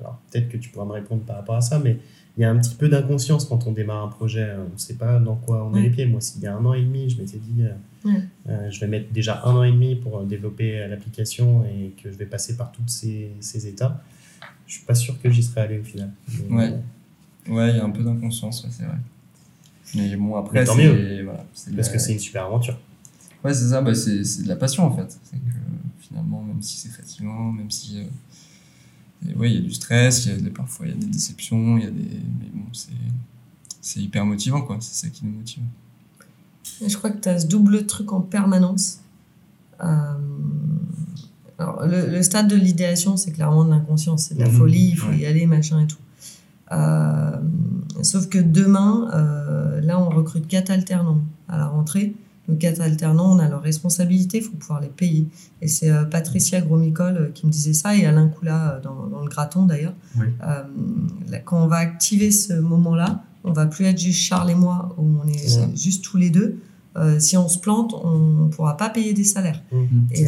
[0.00, 1.98] alors peut-être que tu pourras me répondre par rapport à ça, mais
[2.36, 4.94] il y a un petit peu d'inconscience quand on démarre un projet, on ne sait
[4.94, 5.82] pas dans quoi on met Ouais.
[5.84, 6.06] les pieds.
[6.06, 8.22] Moi, s'il y a un an et demi, je m'étais dit, euh, Ouais.
[8.48, 12.10] euh, je vais mettre déjà un an et demi pour euh, développer l'application et que
[12.12, 14.00] je vais passer par tous ces, ces états,
[14.68, 16.12] je suis pas sûr que j'y serais allé au final.
[16.48, 16.72] Mais, Ouais.
[16.72, 16.78] euh,
[17.52, 18.98] Ouais, il y a un peu d'inconscience, ouais, c'est vrai.
[19.94, 20.82] Mais bon, après, tant c'est.
[20.84, 21.24] mieux.
[21.24, 22.78] Voilà, Parce la- que c'est une super aventure.
[23.42, 25.18] Ouais, c'est ça, bah, c'est c'est de la passion en fait.
[25.24, 25.42] C'est que
[26.00, 28.00] finalement, même si c'est fatigant, même si.
[28.00, 28.04] euh,
[29.30, 30.98] et ouais, il y a du stress, il y a des, parfois il y a
[30.98, 32.02] des déceptions, il y a des.
[32.02, 32.90] Mais bon, c'est.
[33.80, 34.76] C'est hyper motivant, quoi.
[34.80, 35.62] C'est ça qui nous motive.
[36.82, 38.98] Et je crois que tu as ce double truc en permanence.
[39.82, 40.12] Euh,
[41.58, 44.54] alors, le, le stade de l'idéation, c'est clairement de l'inconscience, c'est de la Mhm.
[44.54, 45.98] folie, il faut y aller, machin et tout.
[46.70, 47.30] Euh,
[48.02, 52.14] sauf que demain, euh, là, on recrute quatre alternants à la rentrée.
[52.48, 55.26] Donc, quatre alternants, on a leurs responsabilités, il faut pouvoir les payer.
[55.60, 59.28] Et c'est euh, Patricia Gromicole qui me disait ça, et Alain Coula dans, dans le
[59.28, 59.94] graton d'ailleurs.
[60.18, 60.26] Oui.
[60.40, 64.94] Là, quand on va activer ce moment-là, on va plus être juste Charles et moi,
[64.98, 66.58] où on est juste tous les deux.
[67.18, 69.62] Si on se plante, on ne pourra pas payer des salaires.
[70.12, 70.26] C'est Et,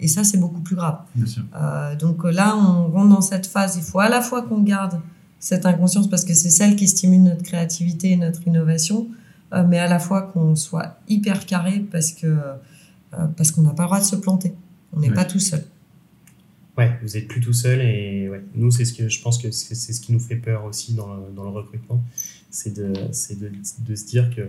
[0.00, 0.98] et ça, c'est beaucoup plus grave.
[1.14, 1.42] Bien sûr.
[1.54, 3.76] Euh, donc euh, là, on rentre dans cette phase.
[3.76, 5.00] Il faut à la fois qu'on garde
[5.40, 9.06] cette inconscience parce que c'est celle qui stimule notre créativité et notre innovation,
[9.52, 13.70] euh, mais à la fois qu'on soit hyper carré parce que euh, parce qu'on n'a
[13.70, 14.52] pas le droit de se planter.
[14.92, 15.14] On n'est Ouais.
[15.14, 15.64] pas tout seul.
[16.76, 19.50] Ouais, vous êtes plus tout seul et ouais, nous c'est ce que je pense que
[19.50, 22.02] c'est ce qui nous fait peur aussi dans le, dans le recrutement,
[22.50, 23.50] c'est de, c'est de,
[23.80, 24.42] de se dire que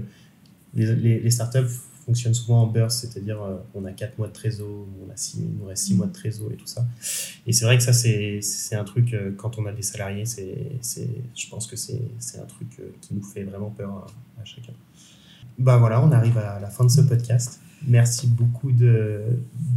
[0.75, 1.73] les, les, les startups
[2.09, 5.37] fonctionnent souvent en burst, c'est-à-dire euh, on a 4 mois de trésor, on a six,
[5.37, 6.83] il nous reste 6 mois de trésor et tout ça.
[7.45, 11.07] Et c'est vrai que ça c'est un truc euh, quand on a des salariés, c'est
[11.35, 14.07] je pense que c'est un truc euh, qui nous fait vraiment peur
[14.41, 14.73] à, chacun.
[15.59, 17.59] Bah voilà, on arrive à la fin de ce podcast.
[17.87, 19.21] Merci beaucoup de,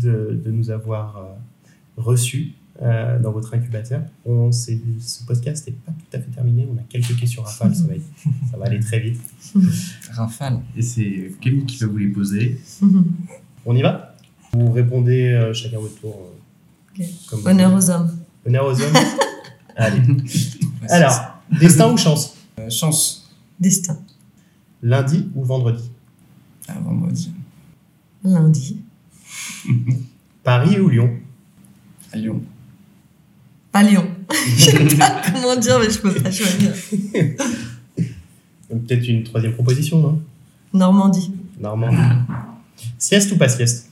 [0.01, 1.23] de, de nous avoir euh,
[1.97, 4.03] reçus euh, dans votre incubateur.
[4.27, 4.73] On, ce
[5.27, 6.69] podcast n'est pas tout à fait terminé.
[6.73, 7.75] On a quelques questions rafales.
[7.75, 8.03] Ça va, être-
[8.51, 9.21] ça va aller très vite.
[10.11, 10.61] Rafale.
[10.77, 12.61] Et c'est Camille qui va vous les poser.
[13.67, 14.17] On y va?
[14.53, 16.17] Vous répondez euh, chacun votre tour.
[16.21, 17.07] euh, Ok.
[17.31, 17.85] comme vous Honneur voulez.
[17.85, 18.19] aux hommes.
[18.47, 18.97] Honneur aux hommes.
[19.77, 20.01] Allez.
[20.01, 22.37] Ouais, Alors, destin ou chance?
[22.59, 23.33] Euh, chance.
[23.59, 23.99] Destin.
[24.83, 25.91] Lundi ou vendredi?
[26.69, 27.33] Ah, vendredi.
[28.25, 28.81] Lundi.
[30.43, 31.11] Paris ou Lyon?
[32.13, 32.43] À Lyon.
[33.73, 34.07] Pas Lyon.
[34.57, 36.73] Je sais pas comment dire, mais je peux pas choisir.
[38.69, 40.23] Peut-être une troisième proposition, non?
[40.73, 41.33] Normandie.
[41.61, 41.97] Normandie.
[42.99, 43.91] Sieste ou pas sieste?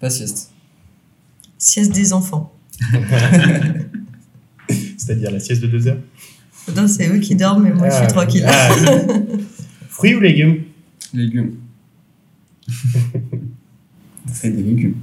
[0.00, 0.50] Pas sieste.
[1.58, 2.52] Sieste des enfants.
[4.96, 5.98] C'est-à-dire la sieste de deux heures?
[6.76, 8.44] Non, c'est eux qui dorment, mais moi je Ah, suis tranquille.
[8.46, 8.70] ah.
[9.88, 10.64] Fruits ou légumes?
[11.14, 11.54] Légumes.
[14.32, 14.94] C'est des légumes.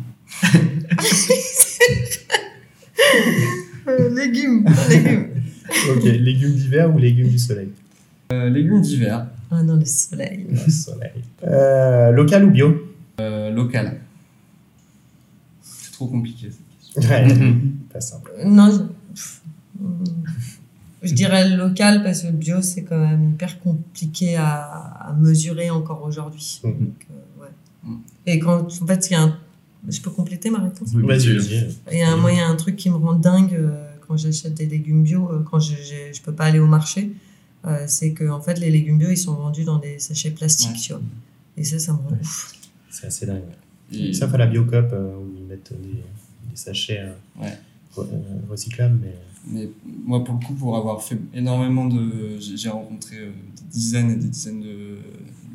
[3.87, 5.27] Euh, légumes, légumes.
[5.95, 7.69] Ok, légumes d'hiver ou légumes du soleil
[8.31, 9.27] Euh, légumes d'hiver.
[9.51, 10.45] Ah non, le soleil.
[10.51, 11.23] Le soleil.
[11.43, 12.75] Euh, local ou bio
[13.19, 13.99] Euh, local.
[15.63, 17.11] C'est trop compliqué cette question.
[17.11, 17.55] Ouais,
[17.93, 18.31] pas simple.
[18.45, 19.87] Non, je,
[21.07, 24.55] je dirais local parce que le bio c'est quand même hyper compliqué à,
[25.09, 26.61] à mesurer encore aujourd'hui.
[26.63, 26.73] Ouais.
[27.83, 27.99] Mhm.
[28.27, 29.37] Et quand, en fait, il y a un...
[29.89, 31.37] Je peux compléter ma réponse Oui, Vas-y.
[31.91, 33.85] Il y a un, moi, il y a un truc qui me rend dingue euh,
[34.07, 37.11] quand j'achète des légumes bio, euh, quand je ne peux pas aller au marché,
[37.65, 40.71] euh, c'est que en fait, les légumes bio, ils sont vendus dans des sachets plastiques,
[40.71, 40.77] Ouais.
[40.79, 41.01] tu vois.
[41.57, 42.53] Et ça, ça me rend ouf.
[42.89, 43.41] C'est assez dingue.
[43.91, 45.89] Et- Sauf à la Biocop euh, où ils mettent des,
[46.49, 47.57] des sachets euh, Ouais.
[47.95, 48.97] re- euh, recyclables.
[49.01, 49.15] Mais...
[49.47, 49.69] Mais
[50.03, 52.39] moi, pour le coup, pour avoir fait énormément de.
[52.39, 54.97] J'ai j'ai rencontré euh, des dizaines et des dizaines de-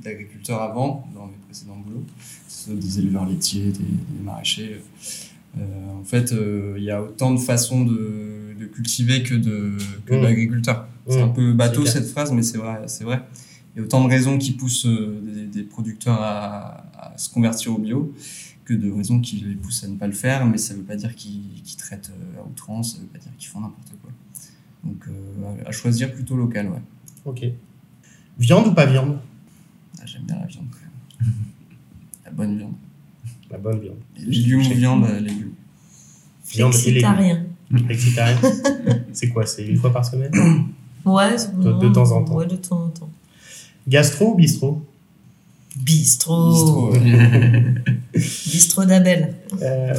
[0.02, 2.04] d'agriculteurs avant, dans mes précédents boulots,
[2.48, 4.80] soit des éleveurs laitiers, des, des maraîchers.
[5.58, 5.62] Euh,
[6.00, 10.20] en fait, euh, il y a autant de façons de, de cultiver que Mmh.
[10.22, 10.86] d'agriculteurs.
[11.08, 11.34] C'est un Mmh.
[11.34, 13.22] peu bateau cette phrase, mais c'est vrai, c'est vrai.
[13.74, 17.28] Il y a autant de raisons qui poussent euh, des, des producteurs à, à se
[17.28, 18.12] convertir au bio
[18.64, 20.84] que de raisons qui les poussent à ne pas le faire, mais ça ne veut
[20.84, 21.42] pas dire qu'ils
[21.78, 24.10] traitent à outrance, ça ne veut pas dire qu'ils font n'importe quoi.
[24.84, 26.82] Donc euh, à- choisir plutôt local, ouais.
[27.24, 27.44] Ok.
[28.38, 29.18] Viande ou pas viande?
[30.06, 31.32] J'aime bien la viande quand même.
[32.24, 32.72] La bonne viande.
[33.50, 33.96] La bonne viande.
[34.16, 35.52] Et légumes ou viande, euh, légumes.
[36.50, 37.10] Viande et légumes.
[37.10, 37.46] Flexitarien.
[37.86, 38.38] Flexitarien
[39.12, 40.32] C'est quoi C'est une fois par semaine?
[41.04, 42.34] Ouais, De- de temps en temps.
[42.34, 43.10] Ouais, de temps en temps.
[43.88, 44.84] Gastro ou bistrot
[45.76, 46.50] Bistrot.
[46.50, 47.74] Bistrot, ouais.
[48.14, 49.34] Bistrot d'Abel.
[49.62, 49.94] Euh,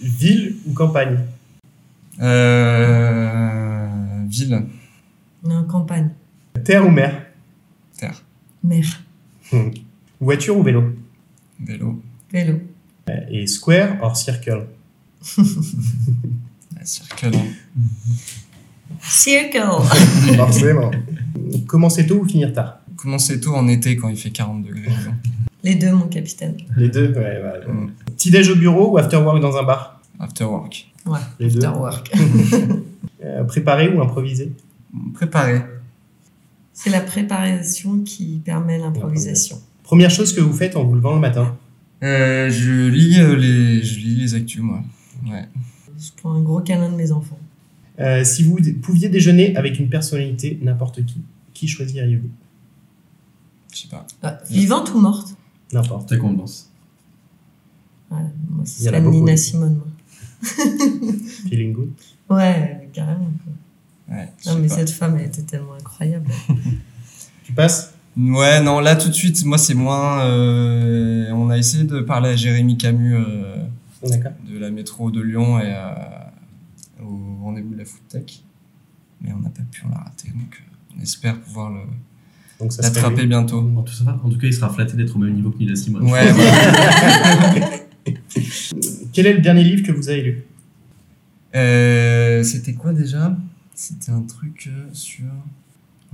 [0.00, 1.18] Ville ou campagne?
[2.20, 3.88] Euh,
[4.28, 4.62] ville,
[5.44, 6.10] Non, campagne.
[6.64, 7.25] Terre ou mer?
[8.66, 8.84] Mer.
[10.20, 10.82] Voiture ou vélo?
[11.60, 12.02] Vélo,
[12.32, 12.58] Vélo.
[13.30, 14.66] Et square or circle?
[16.84, 17.32] Circle.
[19.00, 19.60] Circle.
[20.36, 20.90] Forcément.
[21.66, 22.78] Commencer tôt ou finir tard?
[22.96, 24.82] Commencer tôt en été quand il fait 40 degrés.
[25.64, 26.56] Les deux, mon capitaine.
[26.76, 27.40] Les deux Ouais.
[27.66, 27.90] Mm.
[28.16, 30.00] Petit déj au bureau ou after work dans un bar?
[30.20, 30.88] After work.
[31.06, 31.18] Ouais.
[31.40, 31.64] Les deux.
[31.64, 32.12] After work.
[33.24, 34.52] Euh, préparé ou improvisé
[35.14, 35.62] Préparé.
[36.78, 39.58] C'est la préparation qui permet l'improvisation.
[39.82, 41.56] Première chose que vous faites en vous levant le matin
[42.02, 44.82] Euh, je lis euh, les, je lis les actus, moi.
[45.26, 45.48] Ouais.
[45.98, 47.38] Je prends un gros câlin de mes enfants.
[47.98, 51.22] Euh, Si vous pouviez déjeuner avec une personnalité, n'importe qui,
[51.54, 52.28] qui choisiriez-vous?
[53.72, 54.06] Je sais pas.
[54.22, 55.34] Ah, vivante ou morte?
[55.72, 56.10] N'importe.
[56.10, 56.70] Ta convenance.
[58.10, 58.18] Ouais,
[58.50, 59.36] moi, ce Il y en a serait beaucoup, Nina.
[59.38, 59.76] Simone.
[59.76, 59.86] moi.
[61.48, 61.90] Feeling good?
[62.28, 63.32] Ouais, carrément.
[63.44, 63.52] quoi.
[64.08, 64.74] Ouais, Non, mais pas.
[64.76, 66.30] cette femme, elle était tellement incroyable.
[67.44, 67.92] Tu passes?
[68.16, 70.24] Ouais, non, là tout de suite, moi c'est moins.
[70.24, 73.56] euh, on a essayé de parler à Jérémy Camus euh,
[74.02, 78.42] de la métro de Lyon et euh, au rendez-vous de la Food Tech,
[79.20, 80.62] mais on n'a pas pu, on l'a raté, donc
[80.98, 83.60] on espère pouvoir le- l'attraper bientôt.
[83.76, 84.18] En tout, ça va.
[84.24, 86.10] en tout cas, il sera flatté d'être au même niveau que Nina Simone.
[86.10, 87.70] Ouais, voilà.
[89.12, 90.44] Quel est le dernier livre que vous avez lu?
[91.54, 93.36] Euh, C'était quoi déjà?
[93.76, 95.26] C'était un truc euh, sur.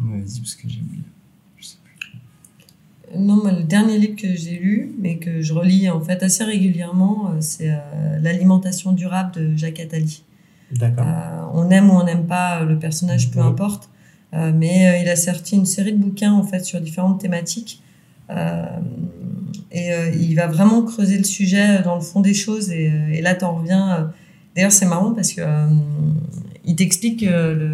[0.02, 1.04] Ouais, Vas-y, parce que j'ai oublié.
[1.56, 3.18] Je sais plus.
[3.18, 7.30] Non, le dernier livre que j'ai lu, mais que je relis en fait assez régulièrement,
[7.30, 10.24] euh, c'est euh, L'alimentation durable de Jacques Attali.
[10.72, 11.06] D'accord.
[11.06, 13.88] Euh, on aime ou on n'aime pas le personnage, peu importe.
[14.34, 17.80] Euh, mais euh, il a sorti une série de bouquins en fait sur différentes thématiques.
[18.30, 18.64] Euh,
[19.70, 22.70] et euh, il va vraiment creuser le sujet dans le fond des choses.
[22.70, 24.10] Et, et là, tu en reviens.
[24.56, 25.66] D'ailleurs, c'est marrant parce que euh,
[26.64, 27.64] il t'explique euh, le,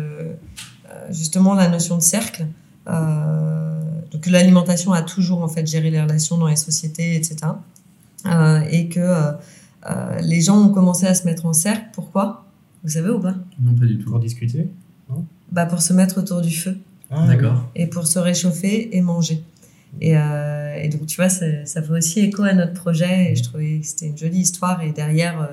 [0.91, 2.47] euh, justement la notion de cercle.
[2.89, 7.37] Euh, donc l'alimentation a toujours en fait géré les relations dans les sociétés, etc.
[8.27, 9.33] Euh, et que euh,
[9.91, 11.87] euh, les gens ont commencé à se mettre en cercle.
[11.93, 12.47] Pourquoi?
[12.83, 13.35] Vous savez ou pas?
[13.61, 14.11] Non, pas du tout.
[14.11, 14.69] Pour discuter
[15.53, 16.79] bah, Pour se mettre autour du feu
[17.11, 17.69] Ah, D'accord.
[17.75, 19.43] et pour se réchauffer et manger.
[20.01, 23.37] Et, euh, et donc, tu vois, ça, ça fait aussi écho à notre projet et
[23.37, 24.83] je trouvais que c'était une jolie histoire.
[24.83, 25.47] Et derrière, euh,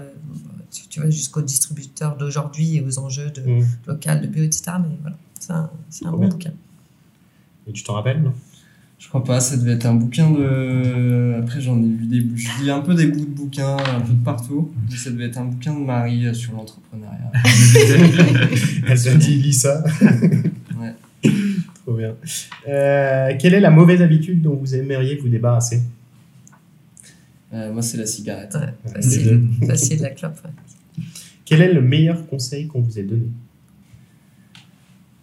[0.75, 3.61] tu, tu vas jusqu'aux distributeurs d'aujourd'hui et aux enjeux de oui.
[3.61, 3.65] Mm.
[3.87, 4.63] local, de bio, etc.
[4.79, 6.51] Mais voilà, c'est un, c'est un bon bouquin.
[7.67, 8.33] Et tu t'en rappelles, non?
[8.97, 11.35] Je crois pas, ça devait être un bouquin de.
[11.39, 12.25] Après, j'en ai vu des.
[12.35, 14.71] Je lis un peu des bouts de bouquins, un peu de partout.
[14.89, 17.31] Mais ça devait être un bouquin de Marie euh, sur l'entrepreneuriat.
[18.87, 19.83] Elle se dit, lis ça.
[20.77, 20.93] Ouais.
[21.85, 22.15] Trop bien.
[22.67, 25.81] Euh, quelle est la mauvaise habitude dont vous aimeriez vous débarrasser?
[27.55, 28.53] Euh, moi, c'est la cigarette.
[28.55, 29.49] Ouais, Les facile.
[29.65, 30.37] facile, la clope.
[30.43, 31.03] ouais.
[31.45, 33.27] Quel est le meilleur conseil qu'on vous ait donné?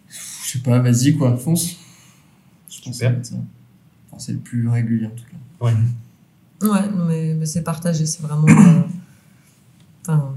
[0.09, 1.75] Je sais pas, vas-y quoi, fonce.
[2.69, 3.05] Je pense que.
[3.05, 5.65] Enfin, c'est le plus régulier en tout cas.
[5.65, 8.47] Ouais, non, mais, mais c'est partagé, c'est vraiment.
[8.47, 8.81] euh,
[10.05, 10.33] Enfin,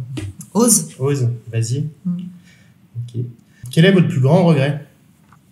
[0.55, 1.87] ose Ose, vas-y.
[2.05, 2.19] Mm.
[2.97, 3.21] Ok.
[3.71, 4.86] Quel est votre plus grand regret?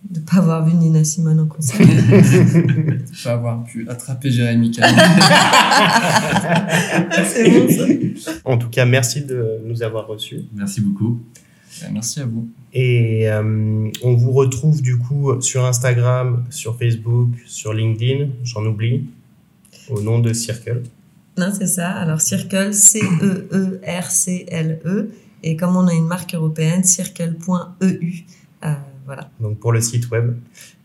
[0.09, 1.81] De ne pas avoir vu Nina Simone en concert.
[1.81, 4.95] Je pas avoir pu attraper Jérémy Calme.
[7.27, 7.67] c'est bon
[8.17, 8.31] ça.
[8.45, 10.41] En tout cas, merci de nous avoir reçus.
[10.53, 11.21] Merci beaucoup.
[11.91, 12.47] Merci à vous.
[12.73, 19.05] Et euh, on vous retrouve du coup sur Instagram, sur Facebook, sur LinkedIn, j'en oublie,
[19.89, 20.83] au nom de Circle.
[21.37, 21.89] Non, c'est ça.
[21.91, 23.81] Alors, Circle, C-E-E-R-C-L-E.
[25.43, 28.23] Et comme on a une marque européenne, circle.eu.
[28.63, 28.73] Euh,
[29.05, 29.29] voilà.
[29.39, 30.35] donc pour le site web.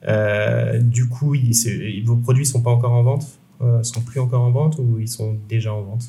[0.09, 3.27] Euh, du coup, il- vos produits sont pas encore en vente,
[3.63, 6.05] euh, sont plus encore en vente ou ils sont déjà en vente?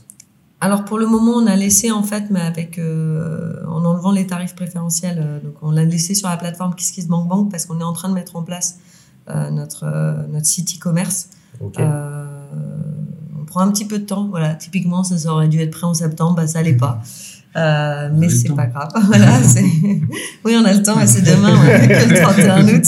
[0.63, 4.27] Alors, pour le moment, on a laissé, en fait, mais avec, euh, en enlevant les
[4.27, 7.93] tarifs préférentiels, euh, donc on l'a laissé sur la plateforme KissKissBankBank parce qu'on est en
[7.93, 8.77] train de mettre en place
[9.29, 9.85] euh, notre,
[10.29, 11.29] notre site e-commerce.
[13.39, 14.27] On prend un petit peu de temps.
[14.29, 17.01] Voilà, typiquement, ça, ça aurait dû être prêt en septembre, bah, ça l'est pas.
[17.55, 18.89] Euh, mais c'est pas grave.
[19.07, 19.63] voilà, c'est...
[20.45, 22.83] oui, on a le temps, et c'est demain, ouais, le 31 août.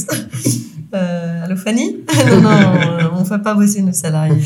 [0.93, 1.97] Euh, allô Fanny?
[2.29, 4.43] Non, non, on ne fait pas bosser nos salariés.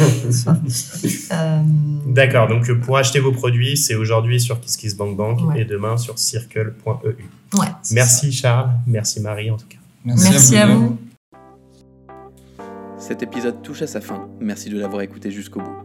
[1.31, 1.59] Euh,
[2.07, 5.61] D'accord, donc euh, pour acheter vos produits, c'est aujourd'hui sur KissKissBankBank Ouais.
[5.61, 7.59] et demain sur circle.eu.
[7.59, 9.77] ouais, Merci Charles, merci Marie en tout cas.
[10.05, 10.97] Merci à vous.
[12.97, 15.75] Cet épisode touche à sa fin, merci de l'avoir écouté jusqu'au bout.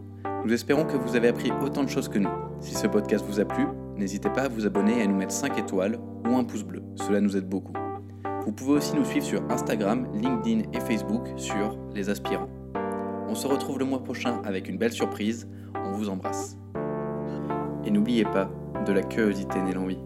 [0.45, 2.29] Nous espérons que vous avez appris autant de choses que nous.
[2.61, 3.65] Si ce podcast vous a plu,
[3.97, 6.83] n'hésitez pas à vous abonner et à nous mettre 5 étoiles ou un pouce bleu,
[6.95, 7.73] cela nous aide beaucoup.
[8.45, 12.49] Vous pouvez aussi nous suivre sur Instagram, LinkedIn et Facebook sur Les Aspirants.
[13.29, 15.47] On se retrouve le mois prochain avec une belle surprise,
[15.85, 16.57] on vous embrasse.
[17.85, 18.49] Et n'oubliez pas,
[18.85, 19.99] de la curiosité naît l'envie.